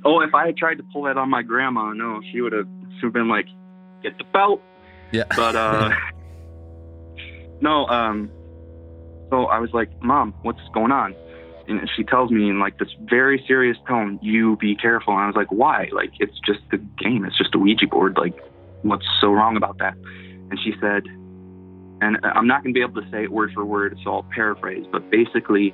oh, 0.05 0.21
if 0.21 0.33
I 0.33 0.47
had 0.47 0.57
tried 0.57 0.75
to 0.75 0.83
pull 0.91 1.03
that 1.03 1.17
on 1.17 1.29
my 1.29 1.41
grandma, 1.41 1.93
no, 1.93 2.21
she 2.31 2.41
would 2.41 2.53
have 2.53 2.67
she 2.99 3.05
would 3.05 3.13
been 3.13 3.27
like, 3.27 3.47
"Get 4.03 4.17
the 4.17 4.23
belt." 4.25 4.61
Yeah. 5.11 5.23
But 5.35 5.55
uh, 5.55 5.91
no, 7.61 7.87
um, 7.87 8.31
so 9.29 9.45
I 9.45 9.59
was 9.59 9.71
like, 9.73 9.89
"Mom, 10.01 10.33
what's 10.41 10.61
going 10.73 10.91
on?" 10.91 11.15
And 11.67 11.89
she 11.95 12.03
tells 12.03 12.31
me 12.31 12.49
in 12.49 12.59
like 12.59 12.79
this 12.79 12.89
very 13.01 13.43
serious 13.47 13.77
tone, 13.87 14.19
"You 14.21 14.57
be 14.57 14.75
careful." 14.75 15.13
And 15.13 15.23
I 15.23 15.27
was 15.27 15.35
like, 15.35 15.51
"Why? 15.51 15.89
Like 15.91 16.11
it's 16.19 16.39
just 16.45 16.61
a 16.73 16.77
game. 16.77 17.25
It's 17.25 17.37
just 17.37 17.55
a 17.55 17.59
Ouija 17.59 17.87
board. 17.87 18.17
Like 18.17 18.35
what's 18.81 19.05
so 19.19 19.31
wrong 19.31 19.57
about 19.57 19.77
that?" 19.79 19.95
And 20.49 20.59
she 20.63 20.73
said, 20.81 21.03
and 22.01 22.17
I'm 22.23 22.47
not 22.47 22.63
going 22.63 22.73
to 22.73 22.77
be 22.77 22.83
able 22.83 23.01
to 23.01 23.09
say 23.11 23.23
it 23.23 23.31
word 23.31 23.53
for 23.53 23.63
word, 23.63 23.97
so 24.03 24.11
I'll 24.11 24.23
paraphrase, 24.23 24.85
but 24.91 25.09
basically, 25.11 25.73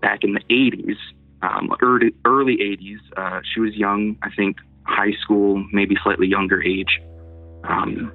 back 0.00 0.24
in 0.24 0.32
the 0.32 0.40
80s, 0.50 0.96
um, 1.42 1.74
early, 1.80 2.14
early 2.24 2.56
80s, 2.56 2.98
uh, 3.16 3.40
she 3.52 3.60
was 3.60 3.74
young, 3.74 4.16
I 4.22 4.30
think 4.34 4.58
high 4.84 5.12
school, 5.22 5.64
maybe 5.72 5.96
slightly 6.02 6.26
younger 6.26 6.62
age. 6.62 7.00
Um, 7.64 8.12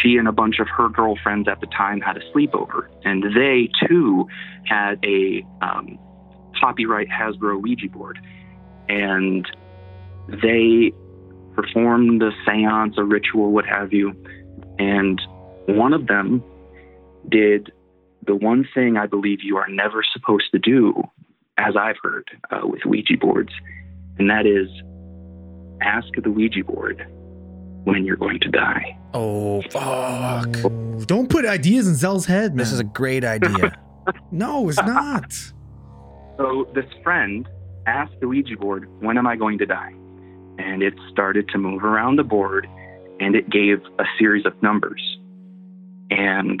she 0.00 0.16
and 0.16 0.26
a 0.26 0.32
bunch 0.32 0.58
of 0.58 0.68
her 0.68 0.88
girlfriends 0.88 1.48
at 1.48 1.60
the 1.60 1.66
time 1.66 2.00
had 2.00 2.16
a 2.16 2.20
sleepover, 2.32 2.88
and 3.04 3.22
they 3.36 3.68
too 3.86 4.26
had 4.64 4.98
a 5.04 5.44
um, 5.60 5.98
copyright 6.60 7.08
Hasbro 7.08 7.60
Ouija 7.60 7.88
board. 7.88 8.18
And 8.88 9.46
they 10.28 10.92
performed 11.54 12.22
a 12.22 12.30
seance, 12.46 12.94
a 12.96 13.04
ritual, 13.04 13.52
what 13.52 13.66
have 13.66 13.92
you. 13.92 14.14
And 14.78 15.20
one 15.66 15.92
of 15.92 16.06
them 16.06 16.42
did 17.28 17.72
the 18.26 18.34
one 18.34 18.66
thing 18.74 18.96
I 18.96 19.06
believe 19.06 19.38
you 19.42 19.56
are 19.56 19.68
never 19.68 20.02
supposed 20.12 20.50
to 20.52 20.58
do, 20.58 20.94
as 21.58 21.74
I've 21.76 21.96
heard 22.02 22.30
uh, 22.50 22.66
with 22.66 22.80
Ouija 22.84 23.16
boards, 23.20 23.52
and 24.18 24.30
that 24.30 24.46
is 24.46 24.68
ask 25.82 26.08
the 26.22 26.30
Ouija 26.30 26.64
board 26.64 27.06
when 27.84 28.04
you're 28.04 28.16
going 28.16 28.40
to 28.40 28.48
die. 28.48 28.98
Oh 29.14 29.62
fuck! 29.62 30.56
Oh, 30.64 31.04
don't 31.06 31.28
put 31.28 31.44
ideas 31.44 31.86
in 31.86 31.94
Zell's 31.94 32.26
head, 32.26 32.52
man. 32.52 32.58
This 32.58 32.72
is 32.72 32.80
a 32.80 32.84
great 32.84 33.24
idea. 33.24 33.78
no, 34.30 34.68
it's 34.68 34.78
not. 34.86 35.32
So 36.38 36.68
this 36.74 36.86
friend 37.02 37.48
asked 37.86 38.18
the 38.20 38.28
Ouija 38.28 38.56
board, 38.56 38.88
when 39.00 39.18
am 39.18 39.26
I 39.26 39.36
going 39.36 39.58
to 39.58 39.66
die? 39.66 39.92
And 40.58 40.82
it 40.82 40.94
started 41.10 41.48
to 41.48 41.58
move 41.58 41.84
around 41.84 42.16
the 42.16 42.24
board 42.24 42.68
and 43.20 43.34
it 43.36 43.48
gave 43.50 43.80
a 43.98 44.04
series 44.18 44.46
of 44.46 44.60
numbers. 44.62 45.00
And 46.10 46.60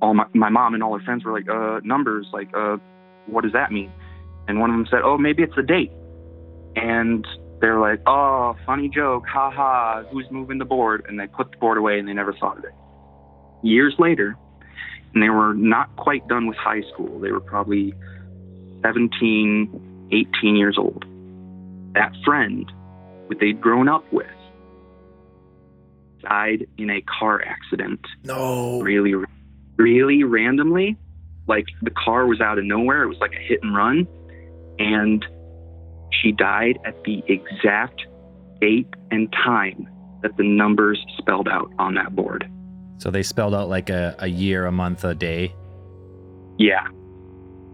all 0.00 0.14
my, 0.14 0.26
my 0.34 0.48
mom 0.48 0.74
and 0.74 0.82
all 0.82 0.98
her 0.98 1.04
friends 1.04 1.24
were 1.24 1.32
like, 1.32 1.48
uh, 1.48 1.80
numbers, 1.84 2.26
like, 2.32 2.50
uh, 2.54 2.76
what 3.26 3.42
does 3.42 3.52
that 3.52 3.72
mean? 3.72 3.92
And 4.48 4.60
one 4.60 4.70
of 4.70 4.76
them 4.76 4.86
said, 4.90 5.00
oh, 5.04 5.16
maybe 5.18 5.42
it's 5.42 5.56
a 5.56 5.62
date. 5.62 5.92
And 6.76 7.26
they're 7.60 7.78
like, 7.80 8.00
oh, 8.06 8.56
funny 8.66 8.88
joke, 8.88 9.24
ha 9.26 9.50
ha, 9.50 10.02
who's 10.10 10.26
moving 10.30 10.58
the 10.58 10.64
board? 10.64 11.06
And 11.08 11.18
they 11.18 11.26
put 11.26 11.50
the 11.50 11.56
board 11.56 11.78
away 11.78 11.98
and 11.98 12.06
they 12.06 12.12
never 12.12 12.32
thought 12.34 12.58
of 12.58 12.64
it. 12.64 12.74
Years 13.62 13.94
later, 13.98 14.36
and 15.14 15.22
they 15.22 15.30
were 15.30 15.54
not 15.54 15.94
quite 15.96 16.26
done 16.28 16.46
with 16.46 16.56
high 16.56 16.82
school. 16.92 17.20
They 17.20 17.30
were 17.30 17.40
probably 17.40 17.94
17, 18.82 20.08
18 20.12 20.56
years 20.56 20.76
old. 20.78 21.04
That 21.94 22.12
friend 22.24 22.70
that 23.28 23.38
they'd 23.40 23.60
grown 23.60 23.88
up 23.88 24.04
with 24.12 24.26
died 26.20 26.66
in 26.78 26.90
a 26.90 27.02
car 27.02 27.42
accident 27.42 28.00
No. 28.24 28.80
really, 28.80 29.14
really 29.76 30.24
randomly. 30.24 30.96
Like 31.46 31.66
the 31.82 31.90
car 31.90 32.26
was 32.26 32.40
out 32.40 32.58
of 32.58 32.64
nowhere. 32.64 33.02
It 33.02 33.08
was 33.08 33.18
like 33.20 33.32
a 33.32 33.38
hit 33.42 33.62
and 33.62 33.76
run. 33.76 34.08
And 34.78 35.24
she 36.22 36.32
died 36.32 36.78
at 36.84 37.02
the 37.04 37.22
exact 37.26 38.06
date 38.60 38.88
and 39.10 39.32
time 39.32 39.88
that 40.22 40.36
the 40.36 40.44
numbers 40.44 41.04
spelled 41.18 41.48
out 41.48 41.70
on 41.78 41.94
that 41.94 42.14
board. 42.14 42.48
So 42.98 43.10
they 43.10 43.22
spelled 43.22 43.54
out 43.54 43.68
like 43.68 43.90
a, 43.90 44.14
a 44.18 44.28
year, 44.28 44.66
a 44.66 44.72
month, 44.72 45.04
a 45.04 45.14
day, 45.14 45.54
Yeah. 46.58 46.86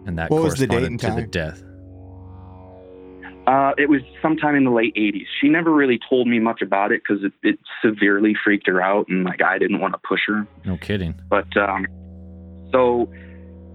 and 0.07 0.19
that 0.19 0.31
What 0.31 0.43
was 0.43 0.55
the 0.55 0.67
date 0.67 0.79
corresponded 0.79 0.91
and 0.91 1.17
to 1.17 1.21
the 1.23 1.27
death. 1.27 1.63
Uh, 3.47 3.73
it 3.79 3.89
was 3.89 4.01
sometime 4.23 4.55
in 4.55 4.65
the 4.65 4.71
late 4.71 4.95
80s. 4.95 5.27
She 5.41 5.49
never 5.49 5.73
really 5.73 5.99
told 6.09 6.29
me 6.29 6.39
much 6.39 6.63
about 6.63 6.93
it 6.93 7.03
because 7.07 7.25
it, 7.25 7.33
it 7.43 7.59
severely 7.85 8.35
freaked 8.45 8.67
her 8.69 8.81
out. 8.81 9.07
And 9.09 9.25
like, 9.25 9.43
I 9.43 9.59
didn't 9.59 9.81
want 9.81 9.95
to 9.95 10.01
push 10.07 10.21
her. 10.29 10.47
No 10.65 10.77
kidding. 10.77 11.15
But 11.29 11.57
um, 11.57 11.87
so 12.71 13.11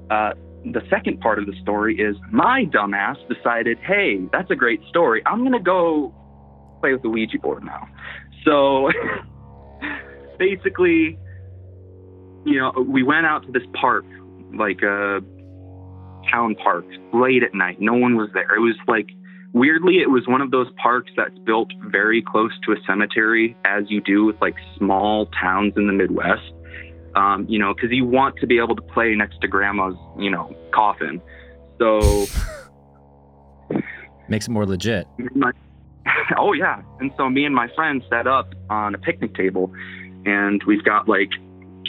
uh, 0.10 0.32
the 0.74 0.82
second 0.90 1.20
part 1.20 1.40
of 1.40 1.46
the 1.46 1.54
story 1.62 2.00
is 2.00 2.16
my 2.32 2.66
dumbass 2.66 3.16
decided, 3.28 3.78
hey, 3.80 4.20
that's 4.32 4.50
a 4.50 4.56
great 4.56 4.82
story. 4.90 5.22
I'm 5.26 5.40
going 5.40 5.54
to 5.54 5.60
go 5.60 6.14
play 6.82 6.94
with 6.94 7.04
the 7.04 7.10
Ouija 7.10 7.38
board 7.40 7.64
now. 7.64 7.88
So 8.44 8.90
basically, 10.40 11.20
you 12.46 12.60
know, 12.60 12.72
we 12.88 13.04
went 13.04 13.26
out 13.26 13.46
to 13.46 13.52
this 13.52 13.64
park, 13.80 14.06
like 14.58 14.82
a 14.82 15.20
town 16.32 16.56
park, 16.56 16.86
late 17.14 17.44
at 17.44 17.54
night. 17.54 17.78
No 17.80 17.94
one 17.94 18.16
was 18.16 18.30
there. 18.34 18.56
It 18.56 18.62
was 18.62 18.76
like, 18.88 19.08
weirdly, 19.54 20.00
it 20.00 20.10
was 20.10 20.28
one 20.28 20.42
of 20.42 20.52
those 20.52 20.68
parks 20.82 21.12
that's 21.16 21.38
built 21.46 21.72
very 21.92 22.24
close 22.26 22.52
to 22.66 22.72
a 22.72 22.76
cemetery, 22.88 23.56
as 23.66 23.84
you 23.90 24.02
do 24.02 24.26
with 24.26 24.36
like 24.42 24.56
small 24.78 25.28
towns 25.40 25.74
in 25.78 25.88
the 25.88 25.94
Midwest 25.94 26.52
um, 27.16 27.46
you 27.48 27.58
know, 27.58 27.74
because 27.74 27.92
you 27.92 28.06
want 28.06 28.38
to 28.38 28.48
be 28.48 28.58
able 28.60 28.76
to 28.76 28.82
play 28.82 29.14
next 29.16 29.42
to 29.42 29.48
grandma's, 29.48 29.96
you 30.18 30.30
know, 30.30 30.56
coffin. 30.72 31.22
So, 31.80 32.26
Makes 34.28 34.48
it 34.48 34.52
more 34.52 34.66
legit. 34.66 35.08
my, 35.36 35.52
oh 36.38 36.54
yeah, 36.54 36.82
and 37.00 37.12
so 37.18 37.30
me 37.30 37.46
and 37.46 37.54
my 37.54 37.68
friend 37.76 38.04
set 38.10 38.28
up 38.28 38.54
on 38.70 38.96
a 38.96 38.98
picnic 38.98 39.36
table, 39.36 39.72
and 40.26 40.62
we've 40.64 40.84
got 40.84 41.08
like 41.08 41.30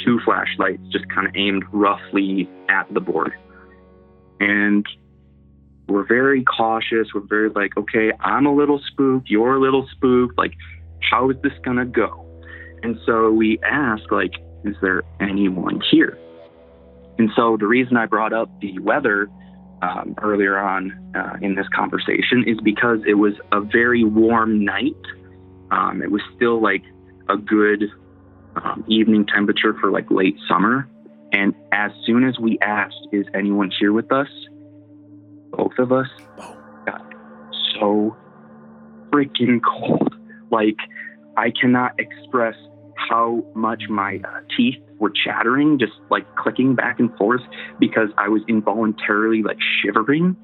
two 0.05 0.21
flashlights 0.25 0.83
just 0.91 1.09
kind 1.09 1.27
of 1.27 1.35
aimed 1.35 1.65
roughly 1.73 2.49
at 2.69 2.93
the 2.93 3.01
board, 3.01 3.33
and 4.41 4.87
we're 5.89 6.07
very 6.07 6.45
cautious. 6.45 7.09
We're 7.15 7.21
very 7.23 7.49
like, 7.51 7.77
okay, 7.77 8.13
I'm 8.21 8.47
a 8.47 8.55
little 8.55 8.81
spooked, 8.87 9.31
you're 9.31 9.55
a 9.55 9.61
little 9.61 9.87
spooked. 9.93 10.37
Like, 10.37 10.55
how 11.11 11.31
is 11.31 11.37
this 11.43 11.53
gonna 11.65 11.87
go? 11.87 12.23
And 12.83 12.99
so 13.07 13.31
we 13.31 13.59
ask, 13.65 14.11
like, 14.11 14.35
is 14.69 14.77
there 14.83 15.03
anyone 15.21 15.81
here? 15.91 16.19
And 17.19 17.31
so 17.35 17.57
the 17.59 17.67
reason 17.67 17.97
I 17.97 18.07
brought 18.07 18.33
up 18.33 18.51
the 18.61 18.79
weather 18.81 19.29
um, 19.83 20.15
earlier 20.23 20.59
on 20.59 21.15
uh, 21.15 21.37
in 21.41 21.55
this 21.55 21.67
conversation 21.75 22.45
is 22.47 22.59
because 22.63 22.99
it 23.07 23.15
was 23.15 23.35
a 23.53 23.61
very 23.61 24.05
warm 24.05 24.65
night. 24.65 24.97
Um, 25.71 26.03
it 26.03 26.11
was 26.11 26.23
still 26.35 26.63
like 26.63 26.83
a 27.29 27.37
good 27.37 27.85
um, 28.57 28.85
evening 28.89 29.27
temperature 29.27 29.75
for 29.81 29.91
like 29.91 30.11
late 30.11 30.37
summer. 30.49 30.89
And 31.33 31.55
as 31.73 31.91
soon 32.05 32.27
as 32.27 32.39
we 32.39 32.59
asked, 32.61 33.09
is 33.13 33.27
anyone 33.35 33.71
here 33.79 33.93
with 33.93 34.13
us? 34.13 34.29
Both 35.51 35.79
of 35.79 35.93
us 35.93 36.07
got 36.87 37.05
so 37.75 38.17
freaking 39.11 39.61
cold. 39.63 40.15
Like, 40.51 40.77
I 41.37 41.51
cannot 41.51 41.99
express 41.99 42.55
how 42.97 43.45
much 43.55 43.85
my 43.89 44.21
uh, 44.25 44.41
teeth 44.57 44.79
were 44.99 45.11
chattering, 45.11 45.79
just 45.79 45.93
like 46.11 46.27
clicking 46.37 46.75
back 46.75 46.99
and 46.99 47.15
forth 47.17 47.43
because 47.79 48.09
I 48.19 48.29
was 48.29 48.43
involuntarily 48.49 49.43
like 49.43 49.59
shivering. 49.83 50.37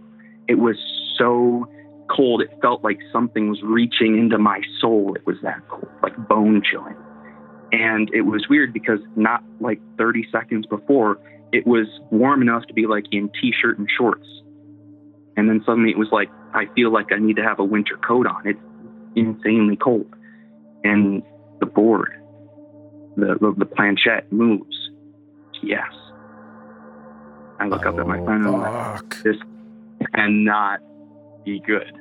It 0.49 0.57
was 0.57 0.77
so 1.19 1.67
cold. 2.15 2.43
It 2.43 2.51
felt 2.61 2.85
like 2.85 2.99
something 3.13 3.49
was 3.49 3.63
reaching 3.63 4.19
into 4.19 4.39
my 4.39 4.61
soul. 4.81 5.15
It 5.15 5.27
was 5.27 5.37
that 5.43 5.67
cold, 5.69 5.89
like 6.03 6.17
bone 6.29 6.63
chilling. 6.69 6.97
And 7.73 8.11
it 8.13 8.23
was 8.23 8.47
weird 8.51 8.73
because 8.73 8.99
not 9.17 9.43
like 9.61 9.81
30 9.97 10.27
seconds 10.31 10.67
before, 10.67 11.19
it 11.53 11.67
was 11.67 11.87
warm 12.11 12.43
enough 12.43 12.67
to 12.67 12.75
be 12.75 12.87
like 12.87 13.05
in 13.13 13.31
t 13.41 13.53
shirt 13.59 13.79
and 13.79 13.89
shorts. 13.97 14.27
And 15.37 15.49
then 15.49 15.63
suddenly 15.65 15.91
it 15.91 15.99
was 15.99 16.09
like, 16.13 16.29
I 16.53 16.67
feel 16.75 16.93
like 16.93 17.13
I 17.13 17.19
need 17.19 17.37
to 17.37 17.43
have 17.43 17.59
a 17.59 17.65
winter 17.65 17.97
coat 17.97 18.27
on. 18.27 18.47
It's 18.47 18.61
insanely 19.17 19.77
cold. 19.77 20.15
And 20.85 21.23
the 21.61 21.67
board, 21.67 22.13
the, 23.17 23.55
the, 23.59 23.67
planchette 23.67 24.33
moves. 24.33 24.91
Yes. 25.63 25.93
I 27.61 27.67
look 27.67 27.87
up 27.87 27.99
at 27.99 28.07
my 28.07 28.19
oh, 28.19 28.25
friend 28.25 28.45
and 28.47 28.57
I'm 28.57 28.95
like, 28.95 29.23
this 29.23 29.37
cannot 30.15 30.81
be 31.45 31.61
good. 31.61 31.93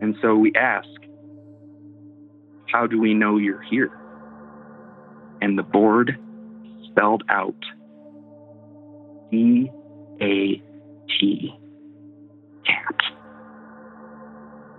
And 0.00 0.16
so 0.22 0.36
we 0.36 0.52
ask, 0.54 0.88
how 2.70 2.86
do 2.86 3.00
we 3.00 3.14
know 3.14 3.38
you're 3.38 3.62
here? 3.62 3.90
And 5.40 5.58
the 5.58 5.62
board 5.62 6.18
spelled 6.90 7.24
out 7.28 7.56
E 9.32 9.68
A 10.20 10.62
T, 11.18 11.54
cat. 12.66 12.94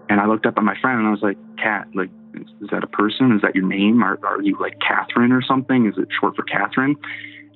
And 0.10 0.20
I 0.20 0.26
looked 0.26 0.46
up 0.46 0.56
at 0.58 0.64
my 0.64 0.80
friend 0.82 1.00
and 1.00 1.08
I 1.08 1.12
was 1.12 1.22
like, 1.22 1.38
cat, 1.58 1.88
like, 1.94 2.10
is, 2.62 2.70
that 2.72 2.84
a 2.84 2.88
person? 2.88 3.32
Is 3.34 3.42
that 3.42 3.56
your 3.56 3.66
name? 3.66 4.04
Are, 4.04 4.18
are 4.24 4.42
you 4.42 4.58
like 4.60 4.78
Catherine 4.80 5.32
or 5.32 5.42
something? 5.42 5.88
Is 5.88 5.98
it 5.98 6.08
short 6.20 6.36
for 6.36 6.44
Catherine? 6.44 6.96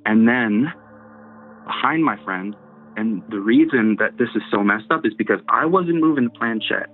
And 0.05 0.27
then 0.27 0.71
behind 1.65 2.03
my 2.03 2.21
friend, 2.23 2.55
and 2.95 3.23
the 3.29 3.39
reason 3.39 3.97
that 3.99 4.17
this 4.17 4.29
is 4.35 4.41
so 4.51 4.63
messed 4.63 4.91
up 4.91 5.05
is 5.05 5.13
because 5.13 5.39
I 5.49 5.65
wasn't 5.65 5.97
moving 5.97 6.25
the 6.25 6.29
planchette, 6.29 6.89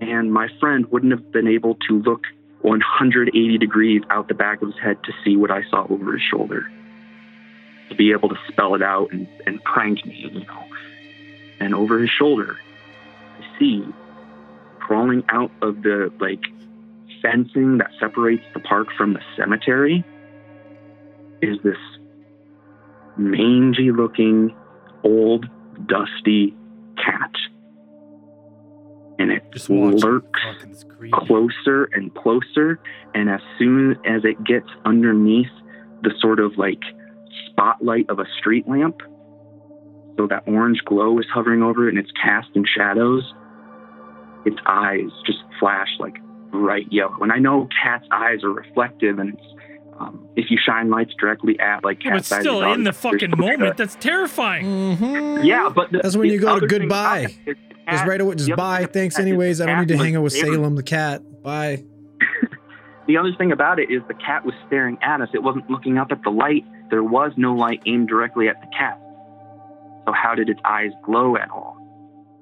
and 0.00 0.32
my 0.32 0.48
friend 0.60 0.86
wouldn't 0.90 1.12
have 1.12 1.32
been 1.32 1.48
able 1.48 1.76
to 1.88 2.02
look 2.02 2.22
180 2.62 3.58
degrees 3.58 4.02
out 4.10 4.28
the 4.28 4.34
back 4.34 4.62
of 4.62 4.68
his 4.68 4.78
head 4.82 4.96
to 5.04 5.12
see 5.24 5.36
what 5.36 5.50
I 5.50 5.62
saw 5.70 5.86
over 5.88 6.12
his 6.12 6.22
shoulder, 6.22 6.66
to 7.88 7.94
be 7.94 8.12
able 8.12 8.28
to 8.28 8.36
spell 8.48 8.74
it 8.74 8.82
out 8.82 9.12
and, 9.12 9.28
and 9.46 9.62
prank 9.64 10.04
me, 10.04 10.30
you 10.32 10.40
know. 10.40 10.64
And 11.60 11.74
over 11.74 11.98
his 12.00 12.10
shoulder, 12.10 12.58
I 13.38 13.58
see 13.58 13.84
crawling 14.80 15.24
out 15.28 15.50
of 15.62 15.82
the 15.82 16.12
like 16.20 16.42
fencing 17.24 17.78
that 17.78 17.90
separates 17.98 18.44
the 18.52 18.60
park 18.60 18.88
from 18.96 19.14
the 19.14 19.20
cemetery 19.36 20.04
is 21.40 21.56
this 21.64 21.78
mangy 23.16 23.90
looking 23.90 24.54
old 25.02 25.46
dusty 25.86 26.54
cat. 27.02 27.30
And 29.18 29.30
it 29.30 29.42
Just 29.52 29.70
lurks 29.70 30.40
it's 30.64 30.84
closer 31.12 31.84
and 31.92 32.14
closer. 32.14 32.78
And 33.14 33.30
as 33.30 33.40
soon 33.58 33.92
as 34.04 34.24
it 34.24 34.42
gets 34.44 34.68
underneath 34.84 35.50
the 36.02 36.12
sort 36.20 36.40
of 36.40 36.58
like 36.58 36.82
spotlight 37.50 38.10
of 38.10 38.18
a 38.18 38.26
street 38.38 38.68
lamp 38.68 39.00
so 40.18 40.26
that 40.26 40.42
orange 40.46 40.80
glow 40.84 41.18
is 41.18 41.26
hovering 41.32 41.62
over 41.62 41.88
it 41.88 41.94
and 41.94 41.98
it's 41.98 42.12
casting 42.22 42.64
shadows 42.76 43.32
its 44.44 44.58
eyes 44.66 45.10
just 45.26 45.38
flash 45.58 45.88
like 45.98 46.16
bright 46.54 46.86
yellow 46.92 47.16
and 47.20 47.32
i 47.32 47.38
know 47.38 47.68
cats 47.82 48.06
eyes 48.12 48.42
are 48.44 48.50
reflective 48.52 49.18
and 49.18 49.34
it's 49.34 49.42
um, 50.00 50.26
if 50.36 50.50
you 50.50 50.58
shine 50.64 50.90
lights 50.90 51.12
directly 51.20 51.58
at 51.60 51.84
like 51.84 52.02
Yeah, 52.04 52.10
but 52.12 52.16
cat's 52.18 52.32
eyes, 52.32 52.40
still, 52.40 52.72
in 52.72 52.82
the 52.84 52.92
fucking 52.92 53.30
moment, 53.30 53.62
of- 53.62 53.76
that's 53.76 53.94
terrifying. 53.96 54.64
Mm-hmm. 54.64 55.44
yeah 55.44 55.70
but 55.72 55.92
the, 55.92 56.00
That's 56.02 56.16
when 56.16 56.30
you 56.30 56.40
go 56.40 56.58
to 56.58 56.66
goodbye. 56.66 57.20
about 57.20 57.30
it 57.46 57.50
is 57.50 57.56
Just 57.90 58.06
right 58.06 58.20
away. 58.20 58.34
Just 58.34 58.48
the 58.48 58.56
bye. 58.56 58.86
Thanks, 58.86 59.14
about 59.14 59.20
it 59.26 59.28
is 59.28 59.32
anyways. 59.32 59.60
I 59.60 59.66
don't 59.66 59.78
need 59.80 59.88
to 59.88 59.96
hang 59.96 60.16
out 60.16 60.22
with 60.24 60.32
was 60.32 60.40
Salem 60.40 60.74
the 60.74 60.82
cat. 60.82 61.22
Bye. 61.42 61.84
The 63.06 63.18
other 63.18 63.32
thing 63.36 63.52
about 63.52 63.78
it 63.78 63.90
is 63.90 64.00
the 64.08 64.14
cat 64.14 64.46
was 64.46 64.54
staring 64.66 64.96
at 65.02 65.20
us. 65.20 65.28
It 65.34 65.42
wasn't 65.42 65.68
looking 65.70 65.98
up 65.98 66.10
at 66.10 66.22
the 66.22 66.30
light. 66.30 66.64
There 66.90 67.04
was 67.04 67.32
no 67.36 67.54
light 67.54 67.82
aimed 67.86 68.08
directly 68.08 68.48
at 68.48 68.58
the 68.62 68.66
cat. 68.76 68.98
So 70.06 70.12
how 70.12 70.34
did 70.34 70.48
its 70.48 70.60
eyes 70.64 70.90
glow 71.04 71.36
at 71.36 71.50
all? 71.50 71.76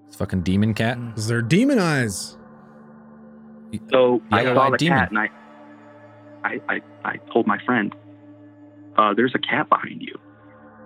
It's 0.06 0.16
fucking 0.16 0.42
demon 0.42 0.72
cat. 0.74 0.98
Is 1.16 1.26
they're 1.26 1.42
demon 1.42 1.78
eyes. 1.80 2.36
So 3.90 4.22
I 4.30 4.42
Yellow 4.42 4.54
saw 4.54 4.70
the 4.70 4.76
demon. 4.78 4.98
cat 4.98 5.08
and 5.10 5.18
I, 5.18 5.28
I, 6.44 6.60
I, 6.68 6.80
I 7.04 7.16
told 7.32 7.46
my 7.46 7.58
friend, 7.64 7.94
uh, 8.96 9.14
"There's 9.14 9.34
a 9.34 9.38
cat 9.38 9.68
behind 9.68 10.02
you," 10.02 10.18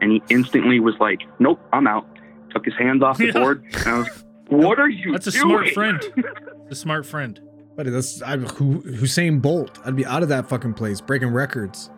and 0.00 0.12
he 0.12 0.22
instantly 0.30 0.80
was 0.80 0.94
like, 1.00 1.22
"Nope, 1.38 1.60
I'm 1.72 1.86
out." 1.86 2.06
Took 2.52 2.64
his 2.64 2.74
hands 2.78 3.02
off 3.02 3.18
the 3.18 3.26
Yeah. 3.26 3.32
board, 3.40 3.64
and 3.74 3.86
I 3.88 3.98
was, 3.98 4.24
"What 4.48 4.78
are 4.78 4.88
you 4.88 5.12
That's 5.12 5.26
a 5.26 5.30
doing?" 5.32 5.48
smart 5.48 5.68
friend. 5.70 6.02
It's 6.68 6.78
a 6.78 6.82
smart 6.82 7.06
friend. 7.06 7.40
Buddy, 7.76 7.90
that's 7.90 8.20
I, 8.22 8.36
Hu- 8.38 8.80
Hussein 8.80 9.38
Bolt. 9.38 9.78
I'd 9.84 9.94
be 9.94 10.04
out 10.04 10.24
of 10.24 10.28
that 10.30 10.48
fucking 10.48 10.74
place, 10.74 11.00
breaking 11.00 11.28
records. 11.28 11.90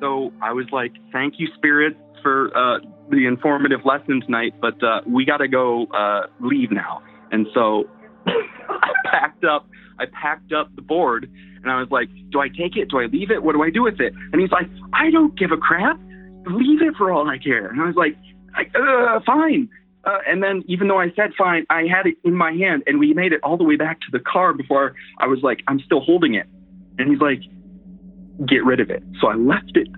So 0.00 0.32
I 0.40 0.52
was 0.52 0.66
like, 0.70 0.92
"Thank 1.12 1.34
you, 1.38 1.48
Spirit, 1.56 1.96
for 2.22 2.56
uh, 2.56 2.78
the 3.10 3.26
informative 3.26 3.84
lesson 3.84 4.20
tonight, 4.20 4.54
but 4.60 4.80
uh, 4.84 5.00
we 5.06 5.24
got 5.24 5.38
to 5.38 5.48
go 5.48 5.86
uh, 5.86 6.26
leave 6.40 6.70
now." 6.70 7.02
And 7.32 7.46
so 7.54 7.88
I 8.26 9.25
packed 9.36 9.44
up 9.44 9.68
I 9.98 10.04
packed 10.06 10.52
up 10.52 10.74
the 10.76 10.82
board 10.82 11.30
and 11.62 11.72
I 11.72 11.80
was 11.80 11.88
like, 11.90 12.08
do 12.30 12.40
I 12.40 12.48
take 12.48 12.76
it? 12.76 12.90
Do 12.90 12.98
I 12.98 13.06
leave 13.06 13.30
it? 13.30 13.42
What 13.42 13.52
do 13.54 13.62
I 13.62 13.70
do 13.70 13.82
with 13.82 14.00
it? 14.00 14.12
And 14.32 14.40
he's 14.40 14.50
like, 14.50 14.68
I 14.92 15.10
don't 15.10 15.36
give 15.38 15.52
a 15.52 15.56
crap. 15.56 15.98
Leave 16.46 16.82
it 16.82 16.94
for 16.96 17.10
all 17.10 17.28
I 17.28 17.38
care. 17.38 17.66
And 17.66 17.80
I 17.80 17.86
was 17.86 17.96
like, 17.96 18.16
uh, 18.74 19.20
fine. 19.24 19.68
Uh, 20.04 20.18
and 20.28 20.42
then 20.42 20.62
even 20.68 20.86
though 20.86 21.00
I 21.00 21.10
said 21.16 21.32
fine, 21.36 21.66
I 21.70 21.84
had 21.84 22.06
it 22.06 22.16
in 22.24 22.34
my 22.34 22.52
hand 22.52 22.84
and 22.86 23.00
we 23.00 23.12
made 23.14 23.32
it 23.32 23.40
all 23.42 23.56
the 23.56 23.64
way 23.64 23.76
back 23.76 24.00
to 24.02 24.06
the 24.12 24.20
car 24.20 24.52
before 24.52 24.94
I 25.18 25.26
was 25.26 25.40
like, 25.42 25.62
I'm 25.66 25.80
still 25.80 26.00
holding 26.00 26.34
it. 26.34 26.46
And 26.98 27.10
he's 27.10 27.20
like, 27.20 27.40
get 28.46 28.64
rid 28.64 28.80
of 28.80 28.90
it. 28.90 29.02
So 29.20 29.28
I 29.28 29.34
left 29.34 29.76
it 29.76 29.88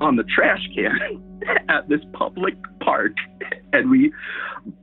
on 0.00 0.16
the 0.16 0.24
trash 0.24 0.60
can 0.74 1.22
at 1.68 1.88
this 1.88 2.00
public 2.12 2.54
park 2.80 3.12
and 3.72 3.90
we 3.90 4.12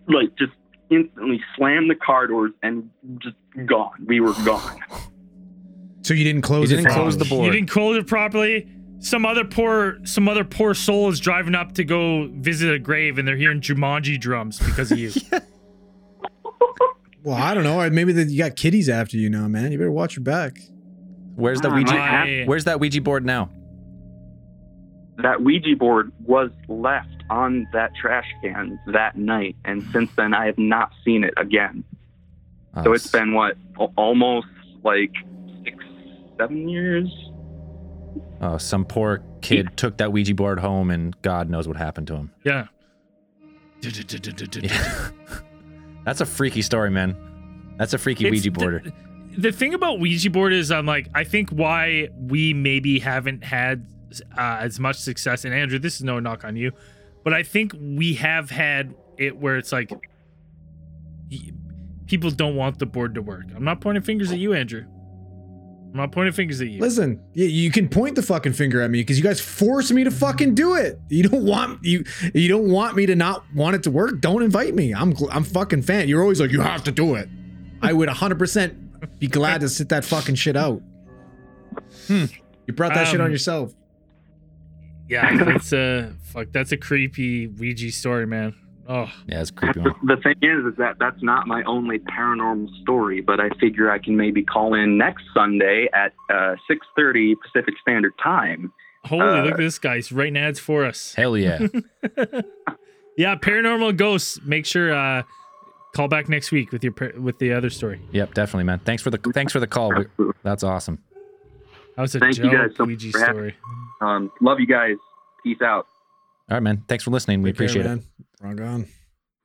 like 0.08 0.36
just 0.38 0.54
instantly 0.90 1.42
slammed 1.56 1.90
the 1.90 1.96
car 1.96 2.28
doors 2.28 2.52
and 2.64 2.90
just 3.20 3.36
gone. 3.66 4.05
We 4.05 4.20
were 4.20 4.34
gone. 4.45 4.80
So 6.03 6.14
you 6.14 6.24
didn't 6.24 6.41
close 6.43 6.70
You 6.72 6.78
it. 6.78 6.82
didn't 6.82 6.93
for 6.93 6.99
close 6.99 7.14
him. 7.16 7.20
the 7.20 7.26
board. 7.26 7.45
You 7.45 7.51
didn't 7.51 7.70
close 7.70 7.97
it 7.97 8.08
properly. 8.08 8.68
Some 8.99 9.26
other 9.26 9.43
poor, 9.45 9.99
some 10.05 10.28
other 10.28 10.43
poor 10.43 10.74
soul 10.74 11.10
is 11.10 11.20
driving 11.20 11.53
up 11.55 11.74
to 11.74 11.84
go 11.84 12.28
visit 12.34 12.74
a 12.74 12.80
grave, 12.80 13.18
and 13.18 13.28
they're 13.28 13.36
hearing 13.38 13.62
Jumanji 13.62 14.20
drums 14.20 14.58
because 14.60 14.91
of 14.91 14.97
you. 14.99 15.12
Well, 17.24 17.36
I 17.36 17.53
don't 17.53 17.64
know. 17.66 17.89
Maybe 17.89 18.14
that 18.14 18.30
you 18.30 18.38
got 18.38 18.55
kitties 18.55 18.88
after 18.88 19.18
you 19.18 19.30
now, 19.30 19.49
man. 19.49 19.74
You 19.74 19.78
better 19.78 19.91
watch 19.91 20.16
your 20.16 20.24
back. 20.24 20.60
Where's 21.36 21.60
the 21.60 21.70
Ah, 21.70 21.76
Ouija? 21.76 21.93
my- 21.93 22.43
Where's 22.45 22.64
that 22.64 22.80
Ouija 22.80 23.01
board 23.01 23.26
now? 23.26 23.49
That 25.18 25.41
Ouija 25.43 25.76
board 25.76 26.14
was 26.24 26.51
left 26.70 27.24
on 27.30 27.68
that 27.74 27.91
trash 27.99 28.28
can 28.41 28.80
that 28.93 29.18
night, 29.18 29.58
and 29.66 29.84
since 29.91 30.10
then 30.16 30.34
I 30.34 30.45
have 30.45 30.58
not 30.58 30.91
seen 31.03 31.26
it 31.26 31.34
again. 31.36 31.84
Oh, 32.78 32.84
So 32.84 32.94
it's 32.94 33.08
been 33.08 33.34
what 33.34 33.56
almost 33.96 34.48
like 34.84 35.12
six, 35.64 35.84
seven 36.40 36.70
years. 36.70 37.10
Oh, 38.40 38.58
some 38.58 38.86
poor 38.86 39.24
kid 39.42 39.70
took 39.78 39.98
that 39.98 40.12
Ouija 40.12 40.36
board 40.36 40.60
home, 40.60 40.92
and 40.92 41.20
God 41.24 41.50
knows 41.50 41.68
what 41.68 41.76
happened 41.78 42.08
to 42.08 42.16
him. 42.16 42.32
Yeah. 42.44 42.68
Yeah. 43.82 45.10
That's 46.06 46.22
a 46.22 46.26
freaky 46.26 46.62
story, 46.62 46.90
man. 46.90 47.16
That's 47.78 47.94
a 47.94 47.98
freaky 47.98 48.26
It's 48.28 48.32
Ouija 48.32 48.44
the- 48.52 48.60
boarder. 48.60 48.84
The 49.38 49.52
thing 49.52 49.76
about 49.76 50.00
Ouija 50.00 50.32
board 50.32 50.52
is, 50.52 50.72
I'm 50.72 50.88
like, 50.88 51.10
I 51.14 51.24
think 51.24 51.52
why 51.52 52.10
we 52.18 52.54
maybe 52.56 52.98
haven't 52.98 53.44
had 53.44 53.86
uh, 54.36 54.58
as 54.62 54.80
much 54.80 54.96
success. 54.98 55.46
And 55.46 55.54
Andrew, 55.54 55.78
this 55.78 55.96
is 55.98 56.04
no 56.04 56.20
knock 56.20 56.44
on 56.44 56.56
you, 56.56 56.72
but 57.24 57.34
I 57.34 57.44
think 57.44 57.74
we 57.80 58.16
have 58.16 58.50
had 58.50 58.96
it 59.18 59.38
where 59.38 59.58
it's 59.58 59.72
like 59.72 59.92
y- 61.32 61.52
people 62.08 62.32
don't 62.32 62.55
want 62.55 62.80
the 62.80 62.86
board 62.86 63.16
to 63.16 63.22
work. 63.22 63.45
I'm 63.55 63.64
not 63.64 63.82
pointing 63.82 64.03
fingers 64.03 64.32
at 64.32 64.39
you, 64.39 64.53
Andrew. 64.53 64.86
I'm 65.89 65.93
not 66.01 66.12
pointing 66.12 66.34
fingers 66.34 66.60
at 66.62 66.68
you. 66.68 66.80
Listen, 66.82 67.22
you, 67.34 67.45
you 67.45 67.72
can 67.72 67.88
point 67.88 68.16
the 68.16 68.22
fucking 68.22 68.53
finger 68.53 68.82
at 68.82 68.91
me 68.91 68.99
because 68.99 69.18
you 69.18 69.24
guys 69.24 69.39
force 69.39 69.91
me 69.91 70.03
to 70.03 70.12
fucking 70.12 70.53
do 70.53 70.76
it. 70.76 70.99
You 71.10 71.24
don't 71.24 71.45
want 71.45 71.84
you 71.84 72.03
you 72.34 72.49
don't 72.49 72.70
want 72.70 72.95
me 72.95 73.05
to 73.05 73.16
not 73.16 73.43
want 73.55 73.76
it 73.76 73.84
to 73.84 73.91
work. 73.91 74.20
Don't 74.22 74.43
invite 74.43 74.76
me. 74.76 74.93
I'm 74.93 75.14
I'm 75.32 75.43
fucking 75.43 75.84
fan. 75.84 76.08
You're 76.10 76.22
always 76.22 76.39
like 76.41 76.51
you 76.51 76.62
have 76.62 76.84
to 76.84 76.91
do 76.91 77.16
it. 77.16 77.30
I 77.82 77.93
would 77.93 78.10
100 78.10 78.38
percent 78.38 79.20
be 79.20 79.28
glad 79.28 79.62
to 79.62 79.70
sit 79.70 79.89
that 79.89 80.03
fucking 80.03 80.36
shit 80.36 80.55
out. 80.55 80.82
Hmm. 82.08 82.26
You 82.68 82.74
brought 82.74 82.93
that 82.93 83.08
shit 83.08 83.20
on 83.22 83.28
Um, 83.28 83.32
yourself. 83.32 83.74
Yeah, 85.10 85.38
that's 85.38 85.72
a 85.72 86.14
fuck. 86.22 86.47
That's 86.51 86.74
a 86.74 86.78
creepy 86.78 87.47
Ouija 87.47 87.91
story, 87.91 88.28
man. 88.28 88.53
Oh, 88.90 89.12
Yeah, 89.28 89.42
it's 89.42 89.52
creepy 89.52 89.82
The, 89.82 89.94
the 90.04 90.18
thing 90.22 90.36
is, 90.42 90.66
is 90.72 90.78
that 90.78 90.96
that's 91.00 91.22
not 91.22 91.46
my 91.48 91.62
only 91.64 92.00
paranormal 92.00 92.70
story, 92.82 93.20
but 93.22 93.40
I 93.40 93.50
figure 93.60 93.92
I 93.92 94.00
can 94.00 94.16
maybe 94.16 94.44
call 94.44 94.74
in 94.74 94.98
next 94.98 95.24
Sunday 95.34 95.90
at 95.94 96.14
uh, 96.30 96.56
6:30 96.70 97.34
Pacific 97.42 97.74
Standard 97.82 98.14
Time. 98.24 98.72
holy! 99.04 99.22
Uh, 99.24 99.44
look 99.44 99.54
at 99.54 99.58
this 99.58 99.78
guy. 99.78 99.96
He's 99.96 100.12
writing 100.12 100.38
ads 100.38 100.60
for 100.60 100.86
us. 100.86 101.14
Hell 101.16 101.36
yeah. 101.38 101.60
Yeah, 103.18 103.36
paranormal 103.36 103.98
ghosts. 103.98 104.40
Make 104.46 104.68
sure 104.68 104.94
uh 104.94 105.24
call 105.96 106.08
back 106.08 106.30
next 106.30 106.52
week 106.52 106.72
with 106.72 106.84
your 106.84 106.94
with 107.20 107.40
the 107.40 107.52
other 107.54 107.72
story. 107.72 108.00
yep, 108.12 108.36
definitely, 108.36 108.66
man. 108.66 108.80
Thanks 108.86 109.02
for 109.02 109.10
the 109.10 109.18
thanks 109.34 109.52
for 109.52 109.60
the 109.60 109.66
call. 109.68 109.92
We- 109.92 110.32
That's 110.44 110.64
awesome. 110.64 111.00
That 111.96 112.04
was 112.04 112.14
a 112.14 112.20
Thank 112.20 112.38
you 112.38 112.52
guys 112.52 112.76
so 112.78 112.86
much 112.86 113.04
Ouija 113.04 113.18
for 113.18 113.26
story. 113.26 113.56
Um, 114.02 114.32
love 114.40 114.60
you 114.60 114.68
guys. 114.68 114.98
Peace 115.44 115.62
out. 115.64 115.88
All 116.50 116.56
right, 116.58 116.60
man. 116.62 116.84
Thanks 116.88 117.04
for 117.04 117.10
listening. 117.10 117.42
We 117.42 117.52
Take 117.52 117.58
care, 117.58 117.82
appreciate 117.82 117.86
it. 117.88 118.04
Man. 118.42 118.58
Wrong 118.58 118.68
on. 118.68 118.88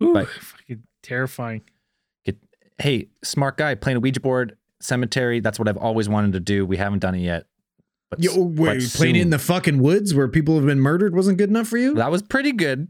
Ooh, 0.02 0.14
Bye. 0.14 0.24
Fucking 0.24 0.82
terrifying. 1.02 1.62
Get, 2.24 2.36
hey, 2.78 3.08
smart 3.24 3.56
guy 3.56 3.74
playing 3.74 3.96
a 3.96 4.00
Ouija 4.00 4.20
board 4.20 4.56
cemetery. 4.80 5.40
That's 5.40 5.58
what 5.58 5.68
I've 5.68 5.76
always 5.76 6.08
wanted 6.08 6.32
to 6.32 6.40
do. 6.40 6.66
We 6.66 6.76
haven't 6.76 6.98
done 7.00 7.14
it 7.14 7.20
yet. 7.22 7.46
But, 8.10 8.22
Yo, 8.22 8.30
s- 8.32 8.36
wait, 8.38 8.56
but 8.56 8.90
playing 8.94 9.14
soon. 9.14 9.16
in 9.16 9.30
the 9.30 9.38
fucking 9.38 9.78
woods 9.82 10.14
where 10.14 10.28
people 10.28 10.56
have 10.56 10.66
been 10.66 10.80
murdered 10.80 11.14
wasn't 11.14 11.38
good 11.38 11.48
enough 11.48 11.68
for 11.68 11.78
you? 11.78 11.94
That 11.94 12.10
was 12.10 12.22
pretty 12.22 12.52
good. 12.52 12.88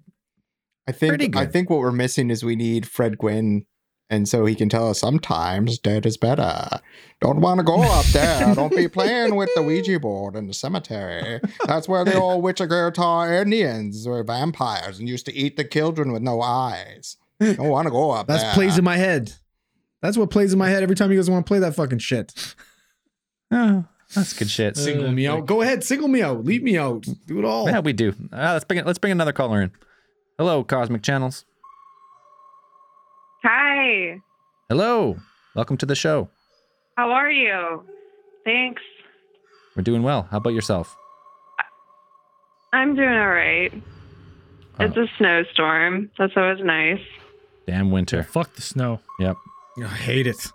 I 0.88 0.90
Pretty 0.92 1.24
think 1.26 1.36
I 1.36 1.46
think 1.46 1.70
what 1.70 1.78
we're 1.78 1.92
missing 1.92 2.28
is 2.28 2.44
we 2.44 2.57
need 2.57 2.88
Fred 2.88 3.16
Gwynne, 3.16 3.66
and 4.12 4.28
so 4.28 4.44
he 4.44 4.54
can 4.54 4.68
tell 4.68 4.90
us 4.90 5.00
sometimes 5.00 5.78
dead 5.78 6.04
is 6.06 6.16
better. 6.16 6.68
Don't 7.20 7.40
want 7.40 7.58
to 7.58 7.64
go 7.64 7.80
up 7.82 8.04
there. 8.06 8.54
Don't 8.54 8.74
be 8.74 8.86
playing 8.88 9.34
with 9.36 9.48
the 9.54 9.62
Ouija 9.62 9.98
board 9.98 10.36
in 10.36 10.46
the 10.48 10.54
cemetery. 10.54 11.40
That's 11.66 11.88
where 11.88 12.04
the 12.04 12.18
old 12.20 12.42
Wichita 12.44 13.30
Indians 13.40 14.06
were 14.06 14.22
vampires 14.22 14.98
and 14.98 15.08
used 15.08 15.24
to 15.26 15.34
eat 15.34 15.56
the 15.56 15.64
children 15.64 16.12
with 16.12 16.22
no 16.22 16.42
eyes. 16.42 17.16
Don't 17.40 17.58
want 17.68 17.86
to 17.86 17.90
go 17.90 18.10
up 18.10 18.26
there. 18.26 18.36
That's 18.36 18.44
there. 18.48 18.54
plays 18.54 18.78
in 18.78 18.84
my 18.84 18.96
head. 18.96 19.32
That's 20.02 20.16
what 20.16 20.30
plays 20.30 20.52
in 20.52 20.58
my 20.58 20.68
head 20.68 20.82
every 20.82 20.96
time 20.96 21.10
you 21.10 21.16
guys 21.18 21.30
want 21.30 21.46
to 21.46 21.48
play 21.48 21.58
that 21.60 21.74
fucking 21.74 21.98
shit. 21.98 22.54
Oh, 23.54 23.84
that's 24.14 24.32
good 24.32 24.48
shit. 24.50 24.76
Single 24.78 25.08
Uh, 25.08 25.12
me 25.12 25.26
out. 25.26 25.44
Go 25.46 25.60
ahead, 25.60 25.84
single 25.84 26.08
me 26.08 26.22
out. 26.22 26.42
Leave 26.44 26.62
me 26.62 26.78
out. 26.78 27.06
Do 27.26 27.38
it 27.38 27.44
all. 27.44 27.68
Yeah, 27.68 27.80
we 27.80 27.92
do. 27.92 28.14
Uh, 28.32 28.52
let's 28.54 28.64
bring 28.64 28.82
let's 28.84 28.98
bring 28.98 29.12
another 29.12 29.32
caller 29.32 29.60
in. 29.60 29.70
Hello, 30.38 30.64
Cosmic 30.64 31.02
Channels. 31.02 31.44
Hi. 33.82 34.20
Hello. 34.68 35.16
Welcome 35.56 35.76
to 35.78 35.86
the 35.86 35.96
show. 35.96 36.30
How 36.96 37.10
are 37.10 37.28
you? 37.28 37.82
Thanks. 38.44 38.80
We're 39.74 39.82
doing 39.82 40.04
well. 40.04 40.28
How 40.30 40.36
about 40.36 40.50
yourself? 40.50 40.96
I'm 42.72 42.94
doing 42.94 43.08
all 43.08 43.30
right. 43.30 43.72
Uh, 44.78 44.84
it's 44.84 44.96
a 44.96 45.06
snowstorm. 45.18 46.12
That's 46.16 46.32
always 46.36 46.60
nice. 46.62 47.00
Damn 47.66 47.90
winter. 47.90 48.20
Oh, 48.20 48.22
fuck 48.22 48.54
the 48.54 48.62
snow. 48.62 49.00
Yep. 49.18 49.36
I 49.78 49.86
hate 49.88 50.28
it. 50.28 50.46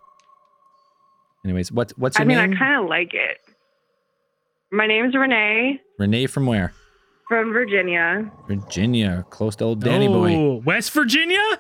Anyways, 1.43 1.69
what 1.69 1.91
what's 1.97 2.17
your 2.17 2.25
name? 2.25 2.37
I 2.37 2.41
mean, 2.43 2.51
name? 2.51 2.57
I 2.61 2.65
kind 2.65 2.81
of 2.81 2.89
like 2.89 3.13
it. 3.13 3.39
My 4.71 4.87
name's 4.87 5.15
Renee 5.15 5.81
Renee 5.99 6.27
from 6.27 6.45
where? 6.45 6.73
from 7.27 7.51
Virginia. 7.51 8.31
Virginia, 8.47 9.25
close 9.29 9.57
to 9.57 9.65
old 9.65 9.81
Danny 9.81 10.07
oh, 10.07 10.13
boy. 10.13 10.33
Oh, 10.33 10.61
West 10.63 10.91
Virginia? 10.91 11.59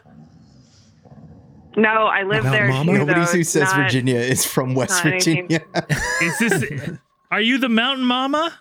No, 1.77 2.07
I 2.07 2.23
live 2.23 2.39
About 2.41 2.51
there 2.51 2.67
Mama? 2.69 2.91
too. 2.91 2.97
Nobody 2.97 3.21
who 3.37 3.43
says 3.43 3.63
not- 3.71 3.75
Virginia 3.75 4.15
is 4.17 4.43
from 4.45 4.73
West 4.75 5.01
Virginia. 5.03 5.61
Is 6.21 6.39
this? 6.39 6.89
are 7.31 7.39
you 7.39 7.59
the 7.59 7.69
mountain 7.69 8.03
mama? 8.05 8.57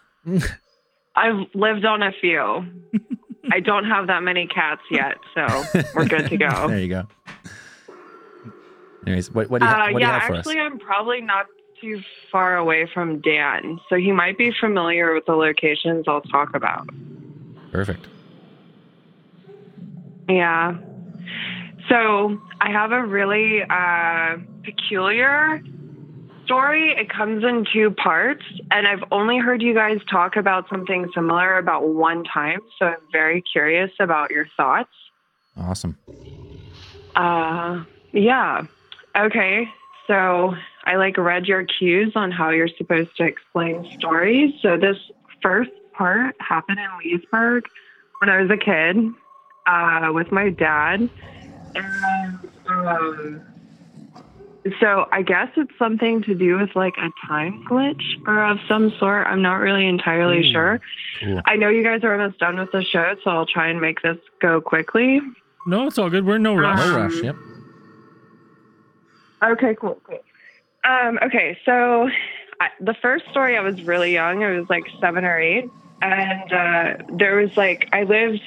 I've 1.16 1.46
lived 1.54 1.86
on 1.86 2.02
a 2.02 2.12
few. 2.20 2.66
I 3.50 3.60
don't 3.60 3.84
have 3.86 4.08
that 4.08 4.22
many 4.22 4.46
cats 4.46 4.82
yet, 4.90 5.16
so 5.34 5.64
we're 5.94 6.04
good 6.04 6.28
to 6.28 6.36
go. 6.36 6.48
there 6.68 6.78
you 6.78 6.88
go. 6.88 7.08
Anyways, 9.06 9.30
what 9.32 9.48
what 9.48 9.60
do 9.60 9.66
you, 9.66 9.70
ha- 9.72 9.76
Uh, 9.76 9.84
what 9.84 9.86
do 9.88 9.92
you 9.94 10.00
yeah, 10.00 10.18
have 10.18 10.28
for 10.28 10.34
actually, 10.36 10.58
us? 10.58 10.70
I'm 10.72 10.78
probably 10.78 11.20
not 11.22 11.46
too 11.80 12.02
far 12.30 12.56
away 12.56 12.86
from 12.92 13.20
Dan, 13.20 13.78
so 13.88 13.96
he 13.96 14.12
might 14.12 14.36
be 14.36 14.52
familiar 14.60 15.14
with 15.14 15.24
the 15.26 15.32
locations 15.36 16.06
I'll 16.08 16.20
talk 16.22 16.54
about. 16.54 16.88
Perfect. 17.72 18.08
Yeah. 20.28 20.76
So 21.88 22.40
I 22.60 22.70
have 22.70 22.92
a 22.92 23.04
really 23.04 23.62
uh, 23.62 24.36
peculiar 24.64 25.60
story. 26.44 26.92
It 26.96 27.08
comes 27.10 27.44
in 27.44 27.66
two 27.72 27.90
parts, 27.90 28.42
and 28.70 28.86
I've 28.86 29.04
only 29.12 29.38
heard 29.38 29.62
you 29.62 29.74
guys 29.74 29.98
talk 30.10 30.36
about 30.36 30.68
something 30.68 31.10
similar 31.14 31.58
about 31.58 31.88
one 31.88 32.24
time, 32.24 32.60
so 32.78 32.86
I'm 32.86 32.96
very 33.12 33.42
curious 33.42 33.90
about 34.00 34.30
your 34.30 34.46
thoughts. 34.56 34.90
Awesome. 35.56 35.96
Uh, 37.14 37.84
yeah. 38.12 38.62
Okay. 39.16 39.68
So 40.06 40.54
I 40.84 40.96
like 40.96 41.16
read 41.18 41.46
your 41.46 41.64
cues 41.64 42.12
on 42.14 42.30
how 42.30 42.50
you're 42.50 42.68
supposed 42.78 43.16
to 43.16 43.24
explain 43.24 43.88
stories. 43.98 44.54
So 44.62 44.76
this 44.76 44.96
first 45.42 45.70
part 45.92 46.36
happened 46.40 46.78
in 46.78 46.88
Leesburg 46.98 47.64
when 48.20 48.30
I 48.30 48.40
was 48.40 48.50
a 48.50 48.56
kid 48.56 48.96
uh, 49.66 50.12
with 50.12 50.30
my 50.30 50.50
dad. 50.50 51.08
And 51.76 52.38
um, 52.68 53.40
so 54.80 55.06
I 55.12 55.22
guess 55.22 55.48
it's 55.56 55.70
something 55.78 56.22
to 56.24 56.34
do 56.34 56.58
with 56.58 56.74
like 56.74 56.94
a 56.98 57.10
time 57.26 57.64
glitch 57.70 58.02
or 58.26 58.42
of 58.44 58.58
some 58.68 58.92
sort. 58.98 59.26
I'm 59.26 59.42
not 59.42 59.56
really 59.56 59.86
entirely 59.86 60.40
Ooh, 60.40 60.52
sure. 60.52 60.80
cool. 61.20 61.40
I 61.46 61.56
know 61.56 61.68
you 61.68 61.82
guys 61.84 62.02
are 62.04 62.12
almost 62.20 62.38
done 62.40 62.58
with 62.58 62.72
the 62.72 62.82
show, 62.82 63.14
so 63.22 63.30
I'll 63.30 63.46
try 63.46 63.68
and 63.68 63.80
make 63.80 64.02
this 64.02 64.18
go 64.40 64.60
quickly. 64.60 65.20
No, 65.66 65.86
it's 65.86 65.98
all 65.98 66.10
good. 66.10 66.24
We're 66.26 66.36
in 66.36 66.42
no 66.42 66.54
rush. 66.54 66.78
No 66.78 66.84
Um, 66.96 67.02
rush. 67.02 67.22
Yep. 67.22 67.36
Okay, 69.44 69.74
cool, 69.80 70.00
cool. 70.04 70.18
Um, 70.84 71.18
okay, 71.22 71.58
so 71.64 72.08
I, 72.60 72.68
the 72.80 72.94
first 72.94 73.24
story, 73.30 73.56
I 73.56 73.60
was 73.60 73.82
really 73.82 74.12
young. 74.12 74.42
I 74.42 74.50
was 74.58 74.68
like 74.70 74.84
seven 75.00 75.24
or 75.24 75.38
eight. 75.38 75.68
And 76.02 76.52
uh, 76.52 76.94
there 77.18 77.36
was 77.36 77.56
like, 77.56 77.88
I 77.92 78.02
lived 78.04 78.40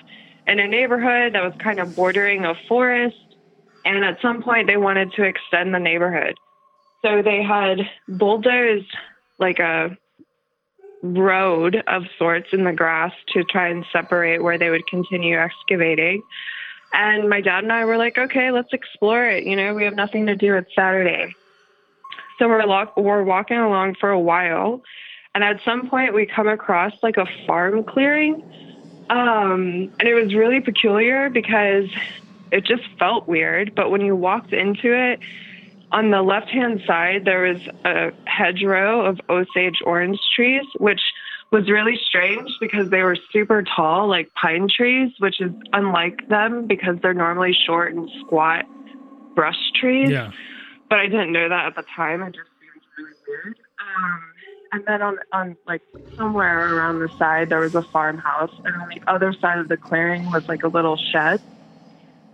in 0.50 0.60
a 0.60 0.68
neighborhood 0.68 1.34
that 1.34 1.44
was 1.44 1.54
kind 1.64 1.80
of 1.80 1.96
bordering 1.96 2.46
a 2.46 2.56
forest. 2.68 3.16
And 3.86 4.04
at 4.04 4.22
some 4.22 4.44
point, 4.44 4.68
they 4.68 4.78
wanted 4.78 5.14
to 5.14 5.24
extend 5.24 5.74
the 5.74 5.80
neighborhood. 5.80 6.36
So 7.02 7.22
they 7.22 7.42
had 7.42 7.80
bulldozed 8.08 8.94
like 9.38 9.60
a 9.60 9.98
road 11.02 11.82
of 11.88 12.04
sorts 12.18 12.50
in 12.52 12.66
the 12.66 12.74
grass 12.74 13.14
to 13.30 13.44
try 13.46 13.70
and 13.70 13.86
separate 13.92 14.44
where 14.44 14.58
they 14.58 14.70
would 14.70 14.86
continue 14.88 15.38
excavating. 15.38 16.22
And 16.92 17.30
my 17.30 17.40
dad 17.40 17.64
and 17.64 17.72
I 17.72 17.86
were 17.86 17.98
like, 17.98 18.18
okay, 18.18 18.52
let's 18.52 18.74
explore 18.74 19.26
it. 19.26 19.46
You 19.46 19.56
know, 19.56 19.74
we 19.74 19.86
have 19.86 19.96
nothing 19.96 20.26
to 20.26 20.36
do. 20.36 20.56
It's 20.56 20.74
Saturday. 20.76 21.34
So 22.38 22.48
we're, 22.48 22.66
lo- 22.66 22.92
we're 22.98 23.24
walking 23.24 23.58
along 23.58 23.96
for 24.00 24.10
a 24.10 24.20
while. 24.20 24.82
And 25.36 25.44
at 25.44 25.62
some 25.64 25.90
point, 25.90 26.14
we 26.14 26.26
come 26.26 26.48
across 26.48 26.94
like 27.04 27.18
a 27.18 27.28
farm 27.46 27.84
clearing. 27.84 28.44
Um, 29.10 29.92
and 30.00 30.08
it 30.08 30.14
was 30.14 30.36
really 30.36 30.60
peculiar 30.60 31.30
because 31.30 31.90
it 32.52 32.66
just 32.66 32.84
felt 32.98 33.28
weird. 33.28 33.74
But 33.76 33.90
when 33.90 34.02
you 34.02 34.16
walked 34.16 34.54
into 34.54 34.94
it, 34.94 35.20
on 35.92 36.12
the 36.12 36.22
left 36.22 36.50
hand 36.50 36.82
side, 36.86 37.26
there 37.26 37.42
was 37.42 37.62
a 37.86 38.12
hedgerow 38.26 39.06
of 39.06 39.20
Osage 39.30 39.82
orange 39.86 40.20
trees, 40.36 40.64
which 40.78 41.02
was 41.52 41.70
really 41.70 42.00
strange 42.08 42.52
because 42.60 42.90
they 42.92 43.02
were 43.02 43.18
super 43.32 43.64
tall, 43.64 44.08
like 44.08 44.32
pine 44.36 44.68
trees, 44.70 45.12
which 45.18 45.42
is 45.42 45.52
unlike 45.74 46.28
them 46.30 46.68
because 46.68 46.98
they're 47.02 47.14
normally 47.14 47.58
short 47.66 47.94
and 47.94 48.08
squat 48.22 48.66
brush 49.34 49.58
trees. 49.80 50.12
Yeah. 50.12 50.32
But 50.90 51.00
I 51.00 51.08
didn't 51.08 51.32
know 51.32 51.50
that 51.50 51.66
at 51.66 51.76
the 51.76 51.86
time. 51.96 52.22
It 52.22 52.36
just 52.36 52.50
seemed 52.60 52.84
really 52.98 53.18
weird. 53.28 53.58
Um, 53.80 54.22
and 54.72 54.84
then 54.86 55.02
on, 55.02 55.18
on 55.32 55.58
like 55.68 55.82
somewhere 56.18 56.76
around 56.76 57.00
the 57.00 57.10
side, 57.18 57.50
there 57.50 57.60
was 57.60 57.76
a 57.76 57.84
farmhouse, 57.92 58.52
and 58.66 58.76
on 58.76 58.90
the 58.94 59.12
other 59.12 59.34
side 59.40 59.60
of 59.60 59.68
the 59.68 59.78
clearing 59.78 60.26
was 60.32 60.44
like 60.48 60.64
a 60.64 60.68
little 60.68 60.98
shed. 61.12 61.40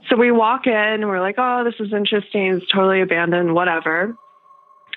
So 0.10 0.16
we 0.16 0.32
walk 0.32 0.68
in, 0.68 1.08
we're 1.08 1.22
like, 1.22 1.36
"Oh, 1.38 1.64
this 1.64 1.76
is 1.80 1.94
interesting. 1.94 2.58
It's 2.58 2.72
totally 2.72 3.02
abandoned, 3.02 3.54
whatever." 3.54 4.16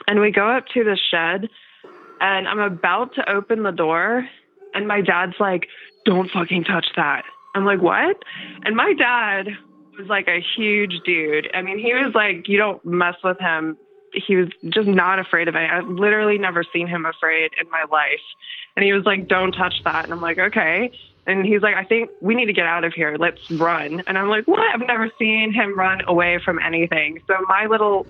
And 0.07 0.20
we 0.20 0.30
go 0.30 0.49
up 0.49 0.64
to 0.74 0.84
the 0.84 0.99
shed, 1.11 1.49
and 2.20 2.49
I'm 2.49 2.61
about 2.61 3.14
to 3.14 3.30
open 3.30 3.62
the 3.62 3.70
door, 3.72 4.28
and 4.74 4.86
my 4.86 5.01
dad's 5.01 5.36
like, 5.39 5.68
"Don't 6.05 6.30
fucking 6.30 6.64
touch 6.64 6.86
that." 6.97 7.24
I'm 7.55 7.64
like, 7.64 7.80
"What?" 7.80 8.22
And 8.64 8.76
my 8.76 8.93
dad 8.93 9.49
was 9.99 10.09
like 10.09 10.28
a 10.28 10.41
huge 10.57 11.01
dude. 11.05 11.49
I 11.55 11.62
mean, 11.62 11.78
he 11.78 11.95
was 11.95 12.14
like, 12.14 12.49
"You 12.49 12.59
don't 12.59 12.84
mess 12.84 13.16
with 13.24 13.39
him." 13.39 13.76
He 14.12 14.36
was 14.36 14.48
just 14.70 14.88
not 14.88 15.18
afraid 15.18 15.48
of 15.48 15.54
it. 15.54 15.70
I've 15.70 15.88
literally 15.88 16.38
never 16.38 16.64
seen 16.72 16.86
him 16.86 17.06
afraid 17.06 17.50
in 17.61 17.70
my 17.70 17.84
life. 17.90 18.20
And 18.76 18.84
he 18.84 18.92
was 18.92 19.04
like, 19.04 19.28
"Don't 19.28 19.52
touch 19.52 19.74
that." 19.84 20.04
And 20.04 20.12
I'm 20.12 20.20
like, 20.20 20.38
"Okay." 20.38 20.90
And 21.26 21.44
he's 21.44 21.61
like, 21.61 21.74
I 21.74 21.84
think 21.84 22.09
we 22.22 22.34
need 22.34 22.46
to 22.46 22.54
get 22.54 22.64
out 22.64 22.84
of 22.84 22.94
here. 22.94 23.16
Let's 23.20 23.50
run. 23.50 24.02
And 24.06 24.16
I'm 24.16 24.30
like, 24.30 24.48
what? 24.48 24.61
I've 24.61 24.86
never 24.86 25.11
seen 25.18 25.52
him 25.52 25.78
run 25.78 26.00
away 26.06 26.40
from 26.42 26.59
anything. 26.59 27.20
So 27.26 27.34
my 27.46 27.66
little 27.66 28.06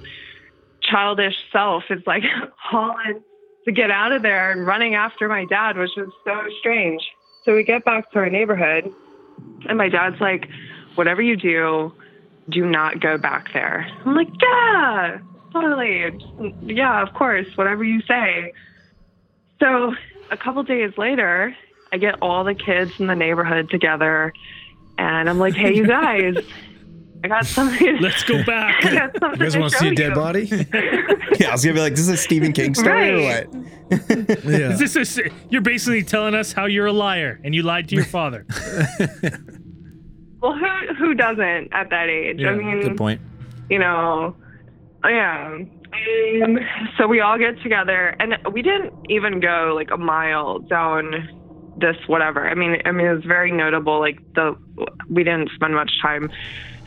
childish 0.82 1.34
self 1.52 1.82
is 1.90 2.00
like 2.06 2.22
hauling 2.56 3.20
to 3.64 3.72
get 3.72 3.90
out 3.90 4.12
of 4.12 4.22
there 4.22 4.52
and 4.52 4.64
running 4.66 4.94
after 4.94 5.28
my 5.28 5.44
dad, 5.46 5.76
which 5.76 5.90
was 5.96 6.10
so 6.24 6.40
strange. 6.60 7.02
So 7.44 7.54
we 7.54 7.64
get 7.64 7.84
back 7.84 8.10
to 8.12 8.18
our 8.20 8.30
neighborhood, 8.30 8.92
and 9.68 9.76
my 9.76 9.88
dad's 9.88 10.20
like, 10.20 10.48
whatever 10.94 11.20
you 11.22 11.36
do, 11.36 11.92
do 12.48 12.66
not 12.66 13.00
go 13.00 13.18
back 13.18 13.52
there. 13.52 13.86
I'm 14.04 14.14
like, 14.14 14.28
yeah, 14.40 15.18
totally. 15.52 16.18
Yeah, 16.62 17.02
of 17.02 17.12
course, 17.14 17.46
whatever 17.56 17.84
you 17.84 18.00
say. 18.02 18.52
So 19.60 19.94
a 20.30 20.36
couple 20.36 20.62
days 20.62 20.92
later, 20.98 21.54
I 21.92 21.98
get 21.98 22.16
all 22.22 22.44
the 22.44 22.54
kids 22.54 22.92
in 22.98 23.06
the 23.06 23.14
neighborhood 23.16 23.70
together, 23.70 24.32
and 24.98 25.28
I'm 25.28 25.38
like, 25.38 25.54
"Hey, 25.54 25.74
you 25.74 25.86
guys, 25.98 26.36
I 27.24 27.28
got 27.28 27.46
something. 27.46 27.98
Let's 28.00 28.22
go 28.24 28.44
back. 28.44 28.84
I 28.84 28.94
got 28.94 29.18
something 29.18 29.40
You 29.40 29.46
guys 29.46 29.56
want 29.58 29.72
to 29.72 29.78
see 29.78 29.88
a 29.88 29.94
dead 29.94 30.10
you." 30.10 30.14
body? 30.14 30.50
Yeah, 31.38 31.50
I 31.50 31.52
was 31.52 31.62
gonna 31.64 31.74
be 31.74 31.80
like, 31.80 31.92
this 31.92 32.00
is 32.00 32.08
a 32.08 32.16
Stephen 32.16 32.52
King 32.52 32.74
story 32.74 33.14
Right. 33.24 33.46
or 33.46 33.58
what? 33.60 34.44
Yeah. 34.44 34.72
Is 34.72 34.92
this 34.92 35.18
a, 35.18 35.30
you're 35.50 35.60
basically 35.62 36.02
telling 36.02 36.34
us 36.34 36.52
how 36.52 36.64
you're 36.64 36.86
a 36.86 36.92
liar 36.92 37.38
and 37.44 37.54
you 37.54 37.62
lied 37.62 37.88
to 37.90 37.94
your 37.94 38.04
father. 38.06 38.44
Well, 40.40 40.54
who 40.56 40.94
who 40.94 41.14
doesn't 41.14 41.68
at 41.72 41.90
that 41.90 42.08
age? 42.08 42.42
I 42.42 42.54
mean, 42.54 42.80
Good 42.80 42.96
point. 42.96 43.20
you 43.70 43.78
know, 43.78 44.34
yeah. 45.04 45.58
Um, 46.44 46.58
so 46.96 47.06
we 47.06 47.20
all 47.20 47.38
get 47.38 47.60
together, 47.62 48.16
and 48.20 48.36
we 48.52 48.62
didn't 48.62 48.92
even 49.08 49.40
go 49.40 49.72
like 49.74 49.90
a 49.90 49.96
mile 49.96 50.58
down 50.58 51.28
this 51.78 51.96
whatever. 52.06 52.48
I 52.48 52.54
mean, 52.54 52.80
I 52.84 52.92
mean 52.92 53.06
it 53.06 53.14
was 53.14 53.24
very 53.24 53.52
notable. 53.52 54.00
Like 54.00 54.18
the 54.34 54.56
we 55.08 55.24
didn't 55.24 55.50
spend 55.54 55.74
much 55.74 55.92
time. 56.02 56.30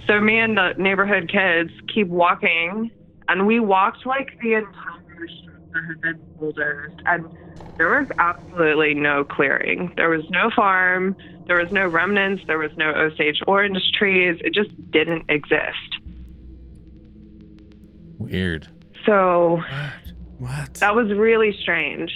So 0.08 0.20
me 0.20 0.40
and 0.40 0.58
the 0.58 0.74
neighborhood 0.78 1.30
kids 1.32 1.72
keep 1.94 2.08
walking, 2.08 2.92
and 3.28 3.48
we 3.48 3.60
walked 3.60 4.06
like 4.06 4.40
the 4.42 4.56
entire 4.56 5.28
street 5.28 5.72
that 5.74 5.84
had 5.88 6.02
been 6.02 6.20
bulldozed, 6.38 7.02
and 7.06 7.26
there 7.78 7.90
was 7.90 8.08
absolutely 8.18 8.94
no 8.94 9.24
clearing. 9.24 9.94
There 9.96 10.10
was 10.10 10.30
no 10.30 10.52
farm. 10.56 11.16
There 11.48 11.58
was 11.58 11.72
no 11.72 11.88
remnants. 11.88 12.44
There 12.48 12.60
was 12.60 12.72
no 12.78 12.92
Osage 12.92 13.42
orange 13.48 13.80
trees. 13.98 14.40
It 14.44 14.54
just 14.54 14.70
didn't 14.92 15.26
exist. 15.30 16.01
Weird. 18.24 18.68
So 19.06 19.62
What? 20.38 20.76
that 20.76 20.96
was 20.96 21.12
really 21.12 21.56
strange. 21.62 22.12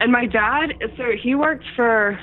And 0.00 0.12
my 0.12 0.26
dad, 0.26 0.74
so 0.96 1.12
he 1.20 1.34
worked 1.34 1.64
for 1.76 2.18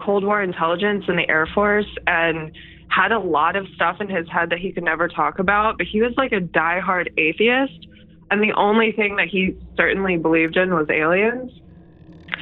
Cold 0.00 0.24
War 0.24 0.42
intelligence 0.42 1.04
in 1.08 1.16
the 1.16 1.28
Air 1.28 1.46
Force 1.54 1.86
and 2.06 2.52
had 2.88 3.12
a 3.12 3.18
lot 3.18 3.56
of 3.56 3.66
stuff 3.74 4.00
in 4.00 4.08
his 4.08 4.28
head 4.28 4.50
that 4.50 4.58
he 4.58 4.72
could 4.72 4.84
never 4.84 5.08
talk 5.08 5.38
about, 5.38 5.78
but 5.78 5.86
he 5.86 6.02
was 6.02 6.12
like 6.16 6.32
a 6.32 6.40
diehard 6.40 7.08
atheist. 7.16 7.86
And 8.30 8.42
the 8.42 8.52
only 8.52 8.92
thing 8.92 9.16
that 9.16 9.28
he 9.28 9.56
certainly 9.76 10.16
believed 10.16 10.56
in 10.56 10.74
was 10.74 10.88
aliens. 10.90 11.52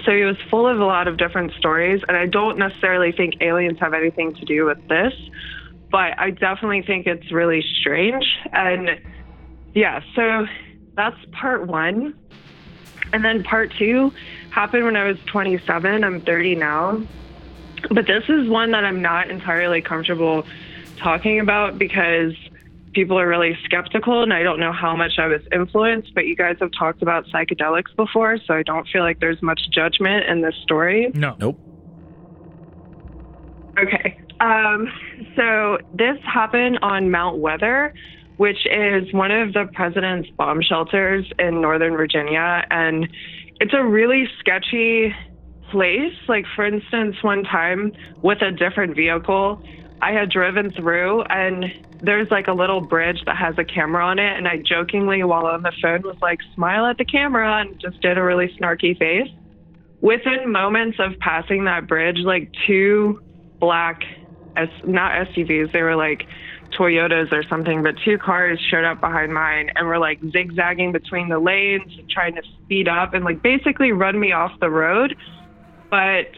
So 0.05 0.13
he 0.13 0.23
was 0.23 0.37
full 0.49 0.67
of 0.67 0.79
a 0.81 0.85
lot 0.85 1.09
of 1.09 1.17
different 1.19 1.53
stories. 1.59 2.03
And 2.09 2.17
I 2.17 2.27
don't 2.27 2.59
necessarily 2.59 3.13
think 3.13 3.35
aliens 3.41 3.79
have 3.81 3.93
anything 3.93 4.35
to 4.35 4.45
do 4.45 4.65
with 4.65 4.79
this, 4.89 5.13
but 5.91 6.19
I 6.19 6.31
definitely 6.31 6.83
think 6.83 7.07
it's 7.07 7.31
really 7.33 7.65
strange. 7.81 8.25
And 8.53 9.01
yeah, 9.75 10.01
so 10.15 10.47
that's 10.95 11.17
part 11.33 11.67
one. 11.67 12.15
And 13.13 13.25
then 13.25 13.43
part 13.43 13.73
two 13.79 14.13
happened 14.51 14.85
when 14.85 14.97
I 14.97 15.05
was 15.05 15.19
27. 15.27 16.05
I'm 16.05 16.21
30 16.21 16.55
now. 16.57 17.03
But 17.91 18.07
this 18.07 18.25
is 18.29 18.49
one 18.49 18.73
that 18.73 18.85
I'm 18.85 19.03
not 19.03 19.31
entirely 19.31 19.81
comfortable 19.81 20.47
talking 20.99 21.41
about 21.41 21.79
because 21.79 22.35
people 22.93 23.19
are 23.19 23.27
really 23.27 23.57
skeptical 23.65 24.23
and 24.23 24.33
I 24.33 24.43
don't 24.43 24.61
know 24.61 24.73
how 24.73 24.95
much 24.97 25.13
I 25.19 25.27
was 25.27 25.41
influenced. 25.53 26.15
But 26.15 26.27
you 26.27 26.37
guys 26.37 26.57
have 26.61 26.71
talked 26.79 27.03
about 27.03 27.27
psychedelics 27.27 27.95
before, 27.97 28.39
so 28.47 28.55
I 28.55 28.63
don't 28.63 28.87
feel 28.89 29.03
like 29.03 29.19
there's 29.21 29.41
much 29.43 29.61
judgment 29.73 30.27
in 30.27 30.43
this 30.43 30.55
story. 30.63 31.11
No. 31.15 31.37
Nope. 31.39 31.59
Okay. 33.79 34.21
Um, 34.41 34.89
so 35.37 35.79
this 35.95 36.17
happened 36.25 36.79
on 36.83 37.11
Mount 37.11 37.39
Weather, 37.39 37.93
which 38.39 38.67
is 38.67 39.13
one 39.13 39.31
of 39.31 39.53
the 39.53 39.67
president's 39.75 40.31
bomb 40.31 40.63
shelters 40.63 41.31
in 41.39 41.61
Northern 41.61 41.95
Virginia. 41.95 42.65
And 42.71 43.07
it's 43.61 43.75
a 43.75 43.85
really 43.85 44.27
sketchy 44.39 45.15
place. 45.71 46.15
Like, 46.27 46.47
for 46.57 46.65
instance, 46.65 47.17
one 47.23 47.45
time 47.45 47.93
with 48.23 48.41
a 48.41 48.51
different 48.51 48.97
vehicle, 48.97 49.63
I 50.01 50.13
had 50.13 50.31
driven 50.31 50.71
through 50.71 51.23
and 51.25 51.67
there's 52.03 52.31
like 52.31 52.49
a 52.49 52.55
little 52.55 52.81
bridge 52.81 53.19
that 53.27 53.37
has 53.37 53.59
a 53.59 53.65
camera 53.65 54.07
on 54.07 54.19
it. 54.19 54.39
And 54.39 54.49
I 54.49 54.57
jokingly, 54.57 55.23
while 55.23 55.45
on 55.45 55.63
the 55.63 55.73
phone, 55.83 56.01
was 56.03 56.17
like, 56.23 56.39
smile 56.55 56.87
at 56.87 56.97
the 56.97 57.05
camera 57.05 57.61
and 57.61 57.79
just 57.79 58.01
did 58.01 58.17
a 58.17 58.23
really 58.23 58.49
snarky 58.59 58.99
face. 58.99 59.29
Within 60.01 60.51
moments 60.51 60.97
of 60.99 61.19
passing 61.19 61.65
that 61.67 61.87
bridge, 61.87 62.17
like 62.21 62.51
two 62.67 63.21
black, 63.59 64.01
S- 64.57 64.69
not 64.85 65.13
SUVs, 65.29 65.73
they 65.73 65.83
were 65.83 65.97
like 65.97 66.27
Toyotas 66.79 67.33
or 67.33 67.43
something, 67.49 67.83
but 67.83 67.95
two 68.05 68.19
cars 68.19 68.61
showed 68.71 68.85
up 68.85 69.01
behind 69.01 69.35
mine 69.35 69.71
and 69.75 69.87
were 69.87 69.99
like 69.99 70.21
zigzagging 70.33 70.93
between 70.93 71.29
the 71.29 71.39
lanes, 71.39 71.93
trying 72.11 72.35
to 72.35 72.43
speed 72.65 72.89
up 72.89 73.15
and 73.15 73.25
like 73.25 73.43
basically 73.43 73.93
run 73.93 74.19
me 74.19 74.33
off 74.33 74.53
the 74.61 74.71
road. 74.71 75.17
But 75.91 76.31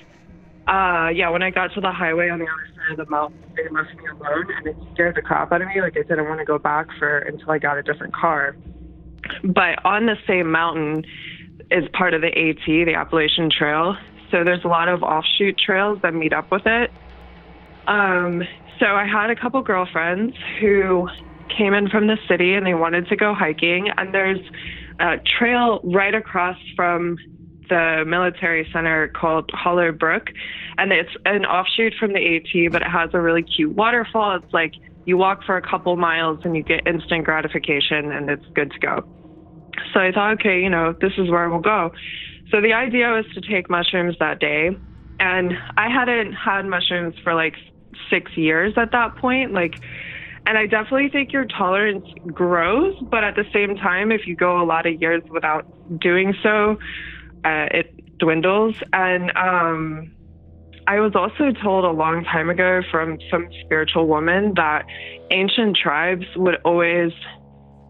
uh, 0.67 1.09
yeah, 1.15 1.29
when 1.31 1.43
I 1.43 1.51
got 1.51 1.73
to 1.75 1.81
the 1.81 1.93
highway 1.93 2.29
on 2.29 2.39
the 2.39 2.47
other 2.47 2.69
side 2.77 2.99
of 2.99 3.07
the 3.07 3.11
mountain, 3.11 3.39
they 3.57 3.65
left 3.71 3.95
me 3.97 4.05
alone 4.09 4.47
and 4.57 4.67
it 4.67 4.77
scared 4.95 5.17
the 5.17 5.23
crap 5.23 5.53
out 5.53 5.61
of 5.61 5.69
me. 5.69 5.81
Like 5.81 5.97
I 5.97 6.03
didn't 6.03 6.27
want 6.29 6.39
to 6.39 6.45
go 6.45 6.59
back 6.59 6.87
for 6.99 7.19
until 7.19 7.51
I 7.51 7.59
got 7.59 7.77
a 7.77 7.83
different 7.83 8.15
car. 8.15 8.57
But 9.45 9.85
on 9.85 10.07
the 10.07 10.17
same 10.27 10.51
mountain 10.51 11.05
is 11.71 11.85
part 11.93 12.15
of 12.15 12.23
the 12.23 12.29
AT, 12.29 12.65
the 12.67 12.95
Appalachian 12.95 13.51
Trail. 13.51 13.97
So 14.31 14.45
there's 14.45 14.65
a 14.65 14.69
lot 14.69 14.89
of 14.89 15.03
offshoot 15.03 15.59
trails 15.59 15.99
that 16.03 16.15
meet 16.15 16.33
up 16.33 16.51
with 16.51 16.63
it. 16.65 16.91
Um, 17.87 18.43
so 18.79 18.87
I 18.87 19.07
had 19.07 19.31
a 19.31 19.37
couple 19.37 19.63
girlfriends 19.63 20.35
who 20.61 21.09
came 21.57 21.75
in 21.75 21.89
from 21.89 22.07
the 22.07 22.19
city 22.29 22.55
and 22.55 22.67
they 22.67 22.75
wanted 22.75 23.09
to 23.09 23.17
go 23.17 23.35
hiking. 23.35 23.91
And 23.97 24.15
there's 24.15 24.41
a 25.01 25.19
trail 25.19 25.81
right 25.85 26.15
across 26.15 26.57
from 26.77 27.19
the 27.69 28.05
military 28.07 28.69
center 28.73 29.09
called 29.09 29.51
Holler 29.53 29.93
Brook. 29.93 30.29
And 30.79 30.93
it's 30.93 31.11
an 31.25 31.45
offshoot 31.45 31.95
from 31.99 32.13
the 32.13 32.37
AT, 32.37 32.73
but 32.73 32.83
it 32.83 32.89
has 32.89 33.11
a 33.13 33.21
really 33.21 33.43
cute 33.43 33.75
waterfall. 33.75 34.37
It's 34.37 34.53
like 34.53 34.75
you 35.05 35.17
walk 35.17 35.45
for 35.45 35.57
a 35.57 35.63
couple 35.63 35.97
miles 35.97 36.41
and 36.45 36.57
you 36.57 36.63
get 36.63 36.87
instant 36.87 37.25
gratification 37.25 38.13
and 38.13 38.31
it's 38.31 38.45
good 38.55 38.71
to 38.73 38.79
go. 38.79 39.05
So 39.93 40.01
I 40.01 40.13
thought, 40.13 40.35
okay, 40.35 40.61
you 40.61 40.71
know, 40.71 40.95
this 41.01 41.13
is 41.19 41.31
where 41.31 41.49
we'll 41.49 41.61
go. 41.61 41.93
So 42.51 42.61
the 42.61 42.73
idea 42.73 43.09
was 43.09 43.25
to 43.35 43.41
take 43.41 43.71
mushrooms 43.71 44.17
that 44.21 44.39
day. 44.39 44.71
And 45.19 45.53
I 45.77 45.89
hadn't 45.89 46.33
had 46.33 46.67
mushrooms 46.67 47.15
for 47.23 47.35
like 47.35 47.55
six 48.11 48.37
years 48.37 48.75
at 48.77 48.93
that 48.93 49.17
point. 49.17 49.53
Like, 49.53 49.75
and 50.47 50.59
I 50.59 50.67
definitely 50.67 51.09
think 51.09 51.33
your 51.33 51.45
tolerance 51.45 52.07
grows, 52.27 52.95
but 53.01 53.23
at 53.25 53.37
the 53.37 53.45
same 53.53 53.77
time, 53.77 54.11
if 54.11 54.27
you 54.27 54.35
go 54.35 54.61
a 54.61 54.65
lot 54.65 54.87
of 54.87 55.01
years 55.01 55.23
without 55.31 55.65
doing 56.01 56.35
so, 56.43 56.79
uh, 57.45 57.67
it 57.71 58.19
dwindles. 58.19 58.75
And 58.93 59.31
um, 59.37 60.13
I 60.87 60.99
was 61.01 61.13
also 61.15 61.53
told 61.63 61.85
a 61.85 61.91
long 61.91 62.25
time 62.25 62.51
ago 62.51 62.83
from 62.91 63.19
some 63.31 63.49
spiritual 63.65 64.07
woman 64.09 64.55
that 64.57 64.85
ancient 65.31 65.77
tribes 65.77 66.27
would 66.35 66.57
always 66.65 67.13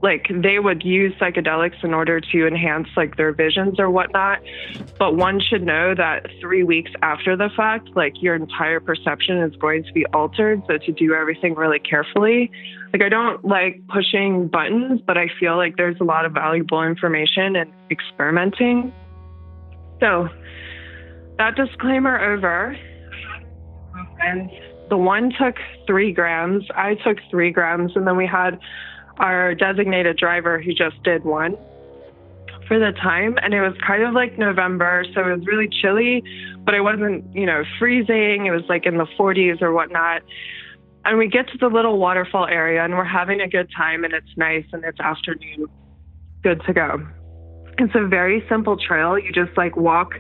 like 0.03 0.27
they 0.31 0.59
would 0.59 0.83
use 0.83 1.15
psychedelics 1.21 1.83
in 1.85 1.95
order 1.95 2.21
to 2.21 2.47
enhance 2.47 2.89
like 2.97 3.17
their 3.17 3.33
visions 3.33 3.79
or 3.79 3.89
whatnot. 3.91 4.41
But 4.99 5.17
one 5.17 5.41
should 5.41 5.63
know 5.63 5.95
that 5.95 6.27
three 6.41 6.65
weeks 6.65 6.91
after 7.03 7.37
the 7.37 7.51
fact 7.57 7.91
like 7.95 8.21
your 8.21 8.35
entire 8.35 8.81
perception 8.81 9.39
is 9.39 9.55
going 9.57 9.85
to 9.85 9.93
be 9.93 10.05
altered. 10.07 10.63
So 10.67 10.79
to 10.79 10.93
do 10.93 11.15
everything 11.15 11.55
really 11.55 11.79
carefully 11.79 12.51
like 12.93 13.03
i 13.03 13.09
don't 13.09 13.43
like 13.43 13.81
pushing 13.89 14.49
buttons 14.49 15.01
but 15.07 15.17
i 15.17 15.27
feel 15.41 15.57
like 15.57 15.79
there's 15.79 15.97
a 16.01 16.05
lot 16.05 16.27
of 16.27 16.33
valuable 16.33 16.83
information 16.83 17.57
and 17.57 17.73
experimenting. 17.91 18.93
So 20.01 20.29
that 21.39 21.57
disclaimer 21.57 22.19
over. 22.19 22.77
And 24.21 24.51
the 24.91 24.97
one 24.97 25.33
took 25.39 25.57
three 25.87 26.13
grams. 26.13 26.65
I 26.75 26.97
took 26.97 27.19
three 27.31 27.51
grams 27.51 27.93
and 27.95 28.07
then 28.07 28.17
we 28.17 28.27
had 28.27 28.59
our 29.19 29.55
designated 29.55 30.17
driver 30.17 30.61
who 30.61 30.73
just 30.73 31.03
did 31.03 31.25
one 31.25 31.57
for 32.69 32.79
the 32.79 32.93
time 32.93 33.39
and 33.43 33.55
it 33.55 33.61
was 33.61 33.75
kind 33.85 34.03
of 34.03 34.15
like 34.15 34.39
November, 34.39 35.05
so 35.15 35.21
it 35.21 35.37
was 35.37 35.47
really 35.47 35.69
chilly, 35.69 36.23
but 36.65 36.75
it 36.75 36.81
wasn't, 36.81 37.25
you 37.35 37.47
know, 37.47 37.65
freezing. 37.79 38.47
It 38.47 38.51
was 38.51 38.63
like 38.69 38.87
in 38.87 38.99
the 38.99 39.07
40s 39.19 39.61
or 39.61 39.73
whatnot. 39.73 40.23
And 41.05 41.19
we 41.19 41.29
get 41.29 41.49
to 41.49 41.59
the 41.59 41.67
little 41.67 41.99
waterfall 41.99 42.47
area 42.47 42.85
and 42.85 42.95
we're 42.95 43.05
having 43.05 43.41
a 43.41 43.49
good 43.49 43.69
time 43.77 44.05
and 44.05 44.15
it's 44.15 44.37
nice 44.37 44.65
and 44.73 44.85
it's 44.85 45.01
afternoon. 45.01 45.67
Good 46.43 46.63
to 46.67 46.73
go. 46.73 47.07
It's 47.79 47.95
a 47.95 48.07
very 48.07 48.45
simple 48.49 48.77
trail. 48.77 49.19
You 49.19 49.33
just 49.33 49.57
like 49.57 49.77
walk 49.77 50.13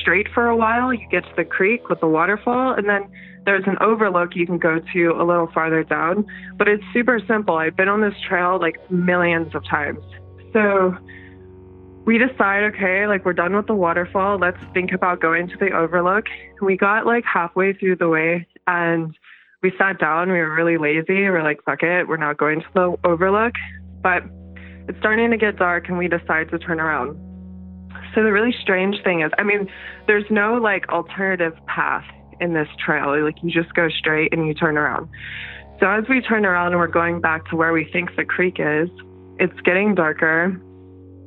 straight 0.00 0.26
for 0.34 0.46
a 0.46 0.56
while. 0.56 0.92
You 0.92 1.06
get 1.10 1.24
to 1.24 1.32
the 1.36 1.44
creek 1.44 1.88
with 1.88 2.00
the 2.00 2.06
waterfall 2.06 2.74
and 2.74 2.88
then 2.88 3.08
there's 3.44 3.64
an 3.66 3.76
overlook 3.80 4.34
you 4.34 4.44
can 4.44 4.58
go 4.58 4.80
to 4.92 5.08
a 5.10 5.24
little 5.24 5.48
farther 5.54 5.84
down, 5.84 6.26
but 6.58 6.66
it's 6.66 6.82
super 6.92 7.20
simple. 7.28 7.56
I've 7.56 7.76
been 7.76 7.88
on 7.88 8.00
this 8.00 8.14
trail 8.28 8.58
like 8.60 8.74
millions 8.90 9.54
of 9.54 9.64
times. 9.64 10.00
So 10.52 10.96
we 12.04 12.18
decide, 12.18 12.64
okay, 12.74 13.06
like 13.06 13.24
we're 13.24 13.32
done 13.32 13.54
with 13.54 13.68
the 13.68 13.74
waterfall. 13.74 14.38
Let's 14.38 14.58
think 14.74 14.92
about 14.92 15.20
going 15.20 15.48
to 15.48 15.56
the 15.58 15.70
overlook. 15.70 16.26
We 16.60 16.76
got 16.76 17.06
like 17.06 17.24
halfway 17.24 17.72
through 17.72 17.96
the 17.96 18.08
way 18.08 18.46
and 18.66 19.16
we 19.62 19.72
sat 19.78 20.00
down. 20.00 20.30
We 20.30 20.38
were 20.38 20.54
really 20.54 20.76
lazy. 20.76 21.28
We're 21.28 21.42
like, 21.42 21.62
fuck 21.64 21.82
it, 21.82 22.08
we're 22.08 22.16
not 22.16 22.38
going 22.38 22.60
to 22.60 22.66
the 22.74 22.96
overlook. 23.04 23.54
But 24.02 24.24
it's 24.88 24.98
starting 24.98 25.30
to 25.30 25.36
get 25.36 25.56
dark 25.56 25.88
and 25.88 25.98
we 25.98 26.08
decide 26.08 26.50
to 26.50 26.58
turn 26.58 26.80
around. 26.80 27.16
So 28.16 28.24
the 28.24 28.32
really 28.32 28.54
strange 28.62 28.96
thing 29.04 29.20
is, 29.20 29.30
I 29.38 29.42
mean, 29.42 29.68
there's 30.06 30.24
no 30.30 30.54
like 30.54 30.88
alternative 30.88 31.52
path 31.66 32.04
in 32.40 32.54
this 32.54 32.68
trail. 32.82 33.22
Like 33.22 33.36
you 33.42 33.50
just 33.50 33.74
go 33.74 33.90
straight 33.90 34.32
and 34.32 34.46
you 34.46 34.54
turn 34.54 34.78
around. 34.78 35.10
So 35.80 35.86
as 35.90 36.04
we 36.08 36.22
turn 36.22 36.46
around 36.46 36.68
and 36.68 36.78
we're 36.78 36.86
going 36.86 37.20
back 37.20 37.44
to 37.50 37.56
where 37.56 37.74
we 37.74 37.86
think 37.92 38.16
the 38.16 38.24
creek 38.24 38.56
is, 38.58 38.88
it's 39.38 39.60
getting 39.60 39.94
darker 39.94 40.58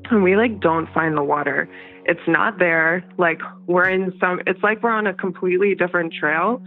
and 0.10 0.24
we 0.24 0.36
like 0.36 0.60
don't 0.60 0.92
find 0.92 1.16
the 1.16 1.24
water. 1.24 1.70
It's 2.06 2.28
not 2.28 2.58
there. 2.58 3.06
Like 3.20 3.40
we're 3.68 3.88
in 3.88 4.12
some 4.20 4.42
it's 4.48 4.64
like 4.64 4.82
we're 4.82 4.90
on 4.90 5.06
a 5.06 5.14
completely 5.14 5.76
different 5.76 6.12
trail, 6.12 6.60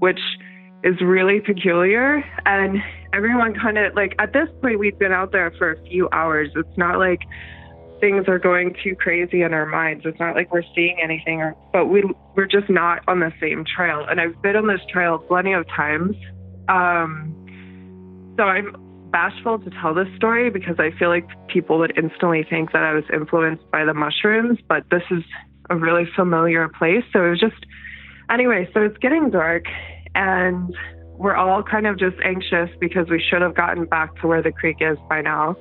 which 0.00 0.20
is 0.84 1.00
really 1.00 1.40
peculiar 1.40 2.22
and 2.44 2.82
everyone 3.14 3.54
kind 3.54 3.78
of 3.78 3.94
like 3.94 4.14
at 4.18 4.34
this 4.34 4.48
point 4.60 4.78
we've 4.78 4.98
been 4.98 5.12
out 5.12 5.32
there 5.32 5.50
for 5.56 5.72
a 5.72 5.82
few 5.84 6.10
hours. 6.12 6.50
It's 6.54 6.76
not 6.76 6.98
like 6.98 7.20
things 8.00 8.26
are 8.28 8.38
going 8.38 8.74
too 8.82 8.96
crazy 8.96 9.42
in 9.42 9.52
our 9.52 9.66
minds. 9.66 10.04
It's 10.04 10.18
not 10.18 10.34
like 10.34 10.52
we're 10.52 10.64
seeing 10.74 10.98
anything, 11.02 11.40
or, 11.40 11.56
but 11.72 11.86
we 11.86 12.02
we're 12.36 12.46
just 12.46 12.68
not 12.70 13.02
on 13.08 13.20
the 13.20 13.32
same 13.40 13.64
trail. 13.64 14.04
And 14.08 14.20
I've 14.20 14.40
been 14.42 14.56
on 14.56 14.66
this 14.66 14.80
trail 14.90 15.18
plenty 15.18 15.52
of 15.52 15.66
times, 15.68 16.16
um, 16.68 17.36
so 18.36 18.44
I'm 18.44 18.74
bashful 19.10 19.58
to 19.58 19.70
tell 19.82 19.92
this 19.92 20.08
story 20.16 20.50
because 20.50 20.76
I 20.78 20.90
feel 20.98 21.08
like 21.08 21.26
people 21.48 21.78
would 21.78 21.92
instantly 21.98 22.44
think 22.48 22.72
that 22.72 22.82
I 22.82 22.92
was 22.92 23.04
influenced 23.12 23.68
by 23.70 23.84
the 23.84 23.94
mushrooms. 23.94 24.58
But 24.68 24.84
this 24.90 25.02
is 25.10 25.22
a 25.68 25.76
really 25.76 26.08
familiar 26.16 26.68
place, 26.68 27.04
so 27.12 27.24
it 27.24 27.30
was 27.30 27.40
just 27.40 27.66
anyway. 28.30 28.68
So 28.72 28.82
it's 28.82 28.98
getting 28.98 29.30
dark, 29.30 29.64
and 30.14 30.74
we're 31.20 31.36
all 31.36 31.62
kind 31.62 31.86
of 31.86 31.98
just 31.98 32.16
anxious 32.24 32.70
because 32.80 33.08
we 33.10 33.22
should 33.22 33.42
have 33.42 33.54
gotten 33.54 33.84
back 33.84 34.18
to 34.22 34.26
where 34.26 34.42
the 34.42 34.52
creek 34.52 34.78
is 34.80 34.96
by 35.08 35.20
now. 35.20 35.54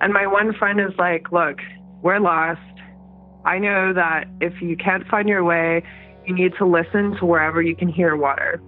And 0.00 0.12
my 0.12 0.26
one 0.26 0.52
friend 0.54 0.80
is 0.80 0.92
like, 0.98 1.32
look, 1.32 1.58
we're 2.02 2.20
lost. 2.20 2.60
I 3.44 3.58
know 3.58 3.92
that 3.94 4.24
if 4.40 4.60
you 4.60 4.76
can't 4.76 5.06
find 5.08 5.28
your 5.28 5.44
way, 5.44 5.82
you 6.26 6.34
need 6.34 6.52
to 6.58 6.66
listen 6.66 7.16
to 7.18 7.26
wherever 7.26 7.62
you 7.62 7.76
can 7.76 7.88
hear 7.88 8.16
water. 8.16 8.60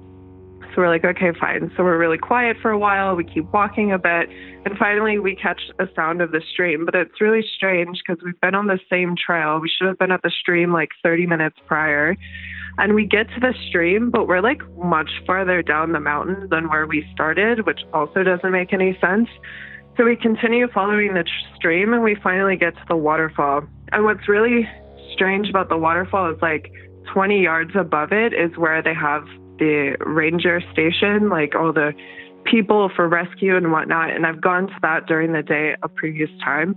So 0.79 0.83
we're 0.83 0.89
like, 0.89 1.05
okay, 1.05 1.33
fine. 1.41 1.73
So 1.77 1.83
we're 1.83 1.99
really 1.99 2.19
quiet 2.19 2.57
for 2.63 2.71
a 2.71 2.79
while. 2.79 3.17
We 3.17 3.25
keep 3.25 3.53
walking 3.53 3.91
a 3.91 3.99
bit. 3.99 4.29
And 4.65 4.79
finally, 4.79 5.19
we 5.19 5.35
catch 5.35 5.61
a 5.81 5.87
sound 5.97 6.21
of 6.21 6.31
the 6.31 6.41
stream. 6.53 6.85
But 6.85 6.95
it's 6.95 7.21
really 7.21 7.45
strange 7.57 7.99
because 8.07 8.23
we've 8.25 8.41
been 8.41 8.55
on 8.55 8.69
the 8.69 8.79
same 8.89 9.17
trail. 9.17 9.59
We 9.61 9.69
should 9.69 9.89
have 9.89 9.99
been 9.99 10.13
at 10.13 10.23
the 10.23 10.31
stream 10.31 10.73
like 10.73 10.91
30 11.03 11.27
minutes 11.27 11.57
prior. 11.67 12.17
And 12.77 12.95
we 12.95 13.07
get 13.07 13.27
to 13.31 13.41
the 13.41 13.55
stream, 13.69 14.11
but 14.11 14.29
we're 14.29 14.41
like 14.41 14.61
much 14.77 15.11
farther 15.27 15.63
down 15.63 15.93
the 15.93 16.01
mountain 16.01 16.49
than 16.49 16.69
where 16.69 16.87
we 16.87 17.05
started, 17.13 17.67
which 17.67 17.81
also 17.93 18.23
doesn't 18.23 18.53
make 18.53 18.73
any 18.73 18.97
sense. 19.01 19.29
So 19.99 20.05
we 20.05 20.15
continue 20.15 20.69
following 20.73 21.15
the 21.15 21.25
stream 21.57 21.93
and 21.93 22.05
we 22.05 22.15
finally 22.23 22.57
get 22.57 22.77
to 22.77 22.83
the 22.87 22.97
waterfall. 22.97 23.65
And 23.91 24.05
what's 24.05 24.29
really 24.29 24.69
strange 25.13 25.49
about 25.51 25.71
the 25.71 25.77
waterfall 25.77 26.33
is 26.33 26.41
like 26.41 26.71
20 27.13 27.43
yards 27.43 27.73
above 27.75 28.13
it 28.13 28.33
is 28.33 28.57
where 28.57 28.81
they 28.81 28.95
have 28.95 29.25
the 29.59 29.97
ranger 30.07 30.63
station, 30.73 31.29
like 31.31 31.57
all 31.57 31.73
the 31.73 31.93
people 32.45 32.93
for 32.95 33.09
rescue 33.09 33.57
and 33.57 33.73
whatnot. 33.73 34.11
And 34.11 34.25
I've 34.25 34.41
gone 34.41 34.69
to 34.69 34.75
that 34.83 35.07
during 35.07 35.33
the 35.33 35.43
day 35.43 35.75
a 35.83 35.89
previous 35.89 36.31
time. 36.45 36.77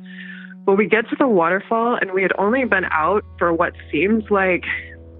But 0.65 0.77
we 0.77 0.87
get 0.87 1.07
to 1.09 1.15
the 1.15 1.27
waterfall 1.27 1.99
and 2.01 2.13
we 2.13 2.23
had 2.23 2.33
only 2.39 2.65
been 2.65 2.85
out 2.85 3.23
for 3.37 3.53
what 3.53 3.73
seems 3.91 4.23
like, 4.31 4.63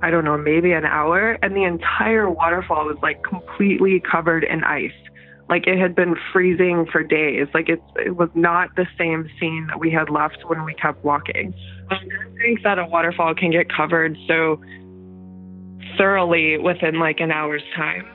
I 0.02 0.10
don't 0.10 0.26
know, 0.26 0.40
maybe 0.40 0.72
an 0.72 0.86
hour. 0.86 1.38
And 1.44 1.56
the 1.56 1.66
entire 1.66 2.32
waterfall 2.32 2.86
was 2.86 2.98
like 3.04 3.22
completely 3.22 4.02
covered 4.12 4.44
in 4.44 4.64
ice 4.64 4.90
like 5.52 5.68
it 5.68 5.78
had 5.78 5.94
been 5.94 6.16
freezing 6.32 6.88
for 6.90 7.04
days. 7.04 7.48
Like 7.54 7.68
it, 7.68 7.84
it 7.98 8.16
was 8.16 8.30
not 8.34 8.74
the 8.78 8.88
same 8.98 9.30
scene 9.38 9.68
that 9.68 9.80
we 9.80 9.92
had 9.92 10.10
left 10.10 10.38
when 10.48 10.64
we 10.64 10.74
kept 10.74 11.04
walking. 11.04 11.54
I 11.90 11.96
don't 11.96 12.38
think 12.38 12.64
that 12.64 12.80
a 12.80 12.86
waterfall 12.86 13.36
can 13.36 13.52
get 13.52 13.68
covered 13.70 14.18
so 14.28 14.62
thoroughly 15.98 16.58
within 16.58 17.00
like 17.00 17.20
an 17.20 17.32
hour's 17.32 17.64
time. 17.76 18.08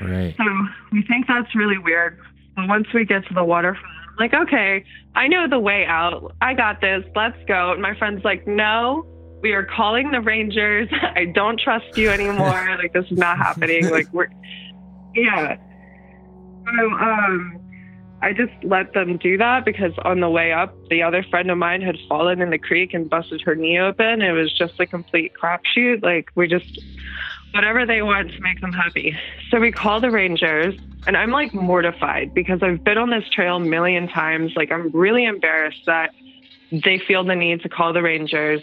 Right. 0.00 0.34
So 0.38 0.44
we 0.90 1.02
think 1.02 1.26
that's 1.28 1.54
really 1.54 1.76
weird. 1.76 2.18
Once 2.56 2.86
we 2.94 3.04
get 3.04 3.26
to 3.26 3.34
the 3.34 3.44
waterfall, 3.44 3.84
I'm 3.84 4.16
like, 4.18 4.32
okay, 4.32 4.84
I 5.14 5.28
know 5.28 5.48
the 5.48 5.60
way 5.60 5.84
out. 5.84 6.34
I 6.40 6.54
got 6.54 6.80
this. 6.80 7.04
Let's 7.14 7.36
go. 7.46 7.72
And 7.72 7.82
my 7.82 7.94
friend's 7.98 8.24
like, 8.24 8.46
no, 8.46 9.06
we 9.42 9.52
are 9.52 9.64
calling 9.64 10.12
the 10.12 10.22
Rangers. 10.22 10.88
I 11.14 11.26
don't 11.26 11.60
trust 11.60 11.98
you 11.98 12.08
anymore. 12.08 12.76
like 12.82 12.94
this 12.94 13.04
is 13.10 13.18
not 13.18 13.36
happening. 13.36 13.90
Like 13.90 14.10
we're, 14.14 14.28
yeah. 15.14 15.58
So 16.76 16.90
um, 16.90 17.60
I 18.20 18.32
just 18.32 18.52
let 18.62 18.92
them 18.94 19.16
do 19.16 19.38
that 19.38 19.64
because 19.64 19.92
on 20.04 20.20
the 20.20 20.28
way 20.28 20.52
up, 20.52 20.74
the 20.90 21.02
other 21.02 21.22
friend 21.22 21.50
of 21.50 21.58
mine 21.58 21.82
had 21.82 21.96
fallen 22.08 22.40
in 22.40 22.50
the 22.50 22.58
creek 22.58 22.92
and 22.92 23.08
busted 23.08 23.40
her 23.42 23.54
knee 23.54 23.78
open. 23.78 24.22
It 24.22 24.32
was 24.32 24.52
just 24.52 24.78
a 24.80 24.86
complete 24.86 25.32
crapshoot. 25.40 26.02
Like 26.02 26.30
we 26.34 26.48
just 26.48 26.80
whatever 27.54 27.86
they 27.86 28.02
want 28.02 28.30
to 28.30 28.40
make 28.40 28.60
them 28.60 28.72
happy. 28.72 29.16
So 29.50 29.60
we 29.60 29.72
call 29.72 30.00
the 30.00 30.10
rangers, 30.10 30.74
and 31.06 31.16
I'm 31.16 31.30
like 31.30 31.54
mortified 31.54 32.34
because 32.34 32.62
I've 32.62 32.82
been 32.84 32.98
on 32.98 33.10
this 33.10 33.24
trail 33.32 33.56
a 33.56 33.60
million 33.60 34.08
times. 34.08 34.52
Like 34.56 34.72
I'm 34.72 34.90
really 34.90 35.24
embarrassed 35.24 35.82
that 35.86 36.10
they 36.70 37.00
feel 37.06 37.24
the 37.24 37.34
need 37.34 37.62
to 37.62 37.68
call 37.68 37.92
the 37.92 38.02
rangers. 38.02 38.62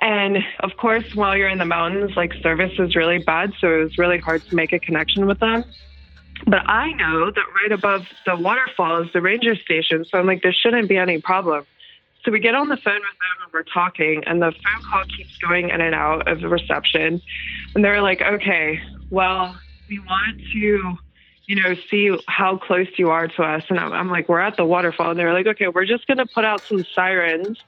And 0.00 0.38
of 0.60 0.76
course, 0.78 1.04
while 1.14 1.36
you're 1.36 1.48
in 1.48 1.58
the 1.58 1.64
mountains, 1.64 2.12
like 2.16 2.32
service 2.42 2.72
is 2.78 2.94
really 2.94 3.18
bad, 3.18 3.52
so 3.60 3.80
it 3.80 3.82
was 3.82 3.98
really 3.98 4.18
hard 4.18 4.46
to 4.46 4.54
make 4.54 4.72
a 4.72 4.78
connection 4.78 5.26
with 5.26 5.40
them. 5.40 5.64
But 6.46 6.68
I 6.68 6.92
know 6.92 7.30
that 7.30 7.44
right 7.54 7.72
above 7.72 8.02
the 8.24 8.36
waterfall 8.36 9.02
is 9.02 9.12
the 9.12 9.20
ranger 9.20 9.56
station. 9.56 10.04
So 10.04 10.18
I'm 10.18 10.26
like, 10.26 10.42
there 10.42 10.52
shouldn't 10.52 10.88
be 10.88 10.96
any 10.96 11.20
problem. 11.20 11.66
So 12.24 12.32
we 12.32 12.40
get 12.40 12.54
on 12.54 12.68
the 12.68 12.76
phone 12.76 12.94
with 12.94 13.02
them 13.02 13.44
and 13.44 13.52
we're 13.52 13.62
talking, 13.62 14.22
and 14.26 14.42
the 14.42 14.52
phone 14.52 14.82
call 14.90 15.04
keeps 15.16 15.36
going 15.38 15.70
in 15.70 15.80
and 15.80 15.94
out 15.94 16.28
of 16.28 16.40
the 16.40 16.48
reception. 16.48 17.22
And 17.74 17.84
they're 17.84 18.02
like, 18.02 18.20
okay, 18.20 18.80
well, 19.10 19.56
we 19.88 19.98
want 20.00 20.40
to, 20.52 20.98
you 21.46 21.62
know, 21.62 21.74
see 21.90 22.16
how 22.26 22.58
close 22.58 22.88
you 22.96 23.10
are 23.10 23.28
to 23.28 23.42
us. 23.42 23.62
And 23.68 23.78
I'm, 23.78 23.92
I'm 23.92 24.10
like, 24.10 24.28
we're 24.28 24.40
at 24.40 24.56
the 24.56 24.64
waterfall. 24.64 25.10
And 25.10 25.18
they're 25.18 25.32
like, 25.32 25.46
okay, 25.46 25.68
we're 25.68 25.86
just 25.86 26.06
going 26.06 26.18
to 26.18 26.26
put 26.26 26.44
out 26.44 26.62
some 26.68 26.84
sirens. 26.94 27.58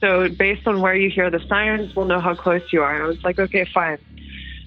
So 0.00 0.28
based 0.28 0.66
on 0.66 0.80
where 0.80 0.94
you 0.94 1.10
hear 1.10 1.30
the 1.30 1.40
sirens, 1.48 1.94
we'll 1.94 2.06
know 2.06 2.20
how 2.20 2.34
close 2.34 2.62
you 2.72 2.82
are. 2.82 3.04
I 3.04 3.06
was 3.06 3.22
like, 3.22 3.38
okay, 3.38 3.66
fine. 3.74 3.98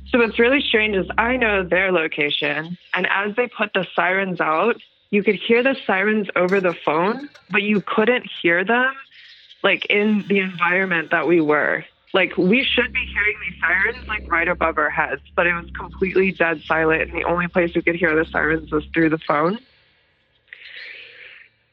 So 0.09 0.19
what's 0.19 0.37
really 0.37 0.61
strange 0.61 0.95
is 0.95 1.07
I 1.17 1.37
know 1.37 1.63
their 1.63 1.91
location, 1.91 2.77
and 2.93 3.07
as 3.09 3.35
they 3.35 3.47
put 3.47 3.73
the 3.73 3.85
sirens 3.95 4.39
out, 4.39 4.75
you 5.09 5.23
could 5.23 5.35
hear 5.35 5.63
the 5.63 5.75
sirens 5.85 6.27
over 6.35 6.59
the 6.59 6.75
phone, 6.85 7.29
but 7.49 7.63
you 7.63 7.81
couldn't 7.81 8.29
hear 8.41 8.63
them 8.63 8.93
like 9.63 9.85
in 9.85 10.25
the 10.27 10.39
environment 10.39 11.09
that 11.11 11.27
we 11.27 11.41
were. 11.41 11.85
Like 12.13 12.37
we 12.37 12.63
should 12.63 12.93
be 12.93 12.99
hearing 13.13 13.35
these 13.41 13.55
sirens 13.59 14.05
like 14.07 14.23
right 14.29 14.47
above 14.47 14.77
our 14.77 14.89
heads, 14.89 15.21
but 15.35 15.47
it 15.47 15.53
was 15.53 15.65
completely 15.75 16.31
dead 16.31 16.61
silent, 16.67 17.01
and 17.03 17.13
the 17.13 17.23
only 17.23 17.47
place 17.47 17.71
we 17.75 17.81
could 17.81 17.95
hear 17.95 18.15
the 18.15 18.25
sirens 18.31 18.71
was 18.71 18.83
through 18.93 19.09
the 19.09 19.19
phone. 19.27 19.57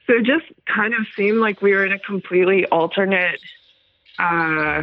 So 0.07 0.15
it 0.15 0.25
just 0.25 0.47
kind 0.67 0.95
of 0.95 1.07
seemed 1.17 1.39
like 1.39 1.61
we 1.61 1.73
were 1.73 1.85
in 1.85 1.93
a 1.93 1.99
completely 1.99 2.65
alternate 2.67 3.41
uh, 4.19 4.83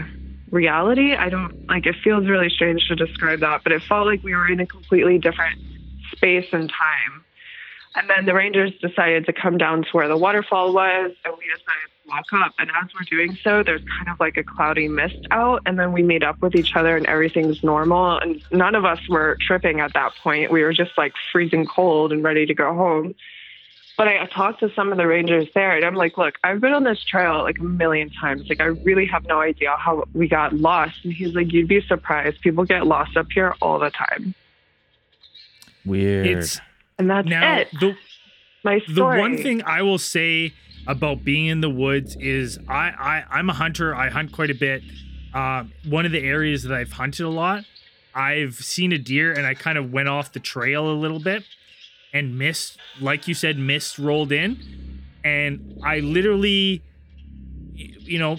reality. 0.52 1.14
I 1.14 1.30
don't 1.30 1.54
like 1.70 1.86
it 1.86 1.96
feels 2.04 2.28
really 2.28 2.50
strange 2.50 2.88
to 2.88 2.96
describe 2.96 3.42
that, 3.42 3.64
but 3.64 3.72
it 3.72 3.84
felt 3.84 4.06
like 4.06 4.24
we 4.24 4.34
were 4.34 4.48
in 4.48 4.60
a 4.60 4.66
completely 4.66 5.18
different 5.18 5.56
space 6.12 6.48
and 6.52 6.70
time. 6.70 7.26
And 7.96 8.10
then 8.10 8.26
the 8.26 8.34
Rangers 8.34 8.72
decided 8.80 9.26
to 9.26 9.34
come 9.34 9.58
down 9.58 9.84
to 9.84 9.90
where 9.92 10.08
the 10.08 10.18
waterfall 10.18 10.72
was, 10.72 11.12
and 11.26 11.34
we 11.38 11.46
decided 11.46 11.90
to 12.04 12.10
walk 12.10 12.26
up. 12.34 12.54
And 12.60 12.70
as 12.70 12.90
we're 12.94 13.06
doing 13.10 13.38
so, 13.44 13.64
there's 13.64 13.82
kind 13.98 14.14
of 14.14 14.20
like 14.20 14.38
a 14.38 14.44
cloudy 14.44 14.88
mist 14.88 15.26
out, 15.32 15.64
and 15.66 15.80
then 15.80 15.94
we 15.94 16.04
meet 16.04 16.22
up 16.22 16.38
with 16.42 16.54
each 16.54 16.76
other, 16.76 16.96
and 16.96 17.08
everything's 17.08 17.64
normal. 17.64 18.20
And 18.20 18.42
none 18.52 18.76
of 18.76 18.86
us 18.86 19.00
were 19.10 19.38
tripping 19.42 19.80
at 19.80 19.94
that 19.94 20.14
point. 20.22 20.52
We 20.52 20.62
were 20.62 20.74
just 20.74 20.92
like 20.96 21.14
freezing 21.32 21.66
cold 21.66 22.12
and 22.12 22.24
ready 22.24 22.46
to 22.46 22.54
go 22.54 22.76
home. 22.76 23.16
But 23.98 24.08
I 24.08 24.24
talked 24.28 24.60
to 24.60 24.72
some 24.76 24.92
of 24.92 25.00
the 25.00 25.08
rangers 25.08 25.48
there, 25.56 25.76
and 25.76 25.84
I'm 25.84 25.96
like, 25.96 26.20
look, 26.20 26.36
I've 26.44 26.62
been 26.62 26.74
on 26.74 26.84
this 26.84 27.04
trail 27.04 27.42
like 27.42 27.58
a 27.58 27.64
million 27.64 28.12
times. 28.12 28.48
Like, 28.48 28.62
I 28.62 28.66
really 28.66 29.08
have 29.08 29.26
no 29.26 29.42
idea 29.42 29.76
how 29.76 30.04
we 30.14 30.28
got 30.28 30.54
lost. 30.54 31.04
And 31.04 31.12
he's 31.12 31.34
like, 31.34 31.52
you'd 31.52 31.68
be 31.68 31.82
surprised. 31.82 32.40
People 32.42 32.64
get 32.64 32.86
lost 32.86 33.18
up 33.18 33.26
here 33.34 33.56
all 33.60 33.80
the 33.80 33.90
time. 33.90 34.36
Weird. 35.84 36.28
It's 36.28 36.60
And 37.00 37.10
that's 37.10 37.28
now 37.28 37.58
it. 37.58 37.70
the 37.80 37.98
My 38.64 38.82
the 38.88 39.04
one 39.04 39.38
thing 39.38 39.64
I 39.64 39.82
will 39.82 39.98
say 39.98 40.54
about 40.86 41.24
being 41.24 41.48
in 41.48 41.62
the 41.62 41.70
woods 41.70 42.16
is 42.18 42.60
I, 42.68 42.90
I 42.90 43.24
I'm 43.32 43.50
a 43.50 43.54
hunter. 43.54 43.96
I 43.96 44.10
hunt 44.10 44.32
quite 44.32 44.52
a 44.52 44.56
bit. 44.56 44.84
Um, 45.34 45.72
one 45.86 46.06
of 46.06 46.12
the 46.12 46.24
areas 46.24 46.64
that 46.64 46.74
I've 46.74 46.92
hunted 46.92 47.26
a 47.26 47.30
lot, 47.30 47.64
I've 48.14 48.56
seen 48.56 48.92
a 48.92 48.98
deer 49.00 49.34
and 49.34 49.48
I 49.48 49.56
kind 49.56 49.78
of 49.78 49.92
went 49.92 50.08
off 50.08 50.34
the 50.34 50.40
trail 50.40 50.88
a 50.90 50.94
little 50.94 51.20
bit 51.20 51.44
and 52.14 52.38
mist, 52.38 52.78
like 53.00 53.28
you 53.28 53.34
said, 53.34 53.58
mist 53.58 54.00
rolled 54.00 54.32
in, 54.32 55.02
and 55.24 55.80
I 55.84 56.00
literally, 56.00 56.82
you 57.76 58.20
know, 58.20 58.38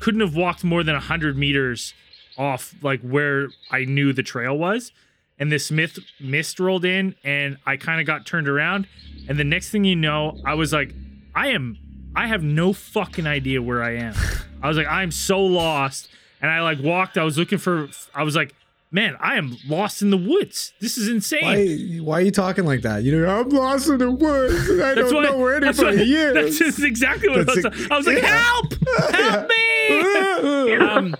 couldn't 0.00 0.20
have 0.20 0.34
walked 0.34 0.64
more 0.64 0.82
than 0.82 0.96
hundred 0.96 1.38
meters 1.38 1.94
off 2.36 2.74
like 2.82 3.00
where 3.02 3.48
I 3.70 3.84
knew 3.84 4.12
the 4.12 4.22
trail 4.22 4.56
was. 4.56 4.92
And 5.38 5.50
this 5.50 5.70
mist 5.70 6.00
mist 6.20 6.60
rolled 6.60 6.84
in 6.84 7.14
and 7.24 7.56
I 7.66 7.76
kind 7.76 8.00
of 8.00 8.06
got 8.06 8.26
turned 8.26 8.48
around. 8.48 8.86
And 9.28 9.38
the 9.38 9.44
next 9.44 9.70
thing 9.70 9.84
you 9.84 9.96
know, 9.96 10.38
I 10.44 10.54
was 10.54 10.72
like, 10.72 10.94
I 11.34 11.48
am 11.48 11.78
I 12.14 12.26
have 12.26 12.42
no 12.42 12.72
fucking 12.72 13.26
idea 13.26 13.62
where 13.62 13.82
I 13.82 13.96
am. 13.96 14.14
I 14.62 14.68
was 14.68 14.76
like, 14.76 14.86
I'm 14.86 15.10
so 15.10 15.40
lost. 15.40 16.08
And 16.40 16.50
I 16.50 16.60
like 16.60 16.80
walked, 16.80 17.16
I 17.16 17.24
was 17.24 17.38
looking 17.38 17.58
for 17.58 17.88
I 18.14 18.22
was 18.22 18.36
like, 18.36 18.54
man, 18.92 19.16
I 19.18 19.36
am 19.36 19.56
lost 19.66 20.02
in 20.02 20.10
the 20.10 20.16
woods. 20.16 20.72
This 20.80 20.96
is 20.98 21.08
insane. 21.08 21.42
Why, 21.42 22.04
why 22.04 22.18
are 22.18 22.22
you 22.22 22.30
talking 22.30 22.64
like 22.64 22.82
that? 22.82 23.02
You 23.02 23.18
know, 23.18 23.40
I'm 23.40 23.48
lost 23.48 23.88
in 23.88 23.98
the 23.98 24.10
woods. 24.10 24.68
And 24.68 24.82
I 24.82 24.94
don't 24.94 25.12
what- 25.12 25.24
know 25.24 25.38
where 25.38 25.58
that's 25.60 25.78
anybody 25.80 25.98
what- 25.98 26.06
is. 26.08 26.34
That's 26.34 26.58
just 26.58 26.80
exactly 26.84 27.28
what 27.30 27.46
That's 27.46 27.64
I 27.64 27.68
was. 27.68 27.80
ex- 27.80 27.90
I 27.90 27.96
was 27.96 28.06
like, 28.06 28.18
yeah. 28.22 28.36
"Help! 28.38 28.74
Help 29.14 29.48
me!" 29.48 30.74
um, 30.76 31.16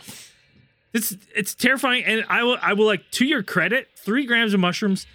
it's 0.92 1.16
it's 1.34 1.54
terrifying, 1.54 2.04
and 2.04 2.24
I 2.28 2.42
will 2.42 2.58
I 2.60 2.74
will 2.74 2.86
like 2.86 3.10
to 3.12 3.24
your 3.24 3.42
credit, 3.42 3.88
three 3.96 4.26
grams 4.26 4.52
of 4.54 4.60
mushrooms 4.60 5.06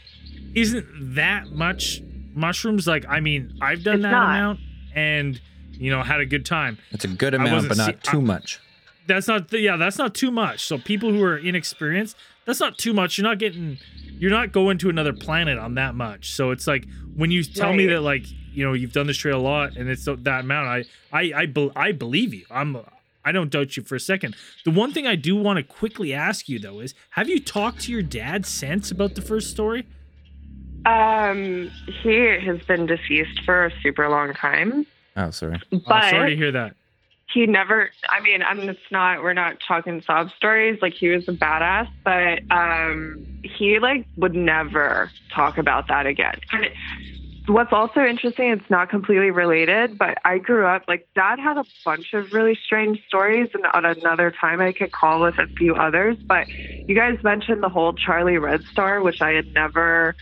isn't 0.56 0.86
that 1.16 1.52
much 1.52 2.02
mushrooms. 2.34 2.88
Like, 2.88 3.06
I 3.08 3.20
mean, 3.20 3.58
I've 3.62 3.84
done 3.84 3.96
It's 3.98 4.04
that 4.04 4.12
not. 4.12 4.24
amount, 4.30 4.60
and 4.96 5.40
you 5.74 5.92
know 5.92 6.02
had 6.02 6.20
a 6.20 6.26
good 6.26 6.46
time. 6.46 6.80
It's 6.92 7.06
a 7.06 7.08
good 7.10 7.36
amount, 7.36 7.68
but 7.68 7.78
not 7.78 7.86
see- 8.04 8.12
too 8.12 8.18
I- 8.18 8.22
much. 8.22 8.60
That's 9.06 9.28
not 9.28 9.54
yeah, 9.54 9.78
that's 9.78 9.98
not 10.00 10.16
too 10.16 10.32
much. 10.32 10.66
So 10.66 10.78
people 10.80 11.12
who 11.14 11.24
are 11.24 11.38
inexperienced, 11.38 12.18
that's 12.48 12.60
not 12.60 12.78
too 12.80 12.94
much. 12.94 13.18
You're 13.18 13.28
not 13.28 13.38
getting 13.38 13.78
you're 14.18 14.32
not 14.32 14.52
going 14.52 14.80
to 14.80 14.90
another 14.90 15.14
planet 15.14 15.60
on 15.60 15.76
that 15.76 15.94
much. 15.94 16.32
So 16.32 16.50
it's 16.50 16.66
like 16.66 16.88
when 17.16 17.30
you 17.30 17.44
tell 17.44 17.74
me 17.74 17.86
that 17.88 18.02
like, 18.02 18.26
you 18.52 18.66
know, 18.66 18.74
you've 18.74 18.94
done 18.94 19.06
this 19.06 19.18
trail 19.18 19.38
a 19.38 19.42
lot 19.42 19.76
and 19.78 19.88
it's 19.88 20.06
that 20.06 20.40
amount, 20.40 20.68
I 20.68 20.86
I 21.12 21.34
I, 21.42 21.46
bel 21.46 21.72
I 21.76 21.92
believe 21.92 22.34
you. 22.34 22.46
I'm 22.50 22.78
I 23.24 23.32
don't 23.34 23.52
doubt 23.52 23.78
you 23.78 23.84
for 23.84 23.96
a 23.96 24.00
second. 24.00 24.36
The 24.64 24.72
one 24.72 24.94
thing 24.94 25.06
I 25.06 25.16
do 25.16 25.36
want 25.36 25.58
to 25.58 25.64
quickly 25.64 26.14
ask 26.14 26.50
you 26.50 26.58
though 26.58 26.80
is 26.80 26.96
have 27.12 27.30
you 27.30 27.40
talked 27.40 27.82
to 27.82 27.92
your 27.92 28.02
dad 28.02 28.46
since 28.46 28.90
about 28.90 29.14
the 29.16 29.22
first 29.22 29.52
story? 29.52 29.86
Um, 30.86 31.70
he 32.02 32.16
has 32.16 32.62
been 32.62 32.86
deceased 32.86 33.42
for 33.44 33.66
a 33.66 33.72
super 33.82 34.08
long 34.08 34.34
time, 34.34 34.88
Oh, 35.18 35.32
sorry. 35.32 35.60
Oh, 35.74 35.82
but 35.86 36.10
sorry 36.12 36.30
to 36.30 36.36
hear 36.36 36.52
that. 36.52 36.76
He 37.34 37.46
never. 37.46 37.90
I 38.10 38.22
mean, 38.22 38.42
I 38.42 38.54
mean, 38.54 38.70
it's 38.70 38.80
not. 38.92 39.22
We're 39.22 39.34
not 39.34 39.58
talking 39.66 40.02
sob 40.06 40.30
stories. 40.38 40.80
Like 40.82 40.94
he 40.94 41.10
was 41.10 41.28
a 41.28 41.34
badass, 41.34 41.88
but 42.04 42.40
um, 42.56 43.28
he 43.44 43.80
like 43.80 44.08
would 44.16 44.36
never 44.36 45.12
talk 45.34 45.58
about 45.58 45.88
that 45.90 46.06
again. 46.06 46.40
And 46.52 46.66
it, 46.66 46.72
what's 47.48 47.74
also 47.74 48.02
interesting, 48.02 48.52
it's 48.52 48.70
not 48.70 48.90
completely 48.90 49.32
related, 49.32 49.98
but 49.98 50.18
I 50.26 50.38
grew 50.38 50.66
up 50.66 50.84
like 50.88 51.08
dad 51.16 51.40
had 51.40 51.58
a 51.58 51.66
bunch 51.86 52.14
of 52.14 52.32
really 52.32 52.58
strange 52.66 53.00
stories, 53.08 53.50
and 53.54 53.66
at 53.74 53.98
another 53.98 54.32
time 54.32 54.62
I 54.62 54.72
could 54.72 54.92
call 54.92 55.22
with 55.22 55.38
a 55.38 55.48
few 55.58 55.76
others. 55.76 56.18
But 56.28 56.48
you 56.88 56.96
guys 56.96 57.18
mentioned 57.24 57.62
the 57.62 57.70
whole 57.70 57.94
Charlie 57.94 58.38
Red 58.38 58.62
Star, 58.72 59.02
which 59.02 59.22
I 59.22 59.32
had 59.32 59.46
never 59.54 60.16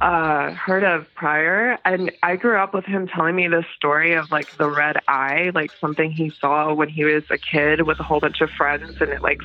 uh, 0.00 0.52
heard 0.52 0.84
of 0.84 1.06
prior. 1.14 1.78
And 1.84 2.12
I 2.22 2.36
grew 2.36 2.56
up 2.56 2.74
with 2.74 2.84
him 2.84 3.08
telling 3.08 3.34
me 3.34 3.48
this 3.48 3.64
story 3.76 4.14
of 4.14 4.30
like 4.30 4.56
the 4.56 4.68
red 4.68 4.96
eye, 5.08 5.50
like 5.54 5.72
something 5.80 6.10
he 6.10 6.32
saw 6.40 6.72
when 6.72 6.88
he 6.88 7.04
was 7.04 7.24
a 7.30 7.38
kid 7.38 7.82
with 7.82 7.98
a 8.00 8.02
whole 8.02 8.20
bunch 8.20 8.40
of 8.40 8.50
friends. 8.50 8.96
And 9.00 9.10
it 9.10 9.22
like, 9.22 9.40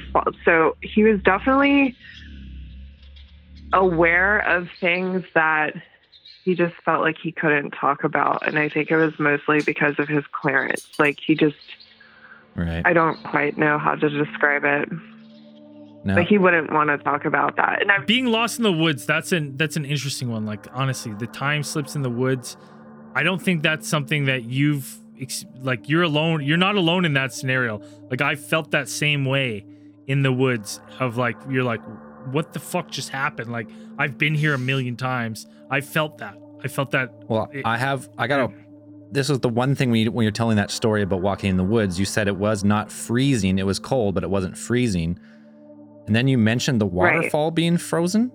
so 0.45 0.75
he 0.81 1.03
was 1.03 1.21
definitely 1.21 1.95
aware 3.71 4.39
of 4.39 4.67
things 4.79 5.23
that 5.33 5.73
he 6.43 6.55
just 6.55 6.75
felt 6.85 7.01
like 7.01 7.17
he 7.21 7.31
couldn't 7.31 7.71
talk 7.71 8.03
about. 8.03 8.47
And 8.47 8.59
I 8.59 8.69
think 8.69 8.91
it 8.91 8.97
was 8.97 9.13
mostly 9.17 9.61
because 9.61 9.95
of 9.97 10.07
his 10.07 10.23
clearance. 10.31 10.87
Like 10.99 11.17
he 11.25 11.35
just, 11.35 11.55
Right. 12.55 12.83
I 12.85 12.93
don't 12.93 13.21
quite 13.23 13.57
know 13.57 13.79
how 13.79 13.95
to 13.95 14.09
describe 14.09 14.63
it, 14.63 14.89
No. 16.05 16.15
but 16.15 16.25
he 16.25 16.37
wouldn't 16.37 16.71
want 16.73 16.89
to 16.89 16.97
talk 16.97 17.25
about 17.25 17.55
that. 17.55 17.81
And 17.81 17.91
I've 17.91 18.05
being 18.05 18.25
lost 18.25 18.57
in 18.57 18.63
the 18.63 18.71
woods 18.71 19.05
that's 19.05 19.31
an 19.31 19.55
that's 19.57 19.75
an 19.77 19.85
interesting 19.85 20.29
one 20.29 20.45
like 20.45 20.67
honestly 20.73 21.13
the 21.13 21.27
time 21.27 21.63
slips 21.63 21.95
in 21.95 22.01
the 22.01 22.09
woods 22.09 22.57
i 23.15 23.23
don't 23.23 23.41
think 23.41 23.63
that's 23.63 23.87
something 23.87 24.25
that 24.25 24.43
you've 24.43 24.97
ex- 25.21 25.45
like 25.61 25.87
you're 25.87 26.01
alone 26.03 26.43
you're 26.43 26.57
not 26.57 26.75
alone 26.75 27.05
in 27.05 27.13
that 27.13 27.31
scenario 27.33 27.81
like 28.11 28.21
i 28.21 28.35
felt 28.35 28.71
that 28.71 28.89
same 28.89 29.23
way 29.23 29.65
in 30.07 30.23
the 30.23 30.31
woods 30.33 30.81
of 30.99 31.15
like 31.15 31.37
you're 31.49 31.63
like 31.63 31.81
what 32.31 32.51
the 32.53 32.59
fuck 32.59 32.89
just 32.91 33.09
happened 33.09 33.51
like 33.51 33.69
i've 33.97 34.17
been 34.17 34.33
here 34.35 34.53
a 34.53 34.57
million 34.57 34.97
times 34.97 35.45
i 35.69 35.79
felt 35.79 36.17
that 36.17 36.35
i 36.63 36.67
felt 36.67 36.91
that 36.91 37.09
Well, 37.29 37.49
it- 37.53 37.65
I 37.65 37.77
have. 37.77 38.09
I 38.17 38.27
got 38.27 38.47
to. 38.47 38.53
This 39.11 39.29
was 39.29 39.39
the 39.41 39.49
one 39.49 39.75
thing 39.75 39.91
when, 39.91 40.01
you, 40.01 40.11
when 40.11 40.23
you're 40.23 40.31
telling 40.31 40.57
that 40.57 40.71
story 40.71 41.03
about 41.03 41.21
walking 41.21 41.51
in 41.51 41.57
the 41.57 41.63
woods. 41.63 41.99
You 41.99 42.05
said 42.05 42.27
it 42.27 42.35
was 42.35 42.63
not 42.63 42.91
freezing. 42.91 43.59
It 43.59 43.65
was 43.65 43.77
cold, 43.77 44.15
but 44.15 44.23
it 44.23 44.29
wasn't 44.31 44.57
freezing. 44.57 45.19
And 46.07 46.15
then 46.15 46.27
you 46.27 46.37
mentioned 46.37 46.81
the 46.81 46.85
Right. 46.85 47.15
waterfall 47.17 47.51
being 47.51 47.77
frozen. 47.77 48.31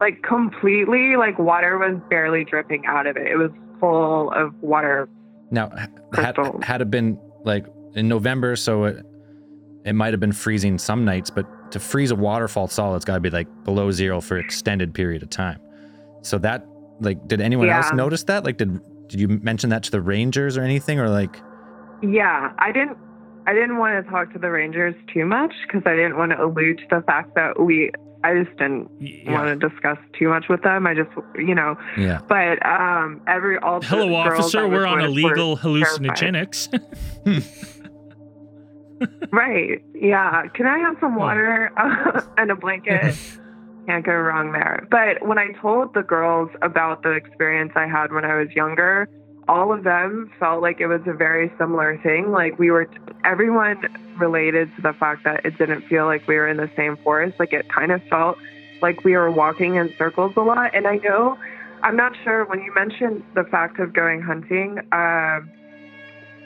like 0.00 0.22
completely 0.22 1.16
like 1.16 1.38
water 1.38 1.78
was 1.78 1.98
barely 2.10 2.44
dripping 2.44 2.84
out 2.86 3.06
of 3.06 3.16
it. 3.16 3.26
It 3.26 3.36
was 3.36 3.50
full 3.80 4.30
of 4.32 4.52
water. 4.62 5.08
Now, 5.50 5.70
had, 6.12 6.36
had 6.62 6.82
it 6.82 6.90
been 6.90 7.18
like 7.44 7.64
in 7.94 8.06
November, 8.08 8.56
so 8.56 8.84
it 8.84 9.06
it 9.86 9.94
might 9.94 10.12
have 10.12 10.20
been 10.20 10.32
freezing 10.32 10.76
some 10.78 11.04
nights, 11.06 11.30
but 11.30 11.46
to 11.70 11.78
freeze 11.80 12.10
a 12.10 12.14
waterfall 12.16 12.66
solid, 12.68 12.96
it's 12.96 13.04
got 13.06 13.14
to 13.14 13.20
be 13.20 13.30
like 13.30 13.46
below 13.64 13.90
zero 13.90 14.20
for 14.20 14.36
extended 14.36 14.92
period 14.92 15.22
of 15.22 15.30
time. 15.30 15.60
So 16.22 16.36
that 16.38 16.66
like, 17.00 17.26
did 17.28 17.40
anyone 17.40 17.70
else 17.70 17.90
notice 17.92 18.24
that? 18.24 18.44
Like, 18.44 18.58
did 18.58 18.78
did 19.08 19.18
you 19.20 19.28
mention 19.28 19.70
that 19.70 19.82
to 19.84 19.90
the 19.90 20.00
rangers 20.02 20.58
or 20.58 20.62
anything, 20.62 20.98
or 21.00 21.08
like? 21.08 21.40
Yeah, 22.02 22.52
I 22.58 22.70
didn't 22.72 22.98
I 23.46 23.52
didn't 23.54 23.78
want 23.78 24.04
to 24.04 24.10
talk 24.10 24.32
to 24.32 24.38
the 24.38 24.50
Rangers 24.50 24.94
too 25.12 25.24
much 25.24 25.52
because 25.66 25.82
I 25.86 25.94
didn't 25.94 26.16
want 26.16 26.32
to 26.32 26.42
allude 26.44 26.78
to 26.78 26.96
the 26.96 27.02
fact 27.02 27.34
that 27.36 27.60
we 27.60 27.90
I 28.24 28.34
just 28.42 28.56
didn't 28.56 28.90
Yeah. 28.98 29.32
want 29.32 29.60
to 29.60 29.68
discuss 29.68 29.98
too 30.18 30.28
much 30.30 30.46
with 30.48 30.62
them. 30.62 30.86
I 30.86 30.94
just, 30.94 31.10
you 31.36 31.54
know, 31.54 31.76
Yeah. 31.96 32.20
but 32.28 32.64
um, 32.66 33.20
every 33.28 33.56
all 33.58 33.80
Hello, 33.82 34.12
officer. 34.16 34.66
We're 34.66 34.86
on 34.86 35.00
illegal 35.00 35.56
hallucinogenics. 35.56 36.68
Right. 39.30 39.82
Yeah. 39.94 40.46
Can 40.54 40.66
I 40.66 40.78
have 40.78 40.96
some 41.00 41.16
water 41.16 41.70
and 42.38 42.50
a 42.50 42.56
blanket? 42.56 43.14
Can't 43.86 44.04
go 44.04 44.12
wrong 44.12 44.52
there. 44.52 44.86
But 44.90 45.26
when 45.26 45.38
I 45.38 45.48
told 45.60 45.92
the 45.94 46.02
girls 46.02 46.48
about 46.62 47.02
the 47.02 47.10
experience 47.10 47.72
I 47.76 47.86
had 47.86 48.12
when 48.12 48.24
I 48.24 48.36
was 48.36 48.48
younger, 48.52 49.06
all 49.48 49.72
of 49.72 49.84
them 49.84 50.30
felt 50.40 50.62
like 50.62 50.80
it 50.80 50.86
was 50.86 51.00
a 51.06 51.12
very 51.12 51.52
similar 51.58 51.98
thing. 52.02 52.32
Like 52.32 52.58
we 52.58 52.70
were, 52.70 52.88
everyone 53.24 53.80
related 54.18 54.74
to 54.76 54.82
the 54.82 54.92
fact 54.92 55.24
that 55.24 55.44
it 55.44 55.56
didn't 55.58 55.82
feel 55.88 56.06
like 56.06 56.26
we 56.26 56.34
were 56.36 56.48
in 56.48 56.56
the 56.56 56.70
same 56.76 56.96
forest. 56.98 57.38
Like 57.38 57.52
it 57.52 57.68
kind 57.68 57.92
of 57.92 58.02
felt 58.10 58.38
like 58.82 59.04
we 59.04 59.12
were 59.16 59.30
walking 59.30 59.76
in 59.76 59.92
circles 59.96 60.32
a 60.36 60.40
lot. 60.40 60.74
And 60.74 60.86
I 60.86 60.96
know, 60.96 61.38
I'm 61.82 61.96
not 61.96 62.12
sure 62.24 62.44
when 62.46 62.60
you 62.62 62.74
mentioned 62.74 63.22
the 63.34 63.44
fact 63.44 63.78
of 63.78 63.92
going 63.92 64.20
hunting, 64.20 64.78
um, 64.92 65.50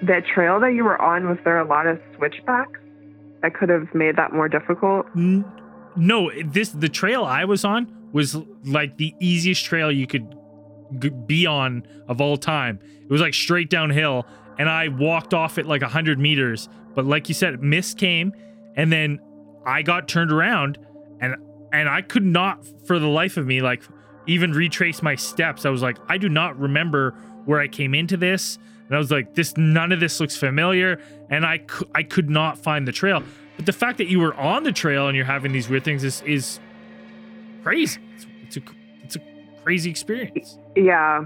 the 0.02 0.22
trail 0.34 0.60
that 0.60 0.74
you 0.74 0.84
were 0.84 1.00
on, 1.00 1.28
was 1.28 1.38
there 1.44 1.58
a 1.58 1.66
lot 1.66 1.86
of 1.86 2.00
switchbacks 2.16 2.80
that 3.42 3.54
could 3.54 3.68
have 3.68 3.94
made 3.94 4.16
that 4.16 4.32
more 4.32 4.48
difficult? 4.48 5.06
No, 5.14 6.30
this 6.44 6.70
the 6.70 6.88
trail 6.88 7.24
I 7.24 7.44
was 7.44 7.64
on 7.64 7.90
was 8.12 8.36
like 8.64 8.96
the 8.96 9.14
easiest 9.20 9.64
trail 9.64 9.90
you 9.90 10.06
could 10.06 10.34
be 11.26 11.46
on 11.46 11.86
of 12.08 12.20
all 12.20 12.36
time. 12.36 12.78
It 13.02 13.10
was 13.10 13.20
like 13.20 13.34
straight 13.34 13.70
downhill, 13.70 14.26
and 14.58 14.68
I 14.68 14.88
walked 14.88 15.34
off 15.34 15.58
it 15.58 15.66
like 15.66 15.82
hundred 15.82 16.18
meters. 16.18 16.68
But 16.94 17.06
like 17.06 17.28
you 17.28 17.34
said, 17.34 17.62
mist 17.62 17.98
came, 17.98 18.32
and 18.76 18.92
then 18.92 19.20
I 19.64 19.82
got 19.82 20.08
turned 20.08 20.32
around, 20.32 20.78
and 21.20 21.36
and 21.72 21.88
I 21.88 22.02
could 22.02 22.24
not 22.24 22.64
for 22.86 22.98
the 22.98 23.06
life 23.06 23.36
of 23.36 23.46
me 23.46 23.60
like 23.60 23.82
even 24.26 24.52
retrace 24.52 25.02
my 25.02 25.14
steps. 25.14 25.64
I 25.64 25.70
was 25.70 25.82
like, 25.82 25.98
I 26.08 26.18
do 26.18 26.28
not 26.28 26.58
remember 26.58 27.12
where 27.44 27.60
I 27.60 27.68
came 27.68 27.94
into 27.94 28.16
this. 28.16 28.58
And 28.86 28.96
I 28.96 28.98
was 28.98 29.10
like, 29.10 29.34
this 29.34 29.56
none 29.56 29.92
of 29.92 30.00
this 30.00 30.18
looks 30.18 30.36
familiar, 30.36 31.00
and 31.30 31.46
I 31.46 31.58
cou- 31.58 31.88
I 31.94 32.02
could 32.02 32.28
not 32.28 32.58
find 32.58 32.88
the 32.88 32.92
trail. 32.92 33.22
But 33.56 33.66
the 33.66 33.72
fact 33.72 33.98
that 33.98 34.08
you 34.08 34.18
were 34.18 34.34
on 34.34 34.64
the 34.64 34.72
trail 34.72 35.06
and 35.06 35.16
you're 35.16 35.26
having 35.26 35.52
these 35.52 35.68
weird 35.68 35.84
things 35.84 36.02
is 36.02 36.22
is 36.22 36.58
crazy. 37.62 38.00
Crazy 39.70 39.88
experience. 39.88 40.58
Yeah. 40.74 41.22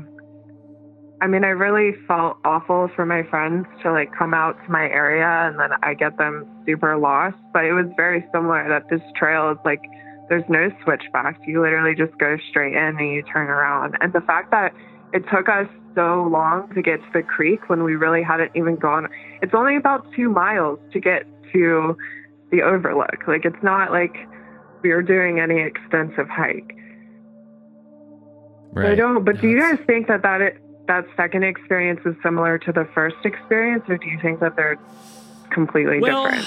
I 1.22 1.26
mean, 1.26 1.44
I 1.44 1.56
really 1.56 1.96
felt 2.06 2.36
awful 2.44 2.90
for 2.94 3.06
my 3.06 3.22
friends 3.30 3.64
to 3.82 3.90
like 3.90 4.12
come 4.12 4.34
out 4.34 4.62
to 4.66 4.70
my 4.70 4.82
area 4.82 5.48
and 5.48 5.58
then 5.58 5.70
I 5.82 5.94
get 5.94 6.18
them 6.18 6.44
super 6.66 6.98
lost. 6.98 7.38
But 7.54 7.64
it 7.64 7.72
was 7.72 7.86
very 7.96 8.22
similar 8.34 8.68
that 8.68 8.90
this 8.90 9.00
trail 9.16 9.50
is 9.50 9.56
like, 9.64 9.80
there's 10.28 10.44
no 10.50 10.68
switchbacks. 10.84 11.38
You 11.46 11.62
literally 11.62 11.94
just 11.96 12.18
go 12.18 12.36
straight 12.50 12.74
in 12.74 12.98
and 12.98 13.14
you 13.14 13.22
turn 13.22 13.48
around. 13.48 13.96
And 14.02 14.12
the 14.12 14.20
fact 14.20 14.50
that 14.50 14.74
it 15.14 15.24
took 15.32 15.48
us 15.48 15.66
so 15.94 16.28
long 16.30 16.70
to 16.74 16.82
get 16.82 17.00
to 17.00 17.10
the 17.14 17.22
creek 17.22 17.70
when 17.70 17.82
we 17.82 17.96
really 17.96 18.22
hadn't 18.22 18.50
even 18.54 18.76
gone, 18.76 19.08
it's 19.40 19.54
only 19.54 19.76
about 19.76 20.04
two 20.14 20.28
miles 20.28 20.78
to 20.92 21.00
get 21.00 21.24
to 21.54 21.96
the 22.50 22.60
overlook. 22.60 23.26
Like, 23.26 23.46
it's 23.46 23.62
not 23.62 23.90
like 23.90 24.14
we 24.82 24.90
were 24.90 25.00
doing 25.00 25.40
any 25.40 25.62
extensive 25.62 26.28
hike. 26.28 26.76
Right. 28.74 28.92
I 28.92 28.94
don't. 28.94 29.24
But 29.24 29.40
do 29.40 29.48
you 29.48 29.58
guys 29.60 29.78
think 29.86 30.08
that 30.08 30.22
that 30.22 30.40
it, 30.40 30.60
that 30.86 31.06
second 31.16 31.44
experience 31.44 32.00
is 32.04 32.14
similar 32.22 32.58
to 32.58 32.72
the 32.72 32.86
first 32.94 33.16
experience, 33.24 33.84
or 33.88 33.96
do 33.96 34.06
you 34.08 34.18
think 34.20 34.40
that 34.40 34.56
they're 34.56 34.78
completely 35.50 36.00
Well, 36.00 36.24
different? 36.24 36.46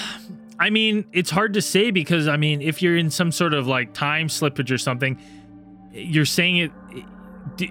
I 0.60 0.70
mean, 0.70 1.04
it's 1.12 1.30
hard 1.30 1.54
to 1.54 1.62
say 1.62 1.90
because 1.90 2.28
I 2.28 2.36
mean, 2.36 2.60
if 2.60 2.82
you're 2.82 2.96
in 2.96 3.10
some 3.10 3.32
sort 3.32 3.54
of 3.54 3.66
like 3.66 3.94
time 3.94 4.28
slippage 4.28 4.70
or 4.70 4.78
something, 4.78 5.18
you're 5.92 6.24
saying 6.24 6.56
it. 6.56 6.72
Did, 7.56 7.70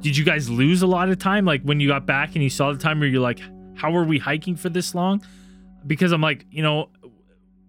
did 0.00 0.16
you 0.16 0.24
guys 0.24 0.48
lose 0.48 0.82
a 0.82 0.86
lot 0.86 1.10
of 1.10 1.18
time? 1.18 1.44
Like 1.44 1.62
when 1.62 1.80
you 1.80 1.88
got 1.88 2.06
back 2.06 2.34
and 2.34 2.42
you 2.42 2.50
saw 2.50 2.72
the 2.72 2.78
time, 2.78 3.00
where 3.00 3.08
you're 3.08 3.20
like, 3.20 3.40
"How 3.74 3.94
are 3.96 4.04
we 4.04 4.18
hiking 4.18 4.56
for 4.56 4.68
this 4.68 4.94
long?" 4.94 5.22
Because 5.86 6.12
I'm 6.12 6.20
like, 6.20 6.46
you 6.50 6.62
know, 6.62 6.90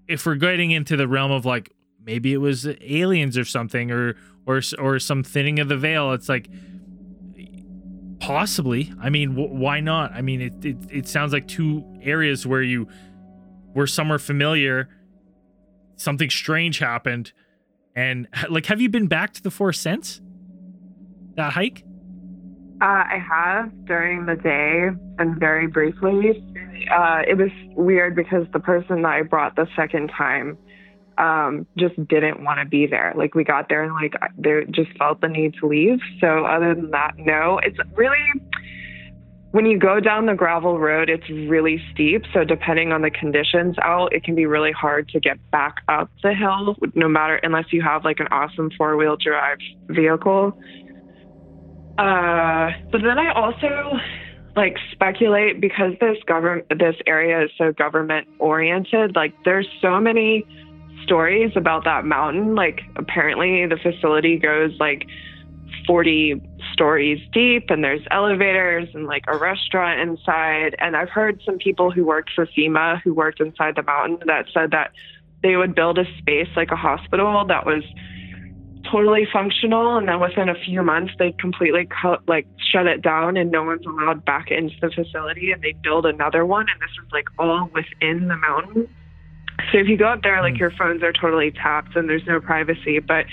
if 0.07 0.25
we're 0.25 0.35
getting 0.35 0.71
into 0.71 0.95
the 0.97 1.07
realm 1.07 1.31
of 1.31 1.45
like 1.45 1.73
maybe 2.05 2.33
it 2.33 2.37
was 2.37 2.67
aliens 2.81 3.37
or 3.37 3.45
something, 3.45 3.91
or 3.91 4.15
or 4.45 4.61
or 4.79 4.99
some 4.99 5.23
thinning 5.23 5.59
of 5.59 5.69
the 5.69 5.77
veil, 5.77 6.13
it's 6.13 6.29
like 6.29 6.49
possibly. 8.19 8.93
I 9.01 9.09
mean, 9.09 9.31
wh- 9.31 9.51
why 9.51 9.79
not? 9.79 10.13
I 10.13 10.21
mean, 10.21 10.41
it, 10.41 10.65
it 10.65 10.77
it 10.89 11.07
sounds 11.07 11.33
like 11.33 11.47
two 11.47 11.83
areas 12.01 12.45
where 12.45 12.61
you 12.61 12.87
were 13.73 13.87
somewhere 13.87 14.19
familiar, 14.19 14.89
something 15.95 16.29
strange 16.29 16.79
happened, 16.79 17.33
and 17.95 18.27
like, 18.49 18.67
have 18.67 18.81
you 18.81 18.89
been 18.89 19.07
back 19.07 19.33
to 19.33 19.43
the 19.43 19.51
forest 19.51 19.81
since 19.81 20.21
that 21.35 21.53
hike? 21.53 21.83
Uh, 22.81 22.85
I 22.85 23.23
have 23.29 23.85
during 23.85 24.25
the 24.25 24.35
day 24.35 24.89
and 25.19 25.39
very 25.39 25.67
briefly. 25.67 26.43
Uh, 26.91 27.21
it 27.27 27.37
was 27.37 27.51
weird 27.75 28.15
because 28.15 28.47
the 28.53 28.59
person 28.59 29.03
that 29.03 29.11
I 29.11 29.21
brought 29.21 29.55
the 29.55 29.67
second 29.75 30.11
time 30.17 30.57
um, 31.21 31.67
just 31.77 31.95
didn't 32.07 32.43
want 32.43 32.59
to 32.59 32.65
be 32.65 32.87
there. 32.87 33.13
Like 33.15 33.35
we 33.35 33.43
got 33.43 33.69
there 33.69 33.83
and 33.83 33.93
like 33.93 34.13
they 34.37 34.65
just 34.71 34.89
felt 34.97 35.21
the 35.21 35.27
need 35.27 35.53
to 35.61 35.67
leave. 35.67 35.99
So 36.19 36.45
other 36.45 36.73
than 36.73 36.89
that, 36.91 37.13
no. 37.17 37.59
It's 37.63 37.77
really 37.95 38.17
when 39.51 39.65
you 39.65 39.77
go 39.77 39.99
down 39.99 40.25
the 40.25 40.33
gravel 40.33 40.79
road, 40.79 41.09
it's 41.09 41.29
really 41.29 41.79
steep. 41.93 42.23
So 42.33 42.43
depending 42.43 42.91
on 42.91 43.03
the 43.03 43.11
conditions 43.11 43.75
out, 43.83 44.13
it 44.13 44.23
can 44.23 44.33
be 44.33 44.45
really 44.45 44.71
hard 44.71 45.09
to 45.09 45.19
get 45.19 45.37
back 45.51 45.75
up 45.87 46.09
the 46.23 46.33
hill. 46.33 46.75
No 46.95 47.07
matter 47.07 47.35
unless 47.43 47.65
you 47.71 47.83
have 47.83 48.03
like 48.03 48.19
an 48.19 48.27
awesome 48.31 48.71
four 48.75 48.97
wheel 48.97 49.15
drive 49.15 49.59
vehicle. 49.89 50.57
Uh, 51.99 52.71
but 52.91 53.01
then 53.03 53.19
I 53.19 53.31
also 53.35 53.99
like 54.55 54.75
speculate 54.91 55.61
because 55.61 55.93
this 56.01 56.17
government, 56.25 56.67
this 56.69 56.95
area 57.05 57.43
is 57.43 57.51
so 57.59 57.71
government 57.73 58.27
oriented. 58.39 59.15
Like 59.15 59.35
there's 59.45 59.67
so 59.81 59.99
many 59.99 60.45
stories 61.11 61.51
about 61.57 61.83
that 61.83 62.05
mountain. 62.05 62.55
Like 62.55 62.79
apparently 62.95 63.65
the 63.67 63.75
facility 63.75 64.37
goes 64.37 64.71
like 64.79 65.05
40 65.85 66.41
stories 66.71 67.19
deep 67.33 67.65
and 67.69 67.83
there's 67.83 67.99
elevators 68.11 68.87
and 68.93 69.07
like 69.07 69.25
a 69.27 69.37
restaurant 69.37 69.99
inside. 69.99 70.73
And 70.79 70.95
I've 70.95 71.09
heard 71.09 71.41
some 71.45 71.57
people 71.57 71.91
who 71.91 72.05
worked 72.05 72.29
for 72.33 72.45
FEMA 72.45 73.01
who 73.01 73.13
worked 73.13 73.41
inside 73.41 73.75
the 73.75 73.83
mountain 73.83 74.19
that 74.25 74.45
said 74.53 74.71
that 74.71 74.93
they 75.43 75.57
would 75.57 75.75
build 75.75 75.97
a 75.97 76.05
space 76.19 76.47
like 76.55 76.71
a 76.71 76.77
hospital 76.77 77.45
that 77.45 77.65
was 77.65 77.83
totally 78.89 79.27
functional 79.33 79.97
and 79.97 80.07
then 80.07 80.21
within 80.21 80.47
a 80.47 80.55
few 80.65 80.81
months 80.81 81.13
they 81.19 81.33
completely 81.33 81.87
cut 82.01 82.21
like 82.27 82.47
shut 82.71 82.87
it 82.87 83.01
down 83.01 83.37
and 83.37 83.51
no 83.51 83.63
one's 83.63 83.85
allowed 83.85 84.23
back 84.25 84.49
into 84.49 84.73
the 84.81 84.89
facility 84.89 85.51
and 85.51 85.61
they 85.61 85.73
build 85.83 86.05
another 86.05 86.45
one 86.45 86.65
and 86.71 86.81
this 86.81 86.89
is 86.91 87.11
like 87.11 87.27
all 87.37 87.69
within 87.73 88.27
the 88.27 88.35
mountain 88.37 88.87
so 89.71 89.77
if 89.77 89.87
you 89.87 89.97
go 89.97 90.05
up 90.05 90.21
there 90.23 90.41
like 90.41 90.53
hmm. 90.53 90.59
your 90.59 90.71
phones 90.71 91.03
are 91.03 91.13
totally 91.13 91.51
tapped 91.51 91.95
and 91.95 92.09
there's 92.09 92.25
no 92.27 92.39
privacy 92.39 92.99
but 92.99 93.25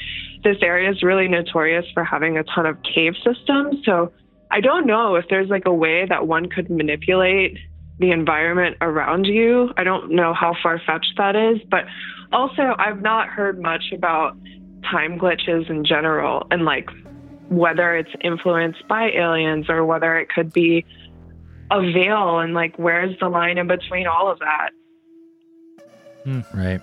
this 0.45 0.57
area 0.63 0.91
is 0.91 1.03
really 1.03 1.29
notorious 1.29 1.85
for 1.93 2.05
having 2.05 2.39
a 2.39 2.45
ton 2.45 2.65
of 2.65 2.77
cave 2.83 3.15
systems. 3.25 3.85
So 3.85 4.13
i 4.51 4.61
don't 4.61 4.87
know 4.87 5.17
if 5.17 5.27
there's 5.31 5.49
like 5.49 5.67
a 5.67 5.73
way 5.73 6.07
that 6.07 6.27
one 6.27 6.49
could 6.49 6.71
manipulate 6.71 7.59
the 8.01 8.13
environment 8.13 8.77
around 8.81 9.25
you. 9.25 9.73
I 9.77 9.83
don't 9.83 10.13
know 10.13 10.33
how 10.33 10.55
far-fetched 10.63 11.15
that 11.17 11.37
is 11.37 11.59
but 11.71 11.85
also 12.33 12.75
i've 12.79 13.03
not 13.03 13.29
heard 13.29 13.61
much 13.61 13.93
about 13.93 14.37
time 14.91 15.19
glitches 15.19 15.69
in 15.69 15.85
general 15.85 16.47
and 16.51 16.65
like 16.65 16.89
whether 17.49 17.97
it's 17.97 18.11
influenced 18.23 18.87
by 18.89 19.11
aliens 19.11 19.67
or 19.69 19.85
whether 19.85 20.19
it 20.19 20.29
could 20.29 20.53
be 20.53 20.85
a 21.71 21.81
veil 21.81 22.39
and 22.39 22.55
like 22.55 22.79
where's 22.79 23.19
the 23.21 23.29
line 23.29 23.59
in 23.59 23.67
between 23.67 24.07
all 24.07 24.31
of 24.31 24.39
that 24.39 24.71
Right. 26.55 26.81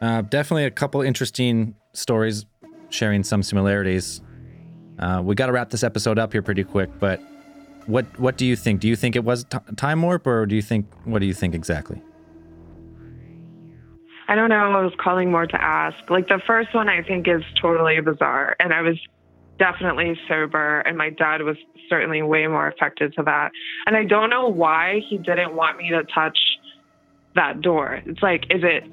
Uh, 0.00 0.22
definitely 0.22 0.64
a 0.64 0.70
couple 0.70 1.00
interesting 1.02 1.74
stories 1.92 2.44
sharing 2.90 3.22
some 3.24 3.42
similarities. 3.42 4.20
Uh, 4.98 5.22
we 5.24 5.34
got 5.34 5.46
to 5.46 5.52
wrap 5.52 5.70
this 5.70 5.82
episode 5.82 6.18
up 6.18 6.32
here 6.32 6.42
pretty 6.42 6.64
quick, 6.64 6.90
but 6.98 7.20
what 7.86 8.04
what 8.18 8.36
do 8.36 8.46
you 8.46 8.56
think? 8.56 8.80
Do 8.80 8.88
you 8.88 8.96
think 8.96 9.16
it 9.16 9.24
was 9.24 9.44
t- 9.44 9.58
time 9.76 10.02
warp, 10.02 10.26
or 10.26 10.46
do 10.46 10.54
you 10.54 10.62
think 10.62 10.86
what 11.04 11.18
do 11.18 11.26
you 11.26 11.34
think 11.34 11.54
exactly? 11.54 12.00
I 14.28 14.34
don't 14.34 14.50
know. 14.50 14.72
I 14.72 14.82
was 14.82 14.92
calling 14.98 15.30
more 15.30 15.46
to 15.46 15.62
ask. 15.62 15.96
Like 16.08 16.28
the 16.28 16.40
first 16.46 16.74
one, 16.74 16.88
I 16.88 17.02
think 17.02 17.26
is 17.26 17.42
totally 17.60 18.00
bizarre, 18.00 18.56
and 18.60 18.72
I 18.72 18.82
was 18.82 18.98
definitely 19.58 20.18
sober, 20.28 20.80
and 20.80 20.96
my 20.96 21.10
dad 21.10 21.42
was 21.42 21.56
certainly 21.88 22.22
way 22.22 22.46
more 22.46 22.68
affected 22.68 23.14
to 23.14 23.22
that. 23.24 23.50
And 23.86 23.96
I 23.96 24.04
don't 24.04 24.30
know 24.30 24.48
why 24.48 25.00
he 25.08 25.18
didn't 25.18 25.54
want 25.54 25.78
me 25.78 25.90
to 25.90 26.04
touch 26.04 26.38
that 27.34 27.60
door. 27.60 28.02
It's 28.06 28.22
like, 28.22 28.44
is 28.50 28.62
it 28.62 28.84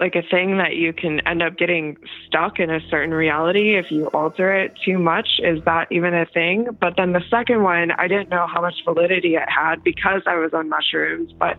like 0.00 0.16
a 0.16 0.22
thing 0.22 0.58
that 0.58 0.74
you 0.74 0.92
can 0.92 1.20
end 1.28 1.42
up 1.42 1.56
getting 1.56 1.96
stuck 2.26 2.58
in 2.58 2.70
a 2.70 2.80
certain 2.90 3.14
reality 3.14 3.76
if 3.76 3.90
you 3.90 4.06
alter 4.08 4.52
it 4.52 4.74
too 4.84 4.98
much? 4.98 5.28
Is 5.38 5.62
that 5.64 5.86
even 5.92 6.12
a 6.12 6.26
thing? 6.26 6.66
But 6.80 6.94
then 6.96 7.12
the 7.12 7.22
second 7.30 7.62
one, 7.62 7.92
I 7.92 8.08
didn't 8.08 8.28
know 8.28 8.46
how 8.52 8.60
much 8.60 8.74
validity 8.84 9.36
it 9.36 9.48
had 9.48 9.84
because 9.84 10.22
I 10.26 10.34
was 10.36 10.52
on 10.52 10.68
mushrooms. 10.68 11.32
But 11.38 11.56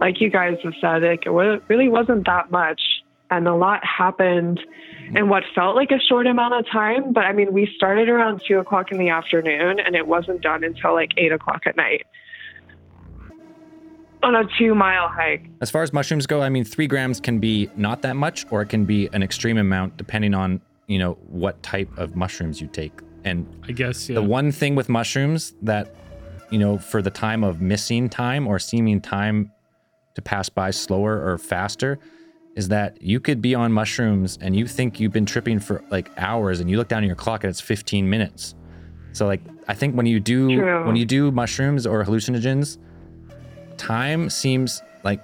like 0.00 0.20
you 0.20 0.30
guys 0.30 0.56
have 0.64 0.72
said, 0.80 1.02
like, 1.02 1.26
it 1.26 1.30
really 1.68 1.88
wasn't 1.88 2.24
that 2.26 2.50
much. 2.50 2.80
and 3.32 3.48
a 3.48 3.54
lot 3.54 3.80
happened 3.84 4.60
in 5.14 5.28
what 5.28 5.42
felt 5.54 5.74
like 5.74 5.90
a 5.90 5.98
short 5.98 6.26
amount 6.26 6.54
of 6.54 6.70
time. 6.70 7.12
But 7.12 7.24
I 7.24 7.32
mean, 7.32 7.52
we 7.52 7.70
started 7.74 8.08
around 8.08 8.42
two 8.46 8.58
o'clock 8.58 8.92
in 8.92 8.98
the 8.98 9.08
afternoon, 9.08 9.80
and 9.80 9.96
it 9.96 10.06
wasn't 10.06 10.42
done 10.42 10.62
until 10.64 10.92
like 10.92 11.12
eight 11.16 11.32
o'clock 11.32 11.62
at 11.66 11.76
night 11.76 12.06
on 14.22 14.34
a 14.34 14.44
two 14.58 14.74
mile 14.74 15.08
hike. 15.08 15.46
As 15.60 15.70
far 15.70 15.82
as 15.82 15.92
mushrooms 15.92 16.26
go, 16.26 16.42
I 16.42 16.48
mean, 16.48 16.64
three 16.64 16.86
grams 16.86 17.20
can 17.20 17.38
be 17.38 17.68
not 17.76 18.02
that 18.02 18.16
much, 18.16 18.46
or 18.50 18.62
it 18.62 18.68
can 18.68 18.84
be 18.84 19.08
an 19.12 19.22
extreme 19.22 19.58
amount 19.58 19.96
depending 19.96 20.34
on 20.34 20.60
you 20.86 20.98
know 20.98 21.14
what 21.28 21.62
type 21.62 21.90
of 21.98 22.16
mushrooms 22.16 22.60
you 22.60 22.68
take. 22.68 22.92
And 23.24 23.46
I 23.68 23.72
guess 23.72 24.08
yeah. 24.08 24.14
the 24.14 24.22
one 24.22 24.52
thing 24.52 24.74
with 24.74 24.88
mushrooms 24.88 25.54
that 25.62 25.94
you 26.50 26.58
know 26.58 26.78
for 26.78 27.02
the 27.02 27.10
time 27.10 27.44
of 27.44 27.60
missing 27.60 28.08
time 28.08 28.46
or 28.46 28.58
seeming 28.58 29.00
time 29.00 29.52
to 30.14 30.22
pass 30.22 30.48
by 30.48 30.70
slower 30.70 31.24
or 31.24 31.38
faster 31.38 31.98
is 32.54 32.68
that 32.68 33.00
you 33.00 33.18
could 33.18 33.40
be 33.40 33.54
on 33.54 33.72
mushrooms 33.72 34.38
and 34.42 34.54
you 34.54 34.66
think 34.66 35.00
you've 35.00 35.12
been 35.12 35.24
tripping 35.24 35.58
for 35.58 35.82
like 35.90 36.10
hours 36.18 36.60
and 36.60 36.68
you 36.68 36.76
look 36.76 36.88
down 36.88 37.02
at 37.02 37.06
your 37.06 37.16
clock 37.16 37.44
and 37.44 37.50
it's 37.50 37.62
15 37.62 38.08
minutes. 38.10 38.54
So 39.12 39.26
like 39.26 39.40
I 39.68 39.74
think 39.74 39.94
when 39.94 40.06
you 40.06 40.20
do 40.20 40.56
True. 40.56 40.86
when 40.86 40.96
you 40.96 41.04
do 41.04 41.30
mushrooms 41.30 41.86
or 41.86 42.04
hallucinogens, 42.04 42.78
time 43.72 44.30
seems 44.30 44.82
like 45.04 45.20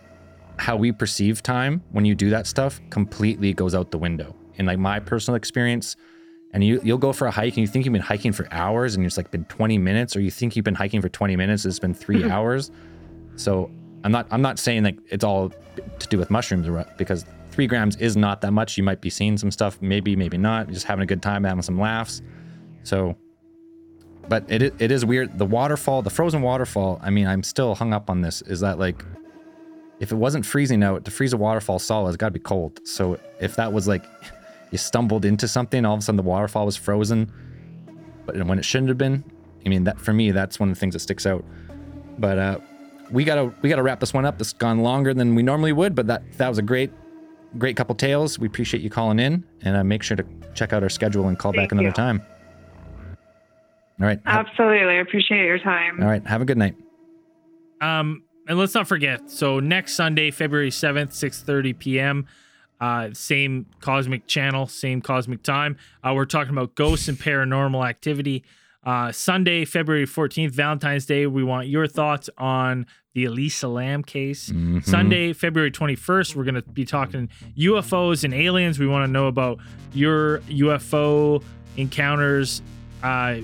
how 0.58 0.76
we 0.76 0.92
perceive 0.92 1.42
time 1.42 1.82
when 1.92 2.04
you 2.04 2.14
do 2.14 2.30
that 2.30 2.46
stuff 2.46 2.80
completely 2.90 3.52
goes 3.52 3.74
out 3.74 3.90
the 3.90 3.98
window. 3.98 4.34
In 4.56 4.66
like 4.66 4.78
my 4.78 4.98
personal 4.98 5.36
experience, 5.36 5.96
and 6.52 6.64
you 6.64 6.80
you'll 6.82 6.98
go 6.98 7.12
for 7.12 7.26
a 7.26 7.30
hike 7.30 7.54
and 7.54 7.58
you 7.58 7.68
think 7.68 7.84
you've 7.84 7.92
been 7.92 8.02
hiking 8.02 8.32
for 8.32 8.48
hours 8.50 8.96
and 8.96 9.06
it's 9.06 9.16
like 9.16 9.30
been 9.30 9.44
20 9.44 9.78
minutes, 9.78 10.16
or 10.16 10.20
you 10.20 10.30
think 10.30 10.56
you've 10.56 10.64
been 10.64 10.74
hiking 10.74 11.00
for 11.00 11.08
20 11.08 11.36
minutes, 11.36 11.64
it's 11.64 11.78
been 11.78 11.94
3 11.94 12.28
hours. 12.30 12.70
So 13.36 13.70
I'm 14.04 14.12
not 14.12 14.26
I'm 14.30 14.42
not 14.42 14.58
saying 14.58 14.82
like 14.84 14.98
it's 15.06 15.24
all 15.24 15.50
to 15.98 16.08
do 16.08 16.18
with 16.18 16.30
mushrooms 16.30 16.68
because 16.96 17.24
three 17.50 17.66
grams 17.66 17.96
is 17.96 18.16
not 18.16 18.40
that 18.40 18.52
much. 18.52 18.76
You 18.76 18.84
might 18.84 19.00
be 19.00 19.10
seeing 19.10 19.36
some 19.36 19.50
stuff, 19.50 19.78
maybe 19.80 20.16
maybe 20.16 20.38
not, 20.38 20.70
just 20.70 20.86
having 20.86 21.02
a 21.02 21.06
good 21.06 21.22
time, 21.22 21.44
having 21.44 21.62
some 21.62 21.78
laughs. 21.78 22.22
So, 22.84 23.16
but 24.28 24.44
it 24.48 24.74
it 24.78 24.90
is 24.90 25.04
weird. 25.04 25.38
The 25.38 25.46
waterfall, 25.46 26.02
the 26.02 26.10
frozen 26.10 26.42
waterfall. 26.42 27.00
I 27.02 27.10
mean, 27.10 27.26
I'm 27.26 27.42
still 27.42 27.74
hung 27.74 27.92
up 27.92 28.10
on 28.10 28.20
this. 28.20 28.42
Is 28.42 28.60
that 28.60 28.78
like, 28.78 29.04
if 30.00 30.12
it 30.12 30.16
wasn't 30.16 30.44
freezing 30.44 30.82
out, 30.82 31.04
to 31.04 31.10
freeze 31.10 31.32
a 31.32 31.36
waterfall 31.36 31.78
solid, 31.78 32.10
it's 32.10 32.16
got 32.16 32.28
to 32.28 32.32
be 32.32 32.40
cold. 32.40 32.80
So 32.84 33.18
if 33.40 33.56
that 33.56 33.72
was 33.72 33.88
like, 33.88 34.04
you 34.70 34.78
stumbled 34.78 35.24
into 35.24 35.48
something, 35.48 35.84
all 35.84 35.94
of 35.94 36.00
a 36.00 36.02
sudden 36.02 36.16
the 36.16 36.22
waterfall 36.22 36.66
was 36.66 36.76
frozen, 36.76 37.32
but 38.26 38.36
when 38.46 38.58
it 38.58 38.64
shouldn't 38.64 38.88
have 38.88 38.98
been. 38.98 39.24
I 39.64 39.68
mean, 39.68 39.84
that 39.84 40.00
for 40.00 40.12
me, 40.12 40.30
that's 40.30 40.60
one 40.60 40.70
of 40.70 40.76
the 40.76 40.80
things 40.80 40.94
that 40.94 41.00
sticks 41.00 41.26
out. 41.26 41.44
But 42.18 42.38
uh, 42.38 42.58
we 43.10 43.24
gotta 43.24 43.52
we 43.62 43.68
gotta 43.68 43.82
wrap 43.82 44.00
this 44.00 44.12
one 44.12 44.24
up. 44.24 44.38
This 44.38 44.48
has 44.48 44.58
gone 44.58 44.80
longer 44.80 45.14
than 45.14 45.34
we 45.34 45.42
normally 45.42 45.72
would, 45.72 45.94
but 45.94 46.06
that 46.06 46.22
that 46.38 46.48
was 46.48 46.58
a 46.58 46.62
great 46.62 46.90
great 47.56 47.76
couple 47.76 47.94
tales. 47.94 48.38
We 48.38 48.46
appreciate 48.46 48.82
you 48.82 48.90
calling 48.90 49.18
in, 49.18 49.44
and 49.62 49.76
uh, 49.76 49.84
make 49.84 50.02
sure 50.02 50.16
to 50.16 50.24
check 50.54 50.72
out 50.72 50.82
our 50.82 50.88
schedule 50.88 51.28
and 51.28 51.38
call 51.38 51.52
back 51.52 51.72
another 51.72 51.88
you. 51.88 51.94
time. 51.94 52.22
All 54.00 54.06
right. 54.06 54.20
Absolutely. 54.26 54.94
I 54.96 55.00
appreciate 55.00 55.44
your 55.44 55.58
time. 55.58 56.00
all 56.02 56.08
right. 56.08 56.24
Have 56.26 56.40
a 56.40 56.44
good 56.44 56.58
night. 56.58 56.76
Um, 57.80 58.22
and 58.46 58.58
let's 58.58 58.74
not 58.74 58.86
forget. 58.88 59.30
So 59.30 59.60
next 59.60 59.94
Sunday, 59.94 60.30
February 60.30 60.70
seventh, 60.70 61.12
six 61.14 61.42
thirty 61.42 61.72
p.m. 61.72 62.26
Uh, 62.80 63.08
same 63.12 63.66
cosmic 63.80 64.26
channel, 64.26 64.66
same 64.66 65.00
cosmic 65.00 65.42
time. 65.42 65.76
Uh, 66.04 66.12
we're 66.14 66.24
talking 66.24 66.52
about 66.52 66.74
ghosts 66.76 67.08
and 67.08 67.18
paranormal 67.18 67.86
activity. 67.88 68.44
Uh, 68.84 69.10
Sunday, 69.12 69.64
February 69.64 70.06
fourteenth, 70.06 70.54
Valentine's 70.54 71.04
Day. 71.04 71.26
We 71.26 71.42
want 71.44 71.66
your 71.68 71.86
thoughts 71.86 72.30
on 72.38 72.86
the 73.14 73.24
Elisa 73.24 73.66
Lam 73.68 74.02
case. 74.04 74.48
Mhm. 74.50 74.84
Sunday, 74.84 75.32
February 75.32 75.72
21st, 75.72 76.36
we're 76.36 76.44
going 76.44 76.54
to 76.54 76.62
be 76.62 76.84
talking 76.84 77.28
UFOs 77.56 78.22
and 78.22 78.32
aliens. 78.32 78.78
We 78.78 78.86
want 78.86 79.06
to 79.06 79.10
know 79.10 79.26
about 79.26 79.58
your 79.92 80.38
UFO 80.48 81.42
encounters, 81.76 82.62
uh, 83.02 83.36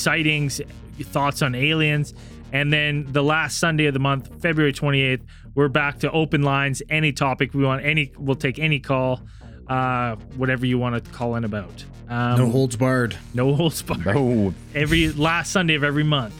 sightings, 0.00 0.60
thoughts 1.00 1.42
on 1.42 1.54
aliens. 1.54 2.14
And 2.52 2.72
then 2.72 3.06
the 3.12 3.22
last 3.22 3.58
Sunday 3.58 3.86
of 3.86 3.94
the 3.94 4.00
month, 4.00 4.42
February 4.42 4.72
28th, 4.72 5.20
we're 5.54 5.68
back 5.68 6.00
to 6.00 6.10
open 6.10 6.42
lines. 6.42 6.82
Any 6.90 7.12
topic 7.12 7.54
we 7.54 7.64
want, 7.64 7.84
any, 7.84 8.12
we'll 8.18 8.34
take 8.36 8.58
any 8.58 8.80
call, 8.80 9.20
uh, 9.68 10.16
whatever 10.36 10.66
you 10.66 10.78
want 10.78 11.02
to 11.04 11.10
call 11.12 11.36
in 11.36 11.44
about. 11.44 11.84
Um, 12.08 12.38
no 12.38 12.50
holds 12.50 12.74
barred. 12.74 13.16
no 13.34 13.54
holds 13.54 13.82
barred. 13.82 14.16
Oh, 14.16 14.52
Every 14.74 15.12
last 15.12 15.52
Sunday 15.52 15.74
of 15.76 15.84
every 15.84 16.02
month. 16.02 16.34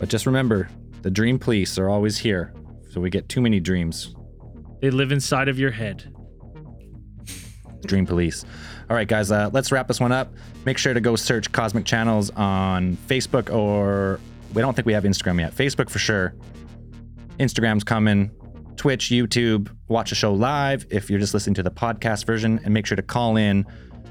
but 0.00 0.08
just 0.08 0.26
remember, 0.26 0.68
the 1.02 1.10
dream 1.10 1.38
police 1.38 1.78
are 1.78 1.88
always 1.88 2.18
here, 2.18 2.52
so 2.90 3.00
we 3.00 3.10
get 3.10 3.28
too 3.28 3.40
many 3.40 3.60
dreams. 3.60 4.14
They 4.80 4.90
live 4.90 5.12
inside 5.12 5.48
of 5.48 5.58
your 5.58 5.70
head. 5.70 6.12
Dream 7.86 8.06
Police. 8.06 8.44
All 8.88 8.96
right, 8.96 9.06
guys, 9.06 9.30
uh, 9.30 9.50
let's 9.52 9.70
wrap 9.70 9.88
this 9.88 10.00
one 10.00 10.10
up. 10.12 10.32
Make 10.64 10.78
sure 10.78 10.94
to 10.94 11.00
go 11.00 11.16
search 11.16 11.52
Cosmic 11.52 11.84
Channels 11.84 12.30
on 12.30 12.96
Facebook 13.08 13.52
or 13.52 14.18
we 14.54 14.62
don't 14.62 14.74
think 14.74 14.86
we 14.86 14.92
have 14.92 15.04
Instagram 15.04 15.40
yet. 15.40 15.54
Facebook 15.54 15.90
for 15.90 15.98
sure. 15.98 16.34
Instagram's 17.38 17.84
coming. 17.84 18.30
Twitch, 18.76 19.06
YouTube. 19.06 19.70
Watch 19.88 20.10
the 20.10 20.16
show 20.16 20.32
live 20.32 20.86
if 20.90 21.10
you're 21.10 21.18
just 21.18 21.34
listening 21.34 21.54
to 21.54 21.62
the 21.62 21.70
podcast 21.70 22.24
version, 22.26 22.60
and 22.64 22.74
make 22.74 22.86
sure 22.86 22.96
to 22.96 23.02
call 23.02 23.36
in 23.36 23.66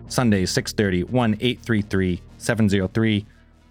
Sundays 0.07 0.51
6:30 0.51 1.09
1 1.09 1.37
833 1.39 2.21
703 2.37 3.25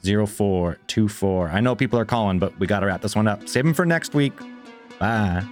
0424. 0.05 1.49
I 1.49 1.61
know 1.61 1.75
people 1.75 1.99
are 1.99 2.05
calling, 2.05 2.39
but 2.39 2.59
we 2.59 2.67
got 2.67 2.81
to 2.81 2.87
wrap 2.87 3.01
this 3.03 3.15
one 3.15 3.29
up. 3.29 3.49
Save 3.49 3.65
them 3.65 3.75
for 3.75 3.87
next 3.87 4.15
week. 4.15 4.33
Bye. 4.99 5.45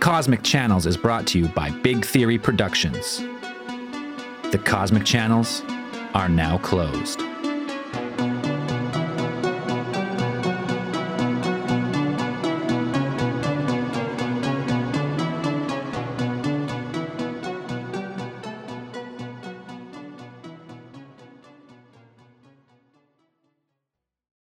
Cosmic 0.00 0.42
Channels 0.42 0.86
is 0.86 0.96
brought 0.96 1.26
to 1.28 1.38
you 1.38 1.48
by 1.48 1.70
Big 1.70 2.04
Theory 2.04 2.38
Productions. 2.38 3.18
The 4.50 4.60
Cosmic 4.64 5.04
Channels 5.04 5.62
are 6.14 6.28
now 6.28 6.58
closed. 6.58 7.20